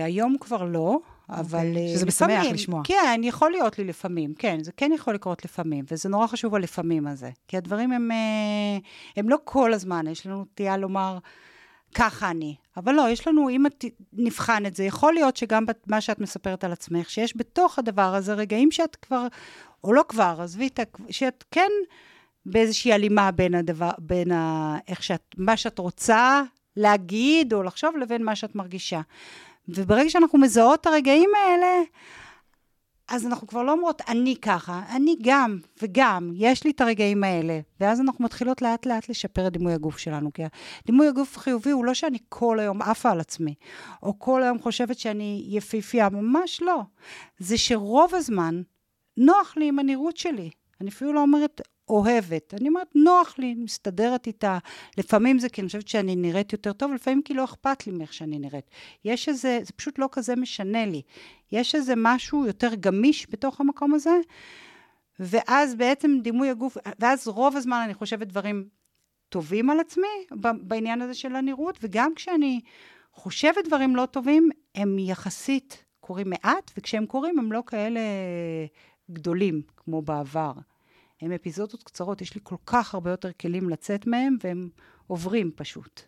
היום 0.03 0.35
כבר 0.39 0.63
לא. 0.63 0.99
אבל 1.29 1.59
okay. 1.59 1.69
אוקיי. 1.69 1.93
שזה 1.93 2.05
לפעמים, 2.05 2.39
משמח 2.39 2.53
לשמוע. 2.53 2.81
כן, 2.83 3.21
יכול 3.23 3.51
להיות 3.51 3.79
לי 3.79 3.85
לפעמים, 3.85 4.33
כן, 4.33 4.63
זה 4.63 4.71
כן 4.77 4.91
יכול 4.95 5.13
לקרות 5.13 5.45
לפעמים, 5.45 5.85
וזה 5.91 6.09
נורא 6.09 6.27
חשוב 6.27 6.55
הלפעמים 6.55 7.07
הזה. 7.07 7.29
כי 7.47 7.57
הדברים 7.57 7.91
הם, 7.91 8.11
אה, 8.11 8.77
הם 9.15 9.29
לא 9.29 9.37
כל 9.43 9.73
הזמן, 9.73 10.07
יש 10.07 10.27
לנו 10.27 10.41
נטייה 10.41 10.77
לומר, 10.77 11.17
ככה 11.95 12.29
אני. 12.29 12.55
אבל 12.77 12.93
לא, 12.93 13.09
יש 13.09 13.27
לנו, 13.27 13.49
אם 13.49 13.65
את 13.65 13.85
נבחן 14.13 14.65
את 14.65 14.75
זה, 14.75 14.83
יכול 14.83 15.13
להיות 15.13 15.37
שגם 15.37 15.65
מה 15.87 16.01
שאת 16.01 16.19
מספרת 16.19 16.63
על 16.63 16.71
עצמך, 16.71 17.09
שיש 17.09 17.37
בתוך 17.37 17.79
הדבר 17.79 18.15
הזה 18.15 18.33
רגעים 18.33 18.71
שאת 18.71 18.95
כבר, 18.95 19.27
או 19.83 19.93
לא 19.93 20.03
כבר, 20.09 20.35
עזבי 20.39 20.67
את 20.67 20.79
ה... 20.79 20.83
שאת 21.09 21.43
כן 21.51 21.71
באיזושהי 22.45 22.93
הלימה 22.93 23.31
בין 23.31 23.55
הדבר, 23.55 23.91
בין 23.99 24.31
ה... 24.31 24.77
איך 24.87 25.03
שאת, 25.03 25.35
מה 25.37 25.57
שאת 25.57 25.79
רוצה 25.79 26.41
להגיד 26.77 27.53
או 27.53 27.63
לחשוב 27.63 27.97
לבין 27.97 28.23
מה 28.23 28.35
שאת 28.35 28.55
מרגישה. 28.55 29.01
וברגע 29.67 30.09
שאנחנו 30.09 30.39
מזהות 30.39 30.81
את 30.81 30.85
הרגעים 30.85 31.29
האלה, 31.35 31.81
אז 33.07 33.25
אנחנו 33.25 33.47
כבר 33.47 33.63
לא 33.63 33.71
אומרות, 33.71 34.01
אני 34.07 34.35
ככה, 34.41 34.81
אני 34.89 35.15
גם 35.21 35.59
וגם, 35.81 36.31
יש 36.35 36.63
לי 36.63 36.71
את 36.71 36.81
הרגעים 36.81 37.23
האלה. 37.23 37.59
ואז 37.79 38.01
אנחנו 38.01 38.25
מתחילות 38.25 38.61
לאט 38.61 38.85
לאט 38.85 39.09
לשפר 39.09 39.47
את 39.47 39.51
דימוי 39.51 39.73
הגוף 39.73 39.97
שלנו. 39.97 40.33
כי 40.33 40.43
דימוי 40.85 41.07
הגוף 41.07 41.37
החיובי 41.37 41.71
הוא 41.71 41.85
לא 41.85 41.93
שאני 41.93 42.17
כל 42.29 42.59
היום 42.59 42.81
עפה 42.81 43.11
על 43.11 43.19
עצמי, 43.19 43.53
או 44.03 44.19
כל 44.19 44.43
היום 44.43 44.59
חושבת 44.59 44.99
שאני 44.99 45.45
יפיפייה, 45.49 46.09
ממש 46.09 46.61
לא. 46.61 46.81
זה 47.39 47.57
שרוב 47.57 48.15
הזמן 48.15 48.61
נוח 49.17 49.57
לי 49.57 49.67
עם 49.67 49.79
הנראות 49.79 50.17
שלי. 50.17 50.49
אני 50.81 50.89
אפילו 50.89 51.13
לא 51.13 51.21
אומרת 51.21 51.61
אוהבת. 51.89 52.53
אני 52.53 52.69
אומרת, 52.69 52.87
נוח 52.95 53.35
לי, 53.37 53.53
מסתדרת 53.55 54.27
איתה. 54.27 54.57
לפעמים 54.97 55.39
זה 55.39 55.49
כי 55.49 55.61
אני 55.61 55.67
חושבת 55.67 55.87
שאני 55.87 56.15
נראית 56.15 56.53
יותר 56.53 56.73
טוב, 56.73 56.93
לפעמים 56.93 57.21
כי 57.21 57.33
לא 57.33 57.43
אכפת 57.43 57.87
לי 57.87 57.93
מאיך 57.93 58.13
שאני 58.13 58.39
נראית. 58.39 58.69
יש 59.05 59.29
איזה, 59.29 59.59
זה 59.63 59.73
פשוט 59.73 59.99
לא 59.99 60.09
כזה 60.11 60.35
משנה 60.35 60.85
לי. 60.85 61.01
יש 61.51 61.75
איזה 61.75 61.93
משהו 61.97 62.45
יותר 62.45 62.75
גמיש 62.79 63.27
בתוך 63.29 63.61
המקום 63.61 63.93
הזה, 63.93 64.19
ואז 65.19 65.75
בעצם 65.75 66.19
דימוי 66.21 66.49
הגוף, 66.49 66.77
ואז 66.99 67.27
רוב 67.27 67.55
הזמן 67.55 67.81
אני 67.85 67.93
חושבת 67.93 68.27
דברים 68.27 68.67
טובים 69.29 69.69
על 69.69 69.79
עצמי 69.79 70.07
בעניין 70.61 71.01
הזה 71.01 71.13
של 71.13 71.35
הנראות, 71.35 71.77
וגם 71.81 72.15
כשאני 72.15 72.61
חושבת 73.13 73.67
דברים 73.67 73.95
לא 73.95 74.05
טובים, 74.05 74.49
הם 74.75 74.99
יחסית 74.99 75.83
קורים 75.99 76.29
מעט, 76.29 76.71
וכשהם 76.77 77.05
קורים 77.05 77.39
הם 77.39 77.51
לא 77.51 77.63
כאלה 77.67 77.99
גדולים 79.11 79.61
כמו 79.77 80.01
בעבר. 80.01 80.51
הם 81.25 81.31
אפיזודות 81.31 81.83
קצרות, 81.83 82.21
יש 82.21 82.35
לי 82.35 82.41
כל 82.43 82.55
כך 82.65 82.93
הרבה 82.93 83.11
יותר 83.11 83.31
כלים 83.31 83.69
לצאת 83.69 84.07
מהם, 84.07 84.37
והם 84.43 84.69
עוברים 85.07 85.51
פשוט. 85.55 86.01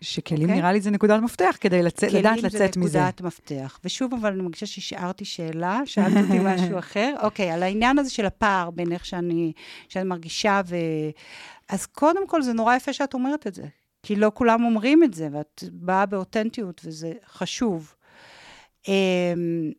שכלים 0.00 0.40
okay? 0.40 0.42
אוקיי? 0.42 0.56
נראה 0.56 0.72
לי 0.72 0.80
זה 0.80 0.90
נקודת 0.90 1.22
מפתח 1.22 1.56
כדי 1.60 1.82
לצ... 1.82 2.04
לדעת 2.04 2.42
לצאת 2.42 2.52
מזה. 2.52 2.72
כלים 2.72 2.88
זה 2.88 2.98
נקודת 2.98 3.20
מפתח. 3.20 3.80
ושוב, 3.84 4.14
אבל 4.14 4.32
אני 4.32 4.42
מרגישה 4.42 4.66
שהשארתי 4.66 5.24
שאלה, 5.24 5.80
שאלת 5.84 6.16
אותי 6.24 6.38
משהו 6.42 6.78
אחר. 6.84 7.14
אוקיי, 7.22 7.50
okay, 7.50 7.54
על 7.54 7.62
העניין 7.62 7.98
הזה 7.98 8.10
של 8.10 8.26
הפער 8.26 8.70
בין 8.70 8.92
איך 8.92 9.06
שאני, 9.06 9.52
שאני 9.88 10.04
מרגישה 10.04 10.60
ו... 10.66 10.76
אז 11.68 11.86
קודם 11.86 12.26
כל, 12.26 12.42
זה 12.42 12.52
נורא 12.52 12.76
יפה 12.76 12.92
שאת 12.92 13.14
אומרת 13.14 13.46
את 13.46 13.54
זה. 13.54 13.64
כי 14.02 14.16
לא 14.16 14.30
כולם 14.34 14.64
אומרים 14.64 15.04
את 15.04 15.14
זה, 15.14 15.28
ואת 15.32 15.64
באה 15.72 16.06
באותנטיות, 16.06 16.80
וזה 16.84 17.12
חשוב. 17.26 17.94
אמ, 18.88 19.72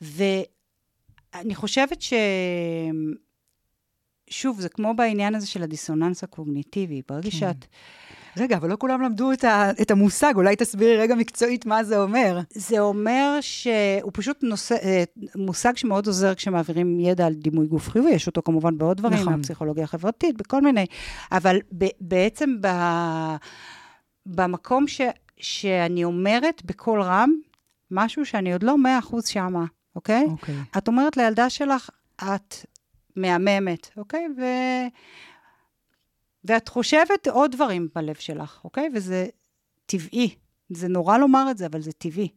ואני 0.00 1.54
חושבת 1.54 2.02
ש... 2.02 2.12
שוב, 4.30 4.60
זה 4.60 4.68
כמו 4.68 4.94
בעניין 4.94 5.34
הזה 5.34 5.46
של 5.46 5.62
הדיסוננס 5.62 6.24
הקוגניטיבי. 6.24 7.02
ברגע 7.08 7.30
כן. 7.30 7.36
שאת... 7.36 7.66
רגע, 8.36 8.56
אבל 8.56 8.70
לא 8.70 8.76
כולם 8.76 9.02
למדו 9.02 9.32
את, 9.32 9.44
ה, 9.44 9.70
את 9.82 9.90
המושג, 9.90 10.32
אולי 10.36 10.56
תסבירי 10.56 10.96
רגע 10.96 11.14
מקצועית 11.14 11.66
מה 11.66 11.84
זה 11.84 12.02
אומר. 12.02 12.40
זה 12.50 12.80
אומר 12.80 13.38
שהוא 13.40 14.10
פשוט 14.14 14.38
נושא, 14.42 14.74
אה, 14.82 15.04
מושג 15.36 15.76
שמאוד 15.76 16.06
עוזר 16.06 16.34
כשמעבירים 16.34 17.00
ידע 17.00 17.26
על 17.26 17.34
דימוי 17.34 17.66
גוף 17.66 17.88
חיובי, 17.88 18.10
יש 18.10 18.26
אותו 18.26 18.42
כמובן 18.42 18.78
בעוד 18.78 18.96
דברים, 18.96 19.18
נכון. 19.18 19.32
הפסיכולוגיה 19.32 19.84
החברתית, 19.84 20.36
בכל 20.36 20.60
מיני, 20.60 20.86
אבל 21.32 21.58
ב, 21.78 21.86
בעצם 22.00 22.56
ב, 22.60 22.68
במקום 24.26 24.88
ש, 24.88 25.00
שאני 25.36 26.04
אומרת 26.04 26.62
בקול 26.64 27.02
רם, 27.02 27.30
משהו 27.90 28.26
שאני 28.26 28.52
עוד 28.52 28.62
לא 28.62 28.78
מאה 28.78 28.98
אחוז 28.98 29.26
שמה, 29.26 29.64
אוקיי? 29.96 30.26
אוקיי. 30.30 30.54
את 30.78 30.88
אומרת 30.88 31.16
לילדה 31.16 31.50
שלך, 31.50 31.90
את 32.16 32.54
מהממת, 33.18 33.90
אוקיי? 33.96 34.26
ו... 34.36 34.42
ואת 36.44 36.68
חושבת 36.68 37.28
עוד 37.28 37.52
דברים 37.52 37.88
בלב 37.94 38.14
שלך, 38.14 38.60
אוקיי? 38.64 38.88
וזה 38.94 39.26
טבעי. 39.86 40.34
זה 40.70 40.88
נורא 40.88 41.18
לומר 41.18 41.50
את 41.50 41.58
זה, 41.58 41.66
אבל 41.66 41.80
זה 41.80 41.92
טבעי. 41.92 42.28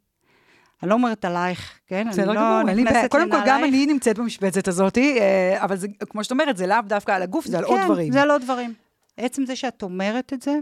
אני 0.84 0.90
לא 0.90 0.94
אומרת 0.94 1.26
עלייך, 1.26 1.80
כן? 1.88 2.08
בסדר 2.10 2.24
אני 2.24 2.36
גמור, 2.36 2.62
לא 2.64 2.68
אין 2.70 2.78
לי 2.78 2.84
בעיה. 2.84 3.10
קודם 3.10 3.32
כל, 3.32 3.38
גם. 3.46 3.64
אני 3.64 3.86
נמצאת 3.86 4.20
במשבצת 4.20 4.68
הזאת, 4.68 4.98
אה, 4.98 5.58
אבל 5.64 5.78
זה, 5.78 5.88
כמו 6.10 6.24
שאת 6.24 6.32
אומרת, 6.32 6.58
זה 6.58 6.68
לאו 6.68 6.78
דווקא 6.88 7.12
על 7.12 7.22
הגוף, 7.22 7.46
זה 7.46 7.58
על 7.58 7.64
עוד 7.64 7.80
דברים. 7.86 8.08
כן, 8.08 8.14
זה 8.14 8.22
על 8.22 8.32
עוד 8.32 8.42
דברים. 8.42 8.74
עצם 9.18 9.46
זה 9.46 9.56
שאת 9.56 9.84
אומרת 9.84 10.34
את 10.34 10.42
זה, 10.42 10.60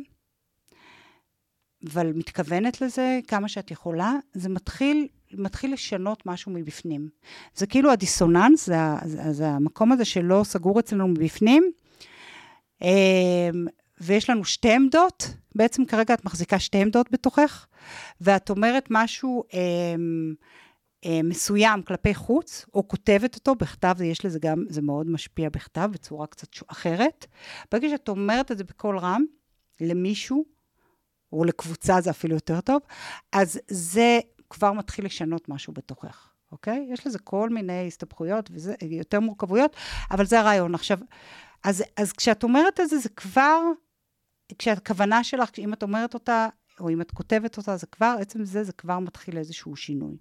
אבל 1.91 2.11
מתכוונת 2.15 2.81
לזה 2.81 3.19
כמה 3.27 3.47
שאת 3.47 3.71
יכולה, 3.71 4.13
זה 4.33 4.49
מתחיל, 4.49 5.07
מתחיל 5.33 5.73
לשנות 5.73 6.25
משהו 6.25 6.51
מבפנים. 6.51 7.09
זה 7.55 7.67
כאילו 7.67 7.91
הדיסוננס, 7.91 8.65
זה, 8.65 8.75
זה, 9.05 9.33
זה 9.33 9.47
המקום 9.47 9.91
הזה 9.91 10.05
שלא 10.05 10.41
סגור 10.43 10.79
אצלנו 10.79 11.07
מבפנים, 11.07 11.71
אמ, 12.81 12.87
ויש 14.01 14.29
לנו 14.29 14.45
שתי 14.45 14.71
עמדות, 14.71 15.33
בעצם 15.55 15.85
כרגע 15.85 16.13
את 16.13 16.25
מחזיקה 16.25 16.59
שתי 16.59 16.77
עמדות 16.77 17.11
בתוכך, 17.11 17.67
ואת 18.21 18.49
אומרת 18.49 18.87
משהו 18.89 19.43
אמ, 19.53 20.33
אה, 21.05 21.19
מסוים 21.23 21.81
כלפי 21.81 22.13
חוץ, 22.13 22.65
או 22.73 22.87
כותבת 22.87 23.35
אותו 23.35 23.55
בכתב, 23.55 23.95
יש 24.03 24.25
לזה 24.25 24.39
גם, 24.39 24.65
זה 24.69 24.81
מאוד 24.81 25.09
משפיע 25.09 25.49
בכתב, 25.49 25.89
בצורה 25.93 26.27
קצת 26.27 26.47
אחרת. 26.67 27.25
ברגע 27.71 27.89
שאת 27.89 28.09
אומרת 28.09 28.51
את 28.51 28.57
זה 28.57 28.63
בקול 28.63 28.97
רם, 28.97 29.23
למישהו, 29.81 30.45
או 31.33 31.43
לקבוצה 31.43 32.01
זה 32.01 32.09
אפילו 32.09 32.33
יותר 32.35 32.61
טוב, 32.61 32.81
אז 33.31 33.59
זה 33.67 34.19
כבר 34.49 34.73
מתחיל 34.73 35.05
לשנות 35.05 35.49
משהו 35.49 35.73
בתוכך, 35.73 36.29
אוקיי? 36.51 36.87
יש 36.93 37.07
לזה 37.07 37.19
כל 37.19 37.49
מיני 37.49 37.87
הסתבכויות 37.87 38.49
וזה 38.53 38.75
יותר 38.81 39.19
מורכבויות, 39.19 39.75
אבל 40.11 40.25
זה 40.25 40.39
הרעיון. 40.39 40.75
עכשיו, 40.75 40.99
אז, 41.63 41.83
אז 41.97 42.11
כשאת 42.11 42.43
אומרת 42.43 42.79
את 42.79 42.89
זה, 42.89 42.97
זה 42.97 43.09
כבר, 43.09 43.61
כשהכוונה 44.57 45.23
שלך, 45.23 45.49
אם 45.57 45.73
את 45.73 45.83
אומרת 45.83 46.13
אותה, 46.13 46.47
או 46.79 46.89
אם 46.89 47.01
את 47.01 47.11
כותבת 47.11 47.57
אותה, 47.57 47.77
זה 47.77 47.87
כבר, 47.87 48.15
עצם 48.19 48.45
זה, 48.45 48.63
זה 48.63 48.73
כבר 48.73 48.99
מתחיל 48.99 49.37
איזשהו 49.37 49.75
שינוי. 49.75 50.17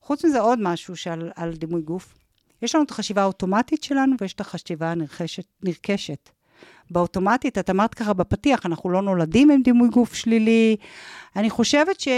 חוץ 0.00 0.24
מזה, 0.24 0.40
עוד 0.40 0.58
משהו 0.62 0.96
שעל 0.96 1.32
על 1.36 1.56
דימוי 1.56 1.82
גוף. 1.82 2.14
יש 2.62 2.74
לנו 2.74 2.84
את 2.84 2.90
החשיבה 2.90 3.22
האוטומטית 3.22 3.82
שלנו, 3.82 4.16
ויש 4.20 4.34
את 4.34 4.40
החשיבה 4.40 4.90
הנרכשת, 4.90 5.46
נרכשת. 5.62 6.30
באוטומטית, 6.90 7.58
את 7.58 7.70
אמרת 7.70 7.94
ככה 7.94 8.12
בפתיח, 8.12 8.66
אנחנו 8.66 8.90
לא 8.90 9.02
נולדים 9.02 9.50
עם 9.50 9.62
דימוי 9.62 9.88
גוף 9.88 10.14
שלילי. 10.14 10.76
אני 11.36 11.50
חושבת 11.50 12.00
ש... 12.00 12.08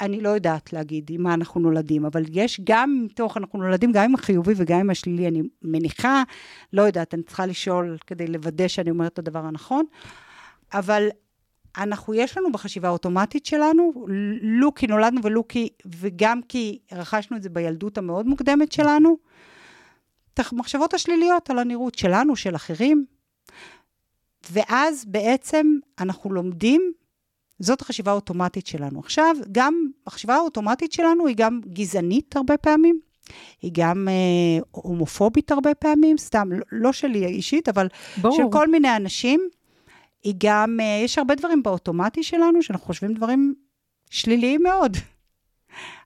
אני 0.00 0.20
לא 0.20 0.28
יודעת 0.28 0.72
להגיד 0.72 1.10
עם 1.10 1.22
מה 1.22 1.34
אנחנו 1.34 1.60
נולדים, 1.60 2.04
אבל 2.04 2.22
יש 2.30 2.60
גם 2.64 3.02
מתוך, 3.04 3.36
אנחנו 3.36 3.58
נולדים 3.58 3.92
גם 3.92 4.04
עם 4.04 4.14
החיובי 4.14 4.52
וגם 4.56 4.80
עם 4.80 4.90
השלילי, 4.90 5.28
אני 5.28 5.42
מניחה, 5.62 6.22
לא 6.72 6.82
יודעת, 6.82 7.14
אני 7.14 7.22
צריכה 7.22 7.46
לשאול 7.46 7.98
כדי 8.06 8.26
לוודא 8.26 8.68
שאני 8.68 8.90
אומרת 8.90 9.12
את 9.12 9.18
הדבר 9.18 9.46
הנכון, 9.46 9.84
אבל 10.74 11.08
אנחנו, 11.76 12.14
יש 12.14 12.38
לנו 12.38 12.52
בחשיבה 12.52 12.88
האוטומטית 12.88 13.46
שלנו, 13.46 14.06
לו 14.42 14.74
כי 14.74 14.86
נולדנו 14.86 15.20
ולו 15.22 15.48
כי, 15.48 15.68
וגם 15.86 16.40
כי 16.48 16.78
רכשנו 16.92 17.36
את 17.36 17.42
זה 17.42 17.48
בילדות 17.48 17.98
המאוד 17.98 18.26
מוקדמת 18.26 18.72
שלנו, 18.72 19.16
את 20.34 20.40
המחשבות 20.52 20.94
השליליות 20.94 21.50
על 21.50 21.58
הנראות 21.58 21.94
שלנו, 21.94 22.36
של 22.36 22.56
אחרים, 22.56 23.04
ואז 24.50 25.04
בעצם 25.04 25.66
אנחנו 25.98 26.32
לומדים, 26.32 26.92
זאת 27.58 27.80
החשיבה 27.80 28.10
האוטומטית 28.10 28.66
שלנו. 28.66 29.00
עכשיו, 29.00 29.36
גם 29.52 29.74
החשיבה 30.06 30.34
האוטומטית 30.34 30.92
שלנו 30.92 31.26
היא 31.26 31.36
גם 31.38 31.60
גזענית 31.72 32.36
הרבה 32.36 32.56
פעמים, 32.56 33.00
היא 33.62 33.70
גם 33.74 34.08
אה, 34.08 34.62
הומופובית 34.70 35.50
הרבה 35.50 35.74
פעמים, 35.74 36.18
סתם, 36.18 36.52
לא, 36.52 36.64
לא 36.72 36.92
שלי 36.92 37.26
אישית, 37.26 37.68
אבל 37.68 37.88
ברור. 38.20 38.36
של 38.36 38.42
כל 38.52 38.68
מיני 38.68 38.96
אנשים. 38.96 39.40
היא 40.22 40.34
גם, 40.38 40.78
אה, 40.80 41.00
יש 41.04 41.18
הרבה 41.18 41.34
דברים 41.34 41.62
באוטומטי 41.62 42.22
שלנו, 42.22 42.62
שאנחנו 42.62 42.86
חושבים 42.86 43.14
דברים 43.14 43.54
שליליים 44.10 44.62
מאוד. 44.62 44.96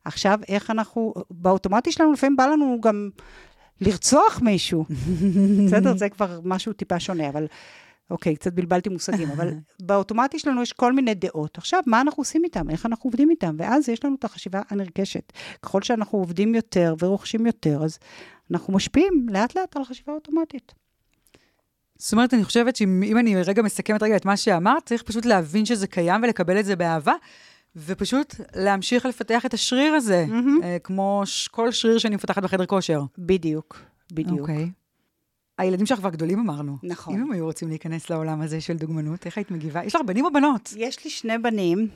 עכשיו, 0.04 0.38
איך 0.48 0.70
אנחנו, 0.70 1.14
באוטומטי 1.30 1.92
שלנו 1.92 2.12
לפעמים 2.12 2.36
בא 2.36 2.46
לנו 2.46 2.78
גם 2.82 3.10
לרצוח 3.80 4.40
מישהו. 4.42 4.84
בסדר? 5.66 5.96
זה 5.96 6.08
כבר 6.08 6.40
משהו 6.44 6.72
טיפה 6.72 7.00
שונה, 7.00 7.28
אבל 7.28 7.46
אוקיי, 8.10 8.36
קצת 8.36 8.52
בלבלתי 8.52 8.88
מושגים, 8.88 9.30
אבל 9.30 9.50
באוטומטי 9.86 10.38
שלנו 10.38 10.62
יש 10.62 10.72
כל 10.72 10.92
מיני 10.92 11.14
דעות. 11.14 11.58
עכשיו, 11.58 11.80
מה 11.86 12.00
אנחנו 12.00 12.20
עושים 12.20 12.44
איתם? 12.44 12.70
איך 12.70 12.86
אנחנו 12.86 13.08
עובדים 13.08 13.30
איתם? 13.30 13.56
ואז 13.58 13.88
יש 13.88 14.04
לנו 14.04 14.16
את 14.18 14.24
החשיבה 14.24 14.62
הנרכשת. 14.70 15.32
ככל 15.62 15.82
שאנחנו 15.82 16.18
עובדים 16.18 16.54
יותר 16.54 16.94
ורוכשים 17.02 17.46
יותר, 17.46 17.84
אז 17.84 17.98
אנחנו 18.50 18.72
משפיעים 18.72 19.26
לאט-לאט 19.30 19.76
על 19.76 19.82
החשיבה 19.82 20.12
האוטומטית. 20.12 20.72
זאת 21.98 22.12
אומרת, 22.12 22.34
אני 22.34 22.44
חושבת 22.44 22.76
שאם 22.76 23.02
אם 23.02 23.18
אני 23.18 23.42
רגע 23.42 23.62
מסכמת 23.62 24.02
רגע 24.02 24.16
את 24.16 24.24
מה 24.24 24.36
שאמרת, 24.36 24.86
צריך 24.86 25.02
פשוט 25.02 25.26
להבין 25.26 25.64
שזה 25.66 25.86
קיים 25.86 26.22
ולקבל 26.22 26.60
את 26.60 26.64
זה 26.64 26.76
באהבה, 26.76 27.14
ופשוט 27.76 28.34
להמשיך 28.54 29.06
לפתח 29.06 29.46
את 29.46 29.54
השריר 29.54 29.94
הזה. 29.94 30.26
אה, 30.62 30.76
כמו 30.78 31.22
ש- 31.24 31.48
כל 31.48 31.72
שריר 31.72 31.98
שאני 31.98 32.16
מפתחת 32.16 32.42
בחדר 32.42 32.66
כושר. 32.66 33.00
בדיוק, 33.18 33.82
בדיוק. 34.12 34.40
אוקיי. 34.40 34.70
הילדים 35.58 35.86
שלך 35.86 35.98
כבר 35.98 36.10
גדולים 36.10 36.38
אמרנו. 36.38 36.76
נכון. 36.82 37.14
אם 37.14 37.22
הם 37.22 37.32
היו 37.32 37.44
רוצים 37.44 37.68
להיכנס 37.68 38.10
לעולם 38.10 38.40
הזה 38.40 38.60
של 38.60 38.76
דוגמנות, 38.76 39.26
איך 39.26 39.38
היית 39.38 39.50
מגיבה? 39.50 39.84
יש 39.84 39.94
לך 39.94 40.02
בנים 40.06 40.24
או 40.24 40.32
בנות? 40.32 40.72
יש 40.76 41.04
לי 41.04 41.10
שני 41.10 41.38
בנים. 41.38 41.88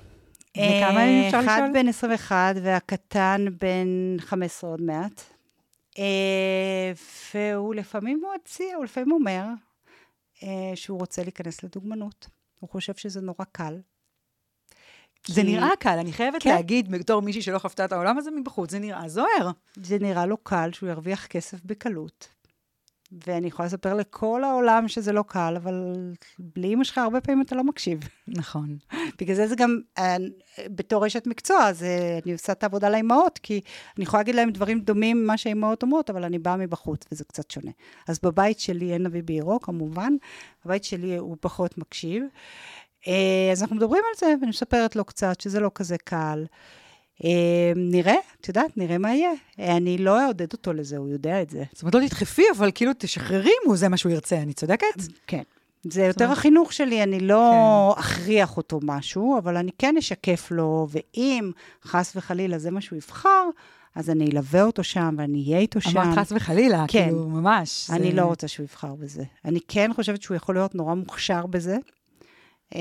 וכמה 0.50 1.00
אה, 1.00 1.26
אפשר 1.26 1.40
אחד 1.40 1.60
לשאול? 1.62 1.72
בן 1.72 1.88
21 1.88 2.54
והקטן 2.62 3.44
בן 3.60 4.18
15 4.18 4.70
עוד 4.70 4.80
מעט. 4.80 5.22
אה, 5.98 6.92
והוא 7.34 7.74
לפעמים 7.74 8.22
מציע, 8.34 8.76
הוא 8.76 8.84
לפעמים 8.84 9.12
אומר 9.12 9.44
אה, 10.42 10.72
שהוא 10.74 10.98
רוצה 10.98 11.22
להיכנס 11.22 11.62
לדוגמנות. 11.62 12.28
הוא 12.60 12.70
חושב 12.70 12.94
שזה 12.94 13.20
נורא 13.20 13.44
קל. 13.52 13.78
זה 15.26 15.40
כי 15.40 15.46
נראה 15.46 15.70
קל, 15.78 15.98
אני 15.98 16.12
חייבת 16.12 16.42
כן. 16.42 16.50
להגיד, 16.50 16.90
בתור 16.90 17.22
מישהי 17.22 17.42
שלא 17.42 17.58
חוותה 17.58 17.84
את 17.84 17.92
העולם 17.92 18.18
הזה 18.18 18.30
מבחוץ, 18.30 18.70
זה 18.70 18.78
נראה 18.78 19.08
זוהר. 19.08 19.50
זה 19.76 19.98
נראה 19.98 20.26
לו 20.26 20.36
קל 20.36 20.70
שהוא 20.72 20.88
ירוויח 20.88 21.26
כסף 21.26 21.58
בקלות. 21.64 22.28
ואני 23.26 23.46
יכולה 23.46 23.66
לספר 23.66 23.94
לכל 23.94 24.44
העולם 24.44 24.88
שזה 24.88 25.12
לא 25.12 25.24
קל, 25.26 25.54
אבל 25.56 25.94
בלי 26.38 26.74
אמא 26.74 26.84
שלך 26.84 26.98
הרבה 26.98 27.20
פעמים 27.20 27.42
אתה 27.42 27.54
לא 27.54 27.64
מקשיב. 27.64 28.00
נכון. 28.28 28.76
בגלל 29.18 29.36
זה 29.36 29.46
זה 29.46 29.56
גם, 29.56 29.80
אה, 29.98 30.16
בתור 30.66 31.06
אשת 31.06 31.26
מקצוע, 31.26 31.64
אז 31.64 31.82
אה, 31.82 32.18
אני 32.24 32.32
עושה 32.32 32.52
את 32.52 32.62
העבודה 32.62 32.88
לאימהות, 32.88 33.38
כי 33.38 33.60
אני 33.96 34.04
יכולה 34.04 34.20
להגיד 34.20 34.34
להם 34.34 34.50
דברים 34.50 34.80
דומים 34.80 35.24
ממה 35.24 35.36
שהאימהות 35.36 35.82
אומרות, 35.82 36.10
אבל 36.10 36.24
אני 36.24 36.38
באה 36.38 36.56
מבחוץ, 36.56 37.04
וזה 37.12 37.24
קצת 37.24 37.50
שונה. 37.50 37.70
אז 38.08 38.18
בבית 38.22 38.60
שלי 38.60 38.92
אין 38.92 39.02
נביא 39.02 39.22
בעירו, 39.22 39.60
כמובן, 39.60 40.12
בבית 40.64 40.84
שלי 40.84 41.16
הוא 41.16 41.36
פחות 41.40 41.78
מקשיב. 41.78 42.22
אה, 43.08 43.52
אז 43.52 43.62
אנחנו 43.62 43.76
מדברים 43.76 44.02
על 44.08 44.18
זה, 44.18 44.26
ואני 44.26 44.50
מספרת 44.50 44.96
לו 44.96 45.04
קצת 45.04 45.40
שזה 45.40 45.60
לא 45.60 45.70
כזה 45.74 45.96
קל. 45.98 46.44
אה, 47.24 47.30
נראה, 47.76 48.14
את 48.40 48.48
יודעת, 48.48 48.76
נראה 48.76 48.98
מה 48.98 49.14
יהיה. 49.14 49.30
אה, 49.60 49.76
אני 49.76 49.98
לא 49.98 50.24
אעודד 50.24 50.52
אותו 50.52 50.72
לזה, 50.72 50.96
הוא 50.96 51.08
יודע 51.08 51.42
את 51.42 51.50
זה. 51.50 51.64
זאת 51.72 51.82
אומרת, 51.82 51.94
לא 51.94 52.00
תדחפי, 52.08 52.42
אבל 52.56 52.70
כאילו 52.74 52.92
תשחררי 52.98 53.48
אם 53.50 53.68
הוא 53.68 53.76
זה 53.76 53.88
מה 53.88 53.96
שהוא 53.96 54.12
ירצה, 54.12 54.36
אני 54.36 54.52
צודקת? 54.52 54.86
כן. 55.26 55.42
זה 55.84 56.02
יותר 56.04 56.24
אומרת- 56.24 56.38
החינוך 56.38 56.72
שלי, 56.72 57.02
אני 57.02 57.20
לא 57.20 57.94
אכריח 57.98 58.56
אותו 58.56 58.80
משהו, 58.82 59.38
אבל 59.38 59.56
אני 59.56 59.70
כן 59.78 59.96
אשקף 59.98 60.48
לו, 60.50 60.86
ואם 60.90 61.50
חס 61.84 62.12
וחלילה 62.16 62.58
זה 62.58 62.70
מה 62.70 62.80
שהוא 62.80 62.96
יבחר, 62.96 63.44
אז 63.94 64.10
אני 64.10 64.30
אלווה 64.30 64.62
אותו 64.62 64.84
שם, 64.84 65.14
ואני 65.18 65.44
אהיה 65.46 65.58
איתו 65.58 65.80
שם. 65.80 65.98
אמרת 65.98 66.18
חס 66.18 66.32
וחלילה, 66.32 66.84
כן. 66.88 67.04
כאילו, 67.04 67.28
ממש. 67.28 67.90
אני 67.90 68.10
זה- 68.10 68.16
לא 68.16 68.22
רוצה 68.22 68.48
שהוא 68.48 68.64
יבחר 68.64 68.94
בזה. 68.94 69.22
אני 69.44 69.58
כן 69.68 69.90
חושבת 69.94 70.22
שהוא 70.22 70.36
יכול 70.36 70.54
להיות 70.54 70.74
נורא 70.74 70.94
מוכשר 70.94 71.46
בזה. 71.46 71.76
אה, 72.74 72.80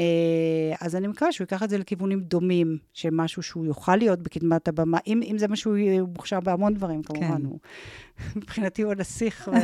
אז 0.82 0.96
אני 0.96 1.08
מקווה 1.08 1.32
שהוא 1.32 1.46
ייקח 1.46 1.64
את 1.64 1.70
זה 1.70 1.78
לכיוונים 1.78 2.20
דומים, 2.20 2.78
שמשהו 2.94 3.44
שהוא 3.44 3.66
יוכל 3.66 3.96
להיות 3.96 4.20
בקדמת 4.20 4.68
הבמה, 4.68 4.98
אם, 5.08 5.22
אם 5.32 5.38
זה 5.38 5.48
מה 5.48 5.56
שהוא 5.56 5.78
מוכשר 6.16 6.40
בהמון 6.40 6.74
דברים, 6.74 7.04
כמובן, 7.04 7.28
כן. 7.28 7.46
הוא, 7.46 7.60
מבחינתי 8.36 8.82
הוא 8.82 8.92
הנסיך. 8.92 9.48
אבל- 9.50 9.60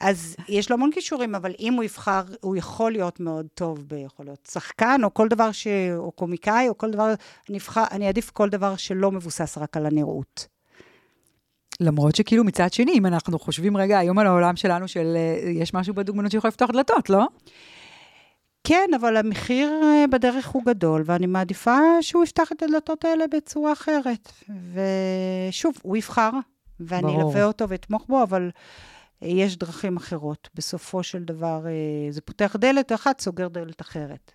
אז 0.00 0.36
יש 0.48 0.70
לו 0.70 0.74
המון 0.76 0.90
כישורים, 0.92 1.34
אבל 1.34 1.52
אם 1.60 1.74
הוא 1.74 1.84
יבחר, 1.84 2.22
הוא 2.40 2.56
יכול 2.56 2.92
להיות 2.92 3.20
מאוד 3.20 3.46
טוב, 3.54 3.84
ב- 3.88 3.92
יכול 4.06 4.26
להיות 4.26 4.48
שחקן, 4.50 5.00
או 5.04 5.14
כל 5.14 5.28
דבר 5.28 5.52
ש... 5.52 5.66
או 5.96 6.12
קומיקאי, 6.12 6.68
או 6.68 6.78
כל 6.78 6.90
דבר, 6.90 7.14
אני, 7.50 7.58
אבחר, 7.58 7.84
אני 7.90 8.06
אעדיף 8.06 8.30
כל 8.30 8.48
דבר 8.48 8.76
שלא 8.76 9.12
מבוסס 9.12 9.58
רק 9.58 9.76
על 9.76 9.86
הנראות. 9.86 10.46
למרות 11.80 12.16
שכאילו 12.16 12.44
מצד 12.44 12.72
שני, 12.72 12.92
אם 12.92 13.06
אנחנו 13.06 13.38
חושבים 13.38 13.76
רגע 13.76 13.98
היום 13.98 14.18
על 14.18 14.26
העולם 14.26 14.56
שלנו 14.56 14.88
של 14.88 15.12
אה, 15.16 15.50
יש 15.50 15.74
משהו 15.74 15.94
בדוגמנות 15.94 16.30
שיכול 16.30 16.48
לפתוח 16.48 16.70
דלתות, 16.70 17.10
לא? 17.10 17.26
כן, 18.64 18.90
אבל 18.96 19.16
המחיר 19.16 19.80
אה, 19.82 20.04
בדרך 20.10 20.48
הוא 20.48 20.62
גדול, 20.64 21.02
ואני 21.04 21.26
מעדיפה 21.26 21.78
שהוא 22.00 22.24
יפתח 22.24 22.52
את 22.52 22.62
הדלתות 22.62 23.04
האלה 23.04 23.24
בצורה 23.26 23.72
אחרת. 23.72 24.32
ושוב, 24.72 25.74
הוא 25.82 25.96
יבחר, 25.96 26.30
ואני 26.80 27.16
אלווה 27.16 27.44
אותו 27.44 27.68
ואתמוך 27.68 28.06
בו, 28.08 28.22
אבל 28.22 28.50
יש 29.22 29.56
דרכים 29.56 29.96
אחרות. 29.96 30.48
בסופו 30.54 31.02
של 31.02 31.24
דבר, 31.24 31.64
זה 32.10 32.20
פותח 32.20 32.56
דלת 32.58 32.92
אחת, 32.92 33.20
סוגר 33.20 33.48
דלת 33.48 33.80
אחרת. 33.80 34.32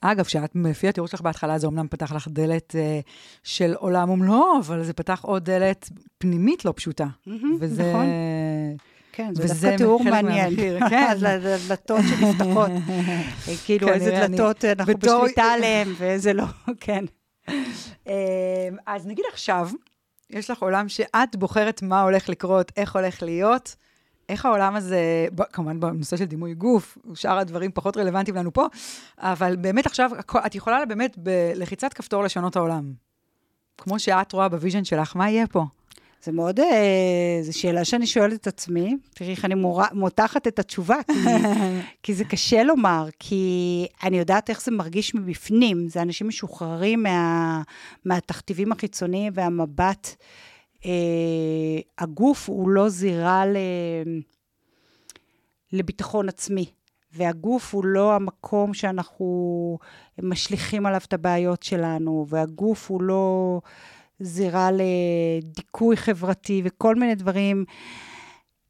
אגב, 0.00 0.24
כשאת, 0.24 0.50
לפי 0.64 0.88
התיאור 0.88 1.08
שלך 1.08 1.20
בהתחלה, 1.20 1.58
זה 1.58 1.66
אמנם 1.66 1.88
פתח 1.88 2.12
לך 2.12 2.28
דלת 2.28 2.76
אה, 2.76 3.00
של 3.42 3.74
עולם 3.74 4.10
ומלואו, 4.10 4.58
אבל 4.58 4.84
זה 4.84 4.92
פתח 4.92 5.20
עוד 5.22 5.44
דלת 5.44 5.90
פנימית 6.18 6.64
לא 6.64 6.72
פשוטה. 6.76 7.06
Mm-hmm, 7.06 7.30
וזה... 7.60 7.90
נכון. 7.92 8.06
כן, 9.16 9.34
זה 9.34 9.48
דווקא 9.48 9.76
תיאור 9.76 10.04
מעניין. 10.04 10.56
כן. 10.90 11.06
הדלתות 11.26 12.00
שנפתחות. 12.08 12.70
כאילו, 13.64 13.88
איזה 13.88 14.10
דלתות 14.10 14.64
אנחנו 14.64 14.94
בשליטה 14.98 15.42
עליהן 15.42 15.88
ואיזה 15.98 16.32
לא, 16.32 16.44
כן. 16.80 17.04
אמ, 18.06 18.12
אז 18.86 19.06
נגיד 19.06 19.24
עכשיו, 19.32 19.70
יש 20.30 20.50
לך 20.50 20.62
עולם 20.62 20.88
שאת 20.88 21.36
בוחרת 21.36 21.82
מה 21.82 22.02
הולך 22.02 22.28
לקרות, 22.28 22.72
איך 22.76 22.96
הולך 22.96 23.22
להיות. 23.22 23.76
איך 24.28 24.46
העולם 24.46 24.76
הזה, 24.76 25.26
כמובן 25.52 25.80
בנושא 25.80 26.16
של 26.16 26.24
דימוי 26.24 26.54
גוף, 26.54 26.98
שאר 27.14 27.38
הדברים 27.38 27.70
פחות 27.74 27.96
רלוונטיים 27.96 28.36
לנו 28.36 28.52
פה, 28.52 28.66
אבל 29.18 29.56
באמת 29.56 29.86
עכשיו, 29.86 30.10
את 30.46 30.54
יכולה 30.54 30.86
באמת 30.86 31.18
בלחיצת 31.18 31.92
כפתור 31.92 32.22
לשנות 32.22 32.56
העולם. 32.56 32.92
כמו 33.78 33.98
שאת 33.98 34.32
רואה 34.32 34.48
ב 34.48 34.53
vision 34.53 34.84
שלך, 34.84 35.16
מה 35.16 35.30
יהיה 35.30 35.46
פה? 35.46 35.64
זה 36.24 36.32
מאוד, 36.32 36.60
אה, 36.60 37.38
זו 37.42 37.58
שאלה 37.58 37.84
שאני 37.84 38.06
שואלת 38.06 38.40
את 38.40 38.46
עצמי. 38.46 38.96
תראי 39.14 39.30
איך 39.30 39.44
אני 39.44 39.54
מור... 39.54 39.82
מותחת 39.92 40.46
את 40.46 40.58
התשובה, 40.58 40.96
כי, 41.06 41.12
כי 42.02 42.14
זה 42.14 42.24
קשה 42.24 42.62
לומר, 42.62 43.08
כי 43.18 43.86
אני 44.02 44.18
יודעת 44.18 44.50
איך 44.50 44.62
זה 44.62 44.70
מרגיש 44.70 45.14
מבפנים. 45.14 45.88
זה 45.88 46.02
אנשים 46.02 46.28
משוחררים 46.28 47.02
מה, 47.02 47.62
מהתכתיבים 48.04 48.72
החיצוניים 48.72 49.32
והמבט. 49.36 50.14
אה, 50.84 50.90
הגוף 51.98 52.48
הוא 52.48 52.68
לא 52.68 52.88
זירה 52.88 53.46
ל... 53.46 53.56
לביטחון 55.72 56.28
עצמי. 56.28 56.66
והגוף 57.12 57.74
הוא 57.74 57.84
לא 57.84 58.14
המקום 58.14 58.74
שאנחנו 58.74 59.78
משליכים 60.22 60.86
עליו 60.86 61.00
את 61.08 61.12
הבעיות 61.12 61.62
שלנו, 61.62 62.26
והגוף 62.28 62.90
הוא 62.90 63.02
לא 63.02 63.60
זירה 64.20 64.70
לדיכוי 64.72 65.96
חברתי 65.96 66.62
וכל 66.64 66.94
מיני 66.94 67.14
דברים. 67.14 67.64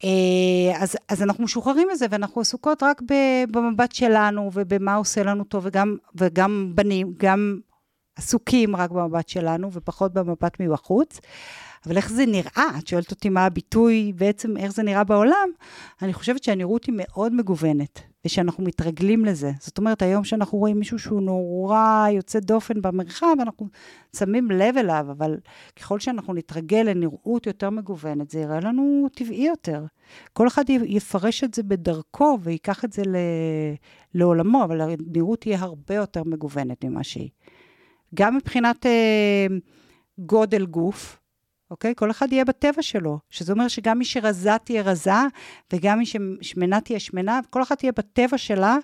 אה, 0.04 0.82
אז, 0.82 0.96
אז 1.08 1.22
אנחנו 1.22 1.44
משוחררים 1.44 1.88
מזה, 1.92 2.06
ואנחנו 2.10 2.40
עסוקות 2.40 2.82
רק 2.82 3.02
במבט 3.50 3.92
שלנו 3.92 4.50
ובמה 4.54 4.94
עושה 4.94 5.22
לנו 5.22 5.44
טוב, 5.44 5.66
וגם, 5.66 5.96
וגם 6.14 6.72
בנים, 6.74 7.14
גם 7.16 7.58
עסוקים 8.16 8.76
רק 8.76 8.90
במבט 8.90 9.28
שלנו 9.28 9.72
ופחות 9.72 10.12
במבט 10.12 10.60
מבחוץ. 10.60 11.20
אבל 11.86 11.96
איך 11.96 12.10
זה 12.10 12.26
נראה? 12.26 12.78
את 12.78 12.86
שואלת 12.86 13.10
אותי 13.10 13.28
מה 13.28 13.44
הביטוי, 13.44 14.12
בעצם 14.16 14.56
איך 14.56 14.72
זה 14.72 14.82
נראה 14.82 15.04
בעולם? 15.04 15.48
אני 16.02 16.12
חושבת 16.12 16.44
שהנראות 16.44 16.84
היא 16.84 16.94
מאוד 16.98 17.34
מגוונת, 17.34 18.00
ושאנחנו 18.24 18.64
מתרגלים 18.64 19.24
לזה. 19.24 19.52
זאת 19.60 19.78
אומרת, 19.78 20.02
היום 20.02 20.24
שאנחנו 20.24 20.58
רואים 20.58 20.78
מישהו 20.78 20.98
שהוא 20.98 21.22
נורא 21.22 22.06
יוצא 22.10 22.40
דופן 22.40 22.82
במרחב, 22.82 23.36
אנחנו 23.40 23.68
שמים 24.16 24.50
לב 24.50 24.76
אליו, 24.76 25.06
אבל 25.10 25.36
ככל 25.76 26.00
שאנחנו 26.00 26.34
נתרגל 26.34 26.82
לנראות 26.82 27.46
יותר 27.46 27.70
מגוונת, 27.70 28.30
זה 28.30 28.40
יראה 28.40 28.60
לנו 28.60 29.06
טבעי 29.14 29.46
יותר. 29.46 29.84
כל 30.32 30.46
אחד 30.46 30.64
יפרש 30.68 31.44
את 31.44 31.54
זה 31.54 31.62
בדרכו 31.62 32.38
ויקח 32.42 32.84
את 32.84 32.92
זה 32.92 33.02
לעולמו, 34.14 34.64
אבל 34.64 34.80
הנראות 34.80 35.40
תהיה 35.40 35.60
הרבה 35.60 35.94
יותר 35.94 36.22
מגוונת 36.24 36.84
ממה 36.84 37.04
שהיא. 37.04 37.30
גם 38.14 38.36
מבחינת 38.36 38.86
אה, 38.86 39.46
גודל 40.18 40.66
גוף, 40.66 41.20
אוקיי? 41.74 41.92
כל 41.96 42.10
אחד 42.10 42.32
יהיה 42.32 42.44
בטבע 42.44 42.82
שלו, 42.82 43.18
שזה 43.30 43.52
אומר 43.52 43.68
שגם 43.68 43.98
מי 43.98 44.04
שרזה 44.04 44.50
תהיה 44.64 44.82
רזה, 44.82 45.10
וגם 45.72 45.98
מי 45.98 46.06
ששמנה 46.06 46.80
תהיה 46.80 47.00
שמנה, 47.00 47.40
כל 47.50 47.62
אחת 47.62 47.78
תהיה 47.78 47.92
בטבע 47.92 48.38
שלה, 48.38 48.76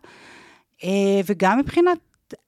אה, 0.85 1.21
וגם 1.27 1.59
מבחינת 1.59 1.99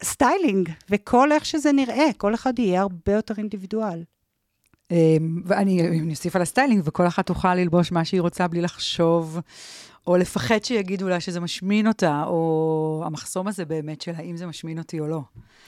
סטיילינג, 0.02 0.70
וכל 0.90 1.32
איך 1.32 1.44
שזה 1.44 1.72
נראה, 1.72 2.06
כל 2.16 2.34
אחד 2.34 2.58
יהיה 2.58 2.80
הרבה 2.80 3.12
יותר 3.12 3.34
individual. 3.38 4.02
אמ, 4.90 5.42
ואני 5.44 6.00
אוסיף 6.10 6.36
על 6.36 6.42
הסטיילינג, 6.42 6.82
וכל 6.84 7.06
אחת 7.06 7.26
תוכל 7.26 7.54
ללבוש 7.54 7.92
מה 7.92 8.04
שהיא 8.04 8.20
רוצה 8.20 8.48
בלי 8.48 8.60
לחשוב, 8.60 9.40
או 10.06 10.16
לפחד 10.16 10.64
שיגידו 10.64 11.08
לה 11.08 11.20
שזה 11.20 11.40
משמין 11.40 11.86
אותה, 11.86 12.24
או 12.26 13.02
המחסום 13.06 13.48
הזה 13.48 13.64
באמת 13.64 14.00
של 14.00 14.12
האם 14.16 14.36
זה 14.36 14.46
משמין 14.46 14.78
אותי 14.78 15.00
או 15.00 15.06
לא. 15.06 15.20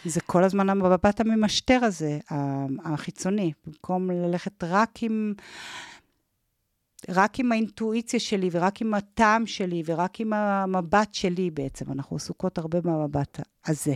זה 0.04 0.20
כל 0.20 0.44
הזמן 0.44 0.68
המבט 0.68 1.20
הממשטר 1.20 1.80
הזה, 1.82 2.18
החיצוני, 2.84 3.52
במקום 3.66 4.10
ללכת 4.10 4.64
רק 4.64 5.02
עם... 5.02 5.34
רק 7.08 7.40
עם 7.40 7.52
האינטואיציה 7.52 8.20
שלי, 8.20 8.48
ורק 8.52 8.80
עם 8.80 8.94
הטעם 8.94 9.46
שלי, 9.46 9.82
ורק 9.86 10.20
עם 10.20 10.32
המבט 10.32 11.14
שלי 11.14 11.50
בעצם. 11.50 11.92
אנחנו 11.92 12.16
עסוקות 12.16 12.58
הרבה 12.58 12.80
במבט 12.80 13.40
הזה. 13.66 13.94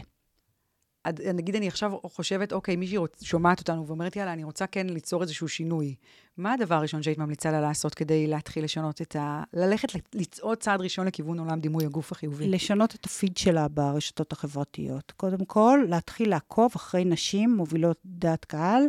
נגיד 1.35 1.57
אני 1.57 1.69
עכשיו 1.69 1.93
חושבת, 2.03 2.53
אוקיי, 2.53 2.77
מישהי 2.77 2.99
שומעת 3.23 3.59
אותנו 3.59 3.87
ואומרת, 3.87 4.17
יאללה, 4.17 4.33
אני 4.33 4.45
רוצה 4.45 4.67
כן 4.67 4.87
ליצור 4.87 5.23
איזשהו 5.23 5.49
שינוי. 5.49 5.95
מה 6.37 6.53
הדבר 6.53 6.75
הראשון 6.75 7.03
שהיית 7.03 7.19
ממליצה 7.19 7.51
לה 7.51 7.61
לעשות 7.61 7.95
כדי 7.95 8.27
להתחיל 8.27 8.65
לשנות 8.65 9.03
את 9.03 9.17
ה... 9.17 9.43
ללכת, 9.53 9.89
לצעוד 10.15 10.59
צעד 10.59 10.81
ראשון 10.81 11.07
לכיוון 11.07 11.39
עולם 11.39 11.61
דימוי 11.61 11.85
הגוף 11.85 12.13
החיובי? 12.13 12.49
לשנות 12.49 12.95
את 12.95 13.05
הפיד 13.05 13.37
שלה 13.37 13.69
ברשתות 13.69 14.33
החברתיות. 14.33 15.13
קודם 15.17 15.45
כל, 15.45 15.81
להתחיל 15.89 16.31
לעקוב 16.31 16.73
אחרי 16.77 17.05
נשים 17.05 17.57
מובילות 17.57 17.99
דעת 18.05 18.45
קהל, 18.45 18.83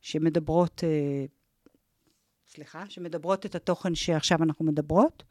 שמדברות, 0.00 0.84
אה, 0.84 1.24
סליחה, 2.48 2.84
שמדברות 2.88 3.46
את 3.46 3.54
התוכן 3.54 3.94
שעכשיו 3.94 4.38
אנחנו 4.42 4.64
מדברות. 4.64 5.22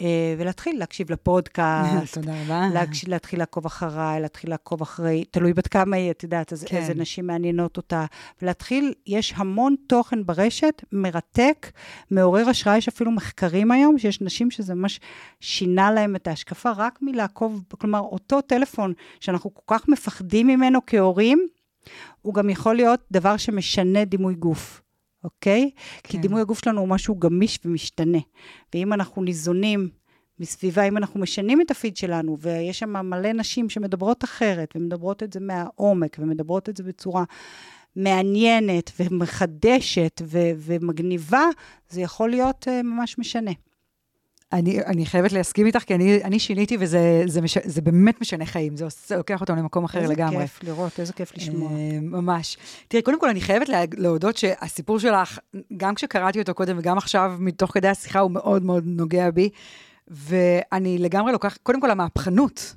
אה, 0.00 0.34
ולהתחיל 0.38 0.78
להקשיב 0.78 1.12
לפודקאסט. 1.12 2.14
תודה 2.18 2.32
רבה. 2.42 2.68
להקשיב, 2.72 3.08
להתחיל 3.08 3.38
לעקוב 3.38 3.66
אחריי, 3.66 4.20
להתחיל 4.20 4.50
לעקוב 4.50 4.82
אחרי, 4.82 5.24
תלוי 5.30 5.52
בת 5.52 5.68
כמה 5.68 5.96
היא, 5.96 6.10
את 6.10 6.22
יודעת, 6.22 6.52
אז 6.52 6.64
כן. 6.64 6.76
איזה 6.76 6.94
נשים 6.94 7.26
מעניינות 7.26 7.76
אותה. 7.76 8.04
ולהתחיל, 8.42 8.94
יש 9.06 9.34
המון 9.36 9.74
תוכן 9.86 10.26
ברשת, 10.26 10.82
מרתק, 10.92 11.70
מעורר 12.10 12.48
השראה, 12.48 12.76
יש 12.76 12.88
אפילו 12.88 13.10
מחקרים 13.10 13.70
היום, 13.70 13.98
שיש 13.98 14.20
נשים 14.20 14.50
שזה 14.50 14.74
ממש 14.74 15.00
שינה 15.40 15.90
להם 15.90 16.16
את 16.16 16.26
ההשקפה, 16.26 16.70
רק 16.76 16.98
מלעקוב, 17.02 17.62
כלומר, 17.78 18.00
אותו 18.00 18.40
טלפון 18.40 18.92
שאנחנו 19.20 19.54
כל 19.54 19.76
כך 19.76 19.88
מפחדים 19.88 20.46
ממנו 20.46 20.80
כהורים, 20.86 21.48
הוא 22.22 22.34
גם 22.34 22.50
יכול 22.50 22.76
להיות 22.76 23.00
דבר 23.10 23.36
שמשנה 23.36 24.04
דימוי 24.04 24.34
גוף. 24.34 24.83
אוקיי? 25.24 25.70
כן. 26.02 26.08
כי 26.08 26.18
דימוי 26.18 26.40
הגוף 26.40 26.58
שלנו 26.64 26.80
הוא 26.80 26.88
משהו 26.88 27.18
גמיש 27.18 27.58
ומשתנה. 27.64 28.18
ואם 28.74 28.92
אנחנו 28.92 29.22
ניזונים 29.22 29.88
מסביבה, 30.38 30.82
אם 30.88 30.96
אנחנו 30.96 31.20
משנים 31.20 31.60
את 31.60 31.70
הפיד 31.70 31.96
שלנו, 31.96 32.38
ויש 32.40 32.78
שם 32.78 33.06
מלא 33.06 33.32
נשים 33.32 33.70
שמדברות 33.70 34.24
אחרת, 34.24 34.74
ומדברות 34.76 35.22
את 35.22 35.32
זה 35.32 35.40
מהעומק, 35.40 36.16
ומדברות 36.20 36.68
את 36.68 36.76
זה 36.76 36.82
בצורה 36.82 37.24
מעניינת 37.96 38.90
ומחדשת 39.00 40.22
ו- 40.24 40.50
ומגניבה, 40.58 41.44
זה 41.88 42.00
יכול 42.00 42.30
להיות 42.30 42.68
uh, 42.68 42.82
ממש 42.82 43.18
משנה. 43.18 43.50
אני, 44.54 44.80
אני 44.80 45.06
חייבת 45.06 45.32
להסכים 45.32 45.66
איתך, 45.66 45.78
כי 45.78 45.94
אני, 45.94 46.24
אני 46.24 46.38
שיניתי 46.38 46.76
וזה 46.80 47.22
זה 47.26 47.40
מש, 47.40 47.58
זה 47.64 47.82
באמת 47.82 48.20
משנה 48.20 48.46
חיים, 48.46 48.76
זה 48.76 48.84
עושה, 48.84 49.16
לוקח 49.16 49.40
אותנו 49.40 49.56
למקום 49.56 49.84
אחר 49.84 49.98
איזה 49.98 50.12
לגמרי. 50.12 50.36
איזה 50.36 50.46
כיף 50.46 50.62
לראות, 50.62 51.00
איזה 51.00 51.12
כיף 51.12 51.36
לשמוע. 51.36 51.70
אה, 51.70 51.98
ממש. 52.02 52.56
תראי, 52.88 53.02
קודם 53.02 53.20
כל, 53.20 53.28
אני 53.28 53.40
חייבת 53.40 53.68
להודות 53.96 54.36
שהסיפור 54.36 54.98
שלך, 54.98 55.38
גם 55.76 55.94
כשקראתי 55.94 56.40
אותו 56.40 56.54
קודם 56.54 56.78
וגם 56.78 56.98
עכשיו, 56.98 57.32
מתוך 57.38 57.74
כדי 57.74 57.88
השיחה, 57.88 58.18
הוא 58.18 58.30
מאוד 58.30 58.64
מאוד 58.64 58.84
נוגע 58.86 59.30
בי, 59.30 59.50
ואני 60.08 60.98
לגמרי 60.98 61.32
לוקחת, 61.32 61.58
קודם 61.62 61.80
כל, 61.80 61.90
המהפכנות. 61.90 62.74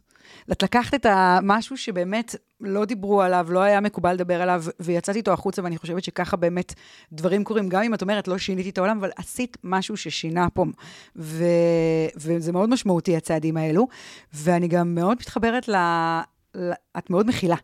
את 0.51 0.63
לקחת 0.63 0.93
את 0.93 1.05
המשהו 1.09 1.77
שבאמת 1.77 2.35
לא 2.61 2.85
דיברו 2.85 3.21
עליו, 3.21 3.47
לא 3.49 3.59
היה 3.59 3.79
מקובל 3.79 4.13
לדבר 4.13 4.41
עליו, 4.41 4.63
ויצאתי 4.79 5.17
איתו 5.17 5.33
החוצה, 5.33 5.63
ואני 5.63 5.77
חושבת 5.77 6.03
שככה 6.03 6.37
באמת 6.37 6.73
דברים 7.11 7.43
קורים. 7.43 7.69
גם 7.69 7.83
אם 7.83 7.93
את 7.93 8.01
אומרת, 8.01 8.27
לא 8.27 8.37
שיניתי 8.37 8.69
את 8.69 8.77
העולם, 8.77 8.97
אבל 8.97 9.11
עשית 9.17 9.57
משהו 9.63 9.97
ששינה 9.97 10.49
פה. 10.49 10.65
ו... 11.15 11.43
וזה 12.15 12.51
מאוד 12.51 12.69
משמעותי, 12.69 13.17
הצעדים 13.17 13.57
האלו. 13.57 13.87
ואני 14.33 14.67
גם 14.67 14.95
מאוד 14.95 15.17
מתחברת 15.19 15.67
ל... 15.67 15.75
ל... 16.55 16.71
את 16.97 17.09
מאוד 17.09 17.27
מכילה. 17.27 17.55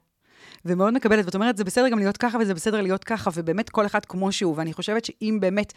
ומאוד 0.66 0.93
מקבלת, 0.93 1.26
ואת 1.26 1.36
אומרת, 1.36 1.57
זה 1.57 1.64
בסדר 1.64 1.89
גם 1.89 1.99
להיות 1.99 2.18
ככה, 2.18 2.38
וזה 2.41 2.53
בסדר 2.53 2.82
להיות 2.82 3.03
ככה, 3.03 3.30
ובאמת 3.34 3.70
כל 3.70 3.86
אחד 3.86 4.05
כמו 4.05 4.32
שהוא. 4.32 4.53
ואני 4.57 4.74
חושבת 4.74 5.05
שאם 5.05 5.38
באמת 5.41 5.74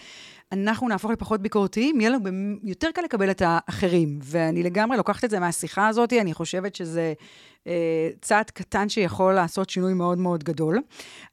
אנחנו 0.53 0.89
נהפוך 0.89 1.11
לפחות 1.11 1.41
ביקורתיים, 1.43 2.01
יהיה 2.01 2.11
לנו 2.11 2.31
יותר 2.63 2.89
קל 2.95 3.03
לקבל 3.03 3.31
את 3.31 3.43
האחרים. 3.45 4.19
ואני 4.23 4.63
לגמרי 4.63 4.97
לוקחת 4.97 5.25
את 5.25 5.31
זה 5.31 5.41
מהשיחה 5.41 5.89
הזאת, 5.89 6.13
אני 6.13 6.35
חושבת 6.35 6.75
שזה 6.75 7.13
צעד 8.21 8.51
קטן 8.51 8.89
שיכול 8.89 9.33
לעשות 9.33 9.71
שינוי 9.71 9.95
מאוד 9.95 10.19
מאוד 10.19 10.45
גדול. 10.45 10.81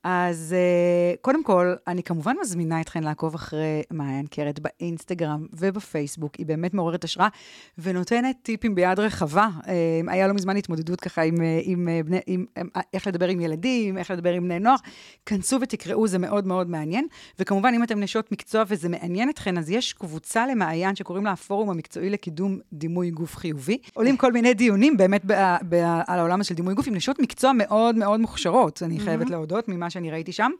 אז 0.03 0.55
אה, 0.57 1.15
קודם 1.21 1.43
כל, 1.43 1.73
אני 1.87 2.03
כמובן 2.03 2.35
מזמינה 2.41 2.81
אתכן 2.81 3.03
לעקוב 3.03 3.35
אחרי 3.35 3.81
מעיין 3.91 4.25
קרת 4.25 4.59
באינסטגרם 4.59 5.45
ובפייסבוק. 5.53 6.35
היא 6.35 6.45
באמת 6.45 6.73
מעוררת 6.73 7.03
השראה 7.03 7.27
ונותנת 7.77 8.35
טיפים 8.43 8.75
ביד 8.75 8.99
רחבה. 8.99 9.47
אה, 9.67 10.01
היה 10.07 10.27
לא 10.27 10.33
מזמן 10.33 10.57
התמודדות 10.57 11.01
ככה 11.01 11.21
עם, 11.21 11.35
עם, 11.63 11.89
בני, 12.05 12.19
עם, 12.27 12.45
עם 12.57 12.67
איך 12.93 13.07
לדבר 13.07 13.27
עם 13.27 13.39
ילדים, 13.39 13.97
איך 13.97 14.11
לדבר 14.11 14.33
עם 14.33 14.43
בני 14.43 14.59
נוער. 14.59 14.75
כנסו 15.25 15.57
ותקראו, 15.61 16.07
זה 16.07 16.17
מאוד 16.17 16.47
מאוד 16.47 16.69
מעניין. 16.69 17.07
וכמובן, 17.39 17.73
אם 17.73 17.83
אתם 17.83 17.99
נשות 17.99 18.31
מקצוע 18.31 18.63
וזה 18.67 18.89
מעניין 18.89 19.29
אתכן, 19.29 19.57
אז 19.57 19.69
יש 19.69 19.93
קבוצה 19.93 20.47
למעיין 20.47 20.95
שקוראים 20.95 21.25
לה 21.25 21.31
הפורום 21.31 21.69
המקצועי 21.69 22.09
לקידום 22.09 22.59
דימוי 22.73 23.11
גוף 23.11 23.35
חיובי. 23.35 23.77
עולים 23.93 24.17
כל 24.17 24.31
מיני 24.31 24.53
דיונים 24.53 24.97
באמת 24.97 25.21
ב, 25.25 25.33
ב, 25.69 25.75
על 26.07 26.19
העולם 26.23 26.43
של 26.43 26.55
דימוי 26.55 26.73
גוף 26.73 26.87
עם 26.87 26.95
נשות 26.95 27.19
מקצוע 27.19 27.51
מאוד 27.53 27.95
מאוד 27.95 28.19
מוכשרות, 28.19 28.83
אני 28.83 28.99
חייבת 28.99 29.27
mm-hmm. 29.27 29.31
להודות, 29.31 29.67
ממה 29.67 29.89
שאני 29.89 30.11
ראיתי 30.11 30.31
שם. 30.31 30.51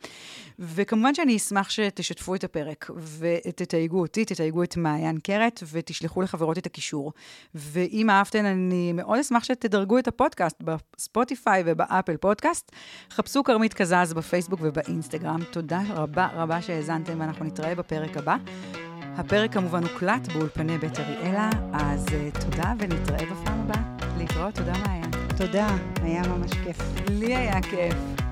וכמובן 0.59 1.15
שאני 1.15 1.37
אשמח 1.37 1.69
שתשתפו 1.69 2.35
את 2.35 2.43
הפרק 2.43 2.89
ותתייגו 3.19 3.99
אותי, 3.99 4.25
תתייגו 4.25 4.63
את 4.63 4.77
מעיין 4.77 5.19
קרת 5.19 5.63
ותשלחו 5.71 6.21
לחברות 6.21 6.57
את 6.57 6.65
הקישור. 6.65 7.13
ואם 7.55 8.09
אהבתן, 8.09 8.45
אני 8.45 8.93
מאוד 8.93 9.19
אשמח 9.19 9.43
שתדרגו 9.43 9.99
את 9.99 10.07
הפודקאסט 10.07 10.61
בספוטיפיי 10.61 11.63
ובאפל 11.65 12.17
פודקאסט. 12.17 12.71
חפשו 13.11 13.43
כרמית 13.43 13.73
קזז 13.73 14.13
בפייסבוק 14.13 14.59
ובאינסטגרם. 14.63 15.39
תודה 15.51 15.81
רבה 15.89 16.27
רבה 16.33 16.61
שהאזנתם, 16.61 17.19
ואנחנו 17.19 17.45
נתראה 17.45 17.75
בפרק 17.75 18.17
הבא. 18.17 18.35
הפרק 19.17 19.53
כמובן 19.53 19.83
הוקלט 19.83 20.27
באולפני 20.27 20.77
בית 20.77 20.99
אריאלה, 20.99 21.49
אז 21.73 22.05
uh, 22.07 22.41
תודה 22.41 22.73
ונתראה 22.79 23.25
בפעם 23.25 23.59
הבאה. 23.59 23.83
להתראות, 24.17 24.55
תודה 24.55 24.73
מעיין. 24.77 25.02
תודה, 25.37 25.67
היה 26.03 26.21
ממש 26.27 26.51
כיף. 26.63 26.77
לי 27.09 27.35
היה 27.35 27.61
כיף. 27.61 28.22